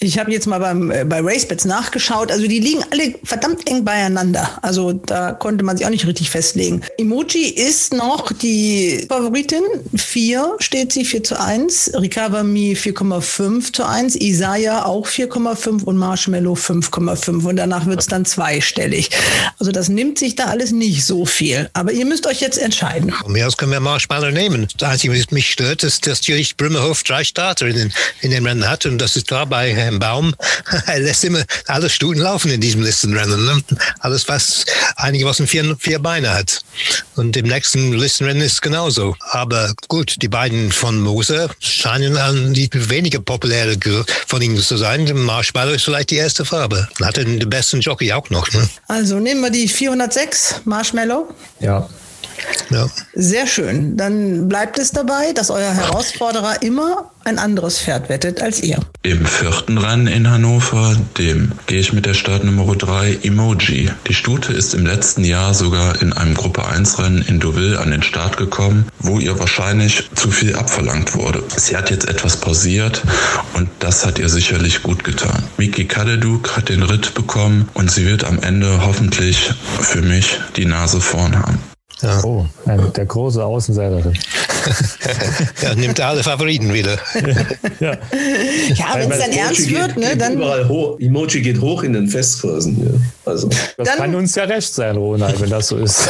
[0.01, 2.31] Ich habe jetzt mal beim, äh, bei RaceBets nachgeschaut.
[2.31, 4.57] Also die liegen alle verdammt eng beieinander.
[4.63, 6.83] Also da konnte man sich auch nicht richtig festlegen.
[6.99, 9.63] Emoji ist noch die Favoritin.
[9.97, 11.93] 4 steht sie 4 zu 1.
[11.95, 14.15] Recover Me 4,5 zu 1.
[14.15, 17.45] Isaiah auch 4,5 und Marshmallow 5,5.
[17.45, 19.11] Und danach wird es dann zweistellig.
[19.59, 21.71] Also das nimmt sich da alles nicht so viel.
[21.73, 23.11] Aber ihr müsst euch jetzt entscheiden.
[23.11, 24.69] Von mir aus können wir Marshmallow nehmen.
[24.77, 28.47] Das Einzige, was mich stört, ist, dass natürlich Brümmerhof drei Starter in den, in den
[28.47, 28.87] Rennen hat.
[28.87, 29.47] Und das ist klar
[29.89, 30.35] Herrn Baum,
[30.87, 33.47] er lässt immer alle Stuten laufen in diesem Listenrennen.
[33.47, 33.63] Ne?
[34.01, 34.67] Alles, was
[34.97, 36.61] einigermaßen vier, vier Beine hat.
[37.17, 39.17] Und im nächsten Listenrennen ist es genauso.
[39.31, 43.79] Aber gut, die beiden von Moser scheinen die weniger populäre
[44.27, 45.11] von ihnen zu sein.
[45.15, 46.87] Marshmallow ist vielleicht die erste Farbe.
[47.01, 48.53] Hat er den besten Jockey auch noch.
[48.53, 48.69] Ne?
[48.89, 51.35] Also nehmen wir die 406 Marshmallow.
[51.61, 51.89] Ja.
[52.71, 52.87] Ja.
[53.15, 53.97] Sehr schön.
[53.97, 58.79] Dann bleibt es dabei, dass euer Herausforderer immer ein anderes Pferd wettet als ihr.
[59.03, 63.91] Im vierten Rennen in Hannover, dem gehe ich mit der Startnummer 3 Emoji.
[64.07, 67.91] Die Stute ist im letzten Jahr sogar in einem Gruppe 1 Rennen in Deauville an
[67.91, 71.43] den Start gekommen, wo ihr wahrscheinlich zu viel abverlangt wurde.
[71.57, 73.03] Sie hat jetzt etwas pausiert
[73.55, 75.43] und das hat ihr sicherlich gut getan.
[75.59, 79.51] Miki Kadeduk hat den Ritt bekommen und sie wird am Ende hoffentlich
[79.81, 81.59] für mich die Nase vorn haben.
[82.03, 82.23] Ja.
[82.25, 84.17] Oh, ein, der große Außenseiterin.
[85.63, 86.99] ja, nimmt alle Favoriten wieder.
[87.81, 87.93] ja,
[88.75, 90.35] ja wenn es dann ernst geht, wird, ne, dann.
[90.35, 90.99] Überall hoch.
[91.01, 92.85] Emoji geht hoch in den Festkursen.
[92.85, 93.31] Ja.
[93.31, 93.49] Also.
[93.77, 96.09] Das dann, kann uns ja recht sein, Ronald, wenn das so ist.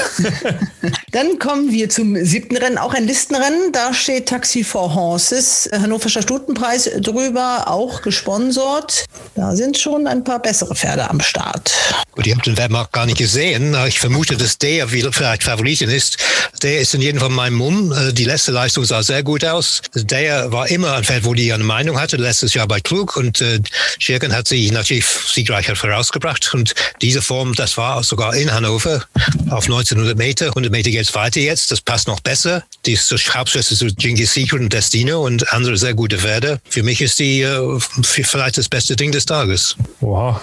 [1.12, 3.72] dann kommen wir zum siebten Rennen, auch ein Listenrennen.
[3.72, 9.04] Da steht Taxi for Horses, Hannoverscher Stutenpreis drüber, auch gesponsert.
[9.34, 11.72] Da sind schon ein paar bessere Pferde am Start.
[12.12, 13.76] Gut, ich habe den Wehrmarkt gar nicht gesehen.
[13.86, 15.44] Ich vermute, dass der vielleicht
[15.78, 16.18] Favoritin ist.
[16.62, 17.92] Der ist in jedem Fall mein Mumm.
[17.92, 19.82] Äh, die letzte Leistung sah sehr gut aus.
[19.94, 23.16] Der war immer ein Pferd, wo die eine Meinung hatte, letztes Jahr bei Klug.
[23.16, 23.60] Und äh,
[23.98, 26.52] Schirken hat sie natürlich siegreich vorausgebracht.
[26.54, 29.04] Und diese Form, das war sogar in Hannover
[29.50, 30.46] auf 1900 Meter.
[30.46, 31.70] 100 Meter geht es weiter jetzt.
[31.70, 32.64] Das passt noch besser.
[32.86, 36.60] Die ist Hauptschwester zu Genghis Secret und Destino und andere sehr gute Pferde.
[36.68, 39.76] Für mich ist die äh, vielleicht das beste Ding des Tages.
[40.00, 40.40] Wow.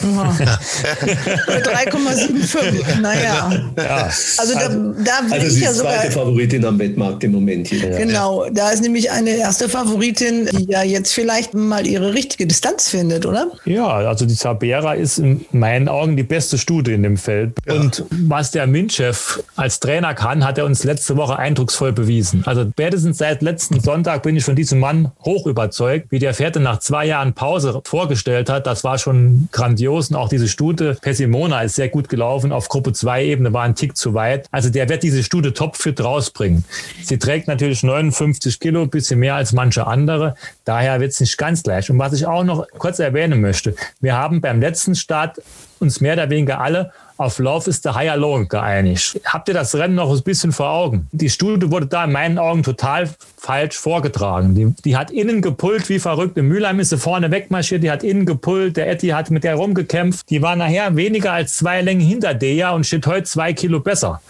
[0.00, 0.34] wow.
[1.48, 3.00] 3,75.
[3.00, 3.50] Naja.
[3.76, 4.10] Ja.
[4.38, 5.94] Also da, da will also ich ja sogar.
[5.94, 7.90] zweite Favoritin am Wettmarkt im Moment hier.
[7.90, 12.88] Genau, da ist nämlich eine erste Favoritin, die ja jetzt vielleicht mal ihre richtige Distanz
[12.88, 13.48] findet, oder?
[13.64, 17.52] Ja, also die Zabera ist in meinen Augen die beste Studie in dem Feld.
[17.66, 17.74] Ja.
[17.74, 22.42] Und was der Minchev als Trainer kann, hat er uns letzte Woche eindrucksvoll bewiesen.
[22.46, 26.60] Also spätestens seit letzten Sonntag bin ich von diesem Mann hoch überzeugt, wie der Pferde
[26.60, 28.66] nach zwei Jahren Pause vorgestellt hat.
[28.66, 30.10] Das war schon grandios.
[30.10, 32.52] Und auch diese Stute Pessimona ist sehr gut gelaufen.
[32.52, 34.46] Auf Gruppe 2 Ebene war ein Tick zu weit.
[34.50, 36.64] Also der wird diese Stute topfit rausbringen.
[37.02, 40.34] Sie trägt natürlich 59 Kilo, bisschen mehr als manche andere.
[40.64, 41.90] Daher wird es nicht ganz gleich.
[41.90, 45.40] Und was ich auch noch kurz erwähnen möchte, wir haben beim letzten Start
[45.80, 49.20] uns mehr oder weniger alle auf Love is the Higher Loan geeinigt.
[49.24, 51.08] Habt ihr das Rennen noch ein bisschen vor Augen?
[51.12, 54.54] Die Studie wurde da in meinen Augen total falsch vorgetragen.
[54.54, 56.36] Die, die hat innen gepult wie verrückt.
[56.36, 58.76] Im Mülheim ist sie vorne wegmarschiert, die hat innen gepult.
[58.76, 60.28] Der Etty hat mit der rumgekämpft.
[60.30, 64.20] Die war nachher weniger als zwei Längen hinter der und steht heute zwei Kilo besser.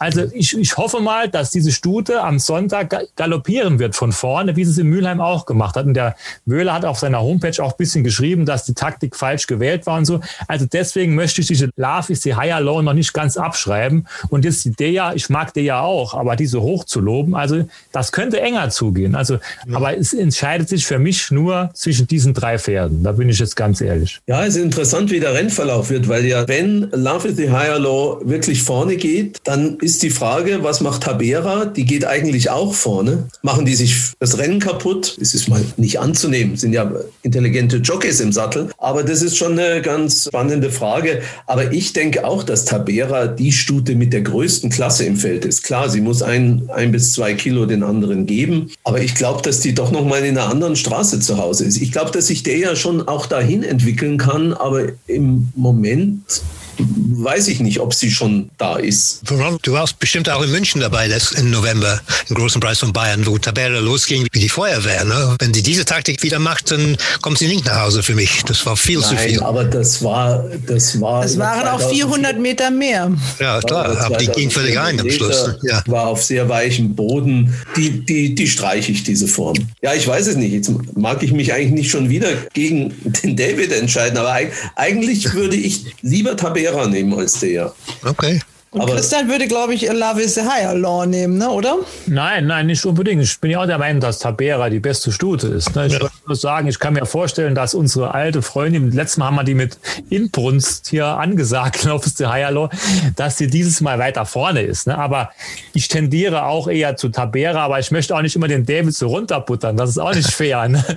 [0.00, 4.64] Also ich, ich hoffe mal, dass diese Stute am Sonntag galoppieren wird von vorne, wie
[4.64, 5.84] sie es in Mülheim auch gemacht hat.
[5.84, 6.16] Und der
[6.46, 9.98] Wöhler hat auf seiner Homepage auch ein bisschen geschrieben, dass die Taktik falsch gewählt war
[9.98, 10.20] und so.
[10.48, 14.06] Also deswegen möchte ich diese Love is the Higher Low noch nicht ganz abschreiben.
[14.30, 18.10] Und jetzt die Dea, ich mag Dea auch, aber diese hoch zu loben, also das
[18.10, 19.14] könnte enger zugehen.
[19.14, 19.76] Also, ja.
[19.76, 23.02] aber es entscheidet sich für mich nur zwischen diesen drei Pferden.
[23.02, 24.18] Da bin ich jetzt ganz ehrlich.
[24.26, 27.78] Ja, es ist interessant, wie der Rennverlauf wird, weil ja, wenn Love is the Higher
[27.78, 31.64] Law wirklich vorne geht, dann ist die Frage, was macht Tabera?
[31.64, 33.28] Die geht eigentlich auch vorne.
[33.42, 35.16] Machen die sich das Rennen kaputt?
[35.18, 36.90] Das ist mal nicht anzunehmen, sind ja
[37.22, 38.70] intelligente Jockeys im Sattel.
[38.78, 41.22] Aber das ist schon eine ganz spannende Frage.
[41.46, 45.62] Aber ich denke auch, dass Tabera die Stute mit der größten Klasse im Feld ist.
[45.62, 48.70] Klar, sie muss ein, ein bis zwei Kilo den anderen geben.
[48.84, 51.80] Aber ich glaube, dass die doch noch mal in einer anderen Straße zu Hause ist.
[51.80, 54.52] Ich glaube, dass sich der ja schon auch dahin entwickeln kann.
[54.52, 56.42] Aber im Moment
[56.86, 59.22] weiß ich nicht, ob sie schon da ist.
[59.62, 63.38] Du warst bestimmt auch in München dabei im November, im großen Preis von Bayern, wo
[63.38, 65.04] Tabella losging wie die Feuerwehr.
[65.04, 65.36] Ne?
[65.38, 68.42] Wenn sie diese Taktik wieder macht, dann kommt sie nicht nach Hause für mich.
[68.44, 69.42] Das war viel Nein, zu viel.
[69.42, 70.44] aber das war...
[70.66, 73.10] Das, war das waren auch 400 Meter mehr.
[73.38, 75.56] Ja, klar, aber die ging völlig ein am Schluss.
[75.62, 75.82] Ja.
[75.86, 77.54] War auf sehr weichem Boden.
[77.76, 79.56] Die, die, die streiche ich, diese Form.
[79.82, 80.52] Ja, ich weiß es nicht.
[80.52, 84.36] Jetzt mag ich mich eigentlich nicht schon wieder gegen den David entscheiden, aber
[84.76, 87.72] eigentlich würde ich lieber Tabea schwerer nehmen als der.
[88.04, 88.40] Okay.
[88.72, 91.50] Und aber Christian würde, glaube ich, Love is the Higher Law nehmen, ne?
[91.50, 91.78] oder?
[92.06, 93.20] Nein, nein, nicht unbedingt.
[93.20, 95.74] Ich bin ja auch der Meinung, dass Tabera die beste Stute ist.
[95.74, 95.88] Ne?
[95.88, 96.08] Ich ja.
[96.24, 99.54] muss sagen, ich kann mir vorstellen, dass unsere alte Freundin, letztes Mal haben wir die
[99.54, 99.76] mit
[100.08, 102.70] Inbrunst hier angesagt, Love is the Higher Law,
[103.16, 104.86] dass sie dieses Mal weiter vorne ist.
[104.86, 104.96] Ne?
[104.96, 105.32] Aber
[105.74, 109.08] ich tendiere auch eher zu Tabera, aber ich möchte auch nicht immer den David so
[109.08, 109.76] runterbuttern.
[109.76, 110.68] Das ist auch nicht fair.
[110.68, 110.84] Ne?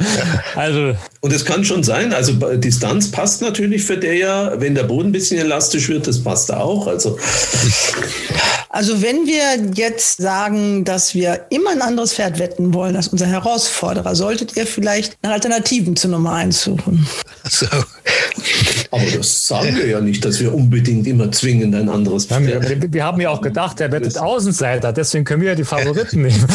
[0.55, 0.95] Also.
[1.21, 5.09] Und es kann schon sein, also Distanz passt natürlich für der ja, wenn der Boden
[5.09, 6.85] ein bisschen elastisch wird, das passt auch.
[6.85, 7.17] Also
[8.69, 13.27] also wenn wir jetzt sagen, dass wir immer ein anderes Pferd wetten wollen als unser
[13.27, 17.07] Herausforderer, solltet ihr vielleicht nach Alternativen zu Nummer 1 suchen.
[17.49, 17.67] So.
[18.91, 22.69] Aber das sagen wir ja nicht, dass wir unbedingt immer zwingend ein anderes Pferd.
[22.69, 26.21] Wir, wir haben ja auch gedacht, er wettet Außenseiter, deswegen können wir ja die Favoriten
[26.23, 26.47] nehmen.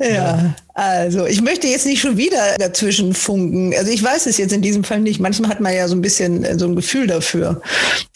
[0.00, 0.54] ja.
[0.74, 3.74] Also, ich möchte jetzt nicht schon wieder dazwischen funken.
[3.76, 5.18] Also, ich weiß es jetzt in diesem Fall nicht.
[5.18, 7.60] Manchmal hat man ja so ein bisschen äh, so ein Gefühl dafür.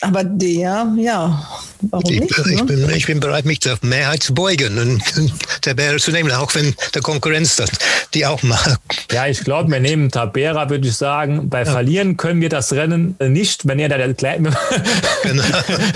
[0.01, 1.49] Aber der, ja,
[1.91, 2.39] warum ich, nicht?
[2.39, 2.65] Ich, ne?
[2.65, 5.03] bin, ich bin bereit, mich zur Mehrheit zu beugen und
[5.63, 7.71] Tabera zu nehmen, auch wenn der Konkurrenz das,
[8.15, 8.79] die auch mag.
[9.11, 11.49] Ja, ich glaube, wir nehmen Tabera, würde ich sagen.
[11.49, 11.71] Bei ja.
[11.71, 14.13] Verlieren können wir das Rennen nicht, wenn ihr da der
[15.23, 15.45] genau.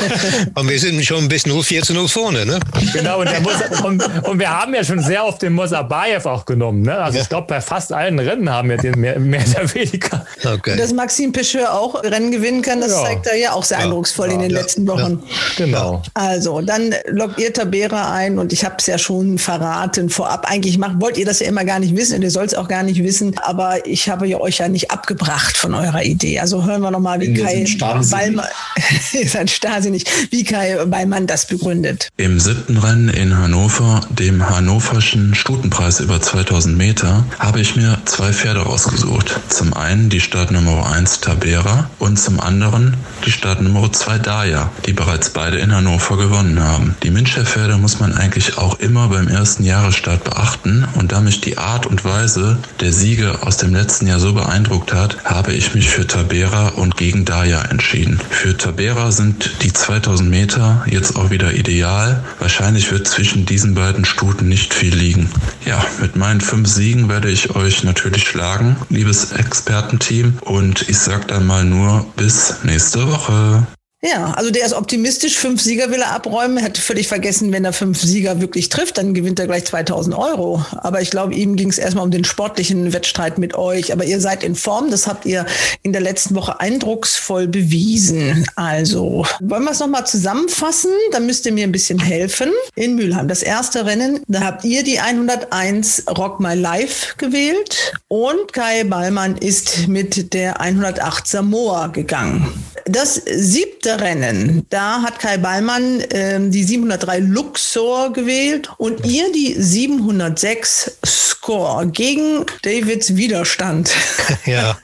[0.55, 2.59] Und wir sind schon bis 0-4 zu 0 vorne, ne?
[2.93, 6.83] Genau, und, muss, und, und, wir haben ja schon sehr oft den Mosabayev auch genommen.
[6.83, 6.97] Ne?
[6.97, 7.23] Also ja.
[7.23, 10.25] ich glaube, bei fast allen Rennen haben wir den mehr, mehr oder weniger.
[10.45, 10.77] Okay.
[10.77, 13.05] Dass Maxime Pecheur auch Rennen gewinnen kann, das ja.
[13.05, 15.23] zeigt er ja auch sehr eindrucksvoll in den letzten Wochen.
[15.57, 15.76] Genau.
[16.15, 20.47] Also, dann loggt ihr Tabera ein und ich habe es ja schon verraten vorab.
[20.51, 22.69] Eigentlich macht, wollt ihr das ja immer gar nicht wissen und ihr sollt es auch
[22.69, 26.40] gar nicht wissen, aber ich habe ja euch ja nicht abgebracht von eurer Idee.
[26.40, 28.47] Also hören wir nochmal, wie Kai Ballmann,
[29.12, 32.09] ist ein Stasi nicht, wie Kai Ballmann das begründet.
[32.16, 38.32] Im siebten Rennen in Hannover, dem Hannoverschen Stutenpreis über 2000 Meter, habe ich mir zwei
[38.32, 39.40] Pferde rausgesucht.
[39.48, 45.31] Zum einen die Startnummer 1 Tabera und zum anderen die Startnummer 2 Daya, die bereits
[45.31, 46.97] beide in Hannover gewonnen haben.
[47.03, 51.59] Die Mincher-Pferde muss man eigentlich auch immer beim ersten Jahresstart beachten und da mich die
[51.59, 55.89] Art und Weise der Siege aus dem letzten Jahr so beeindruckt hat, habe ich mich
[55.89, 58.21] für Tabera und gegen Daya entschieden.
[58.31, 62.25] Für Tabera sind die 2000 Meter jetzt auch wieder ideal.
[62.39, 65.31] Wahrscheinlich wird zwischen diesen beiden Stuten nicht viel liegen.
[65.65, 70.39] Ja, mit meinen fünf Siegen werde ich euch natürlich schlagen, liebes Expertenteam.
[70.41, 73.67] Und ich sage dann mal nur bis nächste Woche.
[74.02, 75.39] Ja, also der ist optimistisch.
[75.39, 76.59] Fünf Sieger will er abräumen.
[76.59, 80.62] Hätte völlig vergessen, wenn er fünf Sieger wirklich trifft, dann gewinnt er gleich 2000 Euro.
[80.77, 83.94] Aber ich glaube, ihm ging es erstmal um den sportlichen Wettstreit mit euch.
[83.94, 84.90] Aber ihr seid in Form.
[84.90, 85.47] Das habt ihr
[85.82, 88.47] in der letzten Woche eindrucksvoll bewiesen.
[88.55, 90.90] Also, wollen wir es nochmal zusammenfassen?
[91.12, 92.51] Da müsst ihr mir ein bisschen helfen.
[92.74, 97.94] In Mülheim, das erste Rennen, da habt ihr die 101 Rock My Life gewählt.
[98.09, 102.52] Und Kai Ballmann ist mit der 108 Samoa gegangen.
[102.85, 109.55] Das siebte Rennen, da hat Kai Ballmann ähm, die 703 Luxor gewählt und ihr die
[109.57, 110.99] 706
[111.47, 113.91] Score gegen Davids Widerstand.
[114.45, 114.79] Ja,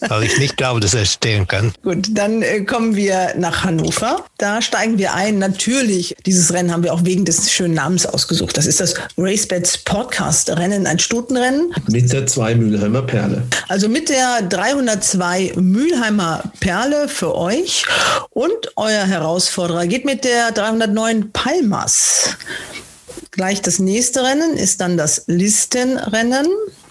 [0.00, 1.72] weil ich nicht glaube, dass er stehen kann.
[1.82, 4.24] Gut, dann äh, kommen wir nach Hannover.
[4.38, 5.38] Da steigen wir ein.
[5.38, 8.56] Natürlich, dieses Rennen haben wir auch wegen des schönen Namens ausgesucht.
[8.56, 11.74] Das ist das RaceBets Podcast Rennen, ein Stutenrennen.
[11.88, 13.42] Mit der 2 Mülheimer Perle.
[13.68, 17.84] Also mit der 302 Mülheimer Perle für euch.
[18.34, 22.36] Und euer Herausforderer geht mit der 309 Palmas.
[23.30, 26.46] Gleich das nächste Rennen ist dann das Listenrennen.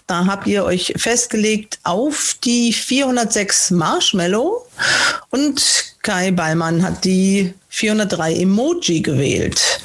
[0.08, 4.68] Da habt ihr euch festgelegt auf die 406 Marshmallow
[5.30, 9.82] und Kai Ballmann hat die 403 Emoji gewählt.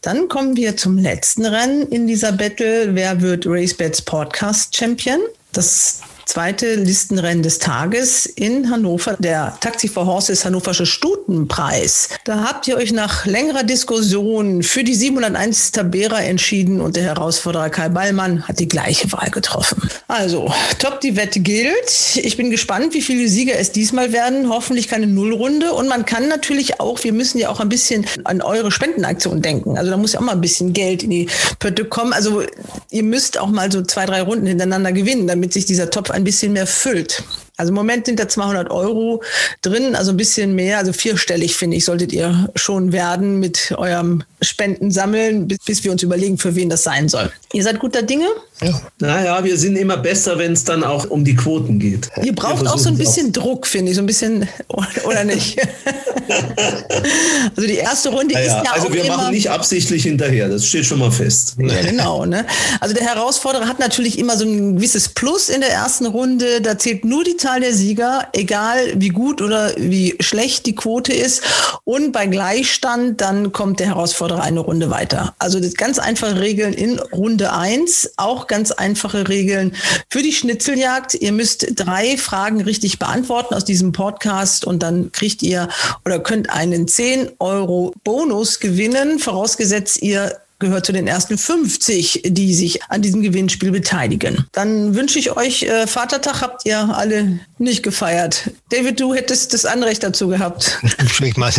[0.00, 2.94] Dann kommen wir zum letzten Rennen in dieser Battle.
[2.94, 5.20] Wer wird RaceBets Podcast Champion?
[5.52, 6.00] Das
[6.30, 12.08] zweite Listenrennen des Tages in Hannover, der Taxi for Horses Hannoversche Stutenpreis.
[12.22, 17.68] Da habt ihr euch nach längerer Diskussion für die 701 Tabera entschieden und der Herausforderer
[17.68, 19.90] Kai Ballmann hat die gleiche Wahl getroffen.
[20.06, 22.16] Also, top, die Wette gilt.
[22.22, 24.48] Ich bin gespannt, wie viele Sieger es diesmal werden.
[24.50, 25.72] Hoffentlich keine Nullrunde.
[25.72, 29.76] Und man kann natürlich auch, wir müssen ja auch ein bisschen an eure Spendenaktion denken.
[29.76, 31.28] Also da muss ja auch mal ein bisschen Geld in die
[31.58, 32.12] Pötte kommen.
[32.12, 32.44] Also
[32.90, 36.24] ihr müsst auch mal so zwei, drei Runden hintereinander gewinnen, damit sich dieser Topf ein
[36.24, 37.22] bisschen mehr füllt.
[37.56, 39.22] Also im Moment sind da 200 Euro
[39.62, 44.24] drin, also ein bisschen mehr, also vierstellig finde ich, solltet ihr schon werden mit eurem
[44.42, 47.30] Spenden sammeln, bis, bis wir uns überlegen, für wen das sein soll.
[47.52, 48.26] Ihr seid guter Dinge?
[48.62, 48.80] Ja.
[48.98, 52.10] Naja, wir sind immer besser, wenn es dann auch um die Quoten geht.
[52.22, 54.46] Ihr braucht auch so ein bisschen Druck, finde ich, so ein bisschen,
[55.04, 55.58] oder nicht?
[57.56, 60.66] also die erste Runde naja, ist ja Also auch wir machen nicht absichtlich hinterher, das
[60.66, 61.56] steht schon mal fest.
[61.58, 62.26] Ja, genau.
[62.26, 62.44] Ne?
[62.80, 66.60] Also der Herausforderer hat natürlich immer so ein gewisses Plus in der ersten Runde.
[66.60, 71.12] Da zählt nur die Zahl der Sieger, egal wie gut oder wie schlecht die Quote
[71.12, 71.42] ist.
[71.84, 75.34] Und bei Gleichstand, dann kommt der Herausforderer eine Runde weiter.
[75.38, 79.74] Also das ganz einfache Regeln in Runde eins, auch ganz einfache Regeln
[80.08, 81.14] für die Schnitzeljagd.
[81.14, 85.68] Ihr müsst drei Fragen richtig beantworten aus diesem Podcast und dann kriegt ihr
[86.04, 92.54] oder könnt einen 10 Euro Bonus gewinnen, vorausgesetzt ihr gehört zu den ersten 50, die
[92.54, 94.46] sich an diesem Gewinnspiel beteiligen.
[94.52, 98.50] Dann wünsche ich euch äh, Vatertag habt ihr alle nicht gefeiert.
[98.70, 100.78] David, du hättest das Anrecht dazu gehabt.
[101.22, 101.54] Ich meine,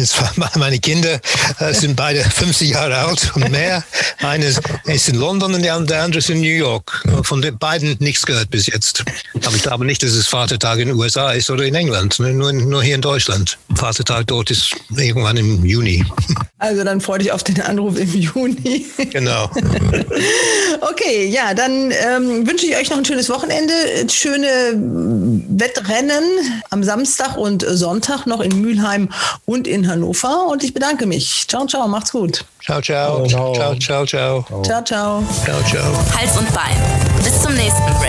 [0.56, 1.20] meine Kinder
[1.60, 3.84] äh, sind beide 50 Jahre alt und mehr.
[4.20, 4.54] Eine
[4.86, 7.04] ist in London und der andere ist in New York.
[7.24, 9.04] Von den beiden nichts gehört bis jetzt.
[9.46, 12.20] Aber ich glaube nicht, dass es Vatertag in den USA ist oder in England.
[12.20, 13.58] Nur, nur hier in Deutschland.
[13.76, 16.06] Vatertag dort ist irgendwann im Juni.
[16.58, 18.86] Also dann freue dich auf den Anruf im Juni.
[18.98, 19.46] Genau.
[20.82, 23.74] okay, ja, dann ähm, wünsche ich euch noch ein schönes Wochenende,
[24.10, 24.74] schöne
[25.50, 26.24] Wettrennen
[26.70, 29.10] am Samstag und Sonntag noch in Mülheim
[29.46, 30.48] und in Hannover.
[30.48, 31.46] Und ich bedanke mich.
[31.48, 32.46] Ciao, ciao, macht's gut.
[32.64, 33.28] Ciao, ciao.
[33.28, 34.46] Ciao, ciao, ciao.
[34.64, 35.24] Ciao, ciao.
[35.44, 35.94] Ciao, ciao.
[36.16, 36.78] Hals und Bein.
[37.24, 38.01] Bis zum nächsten Podcast.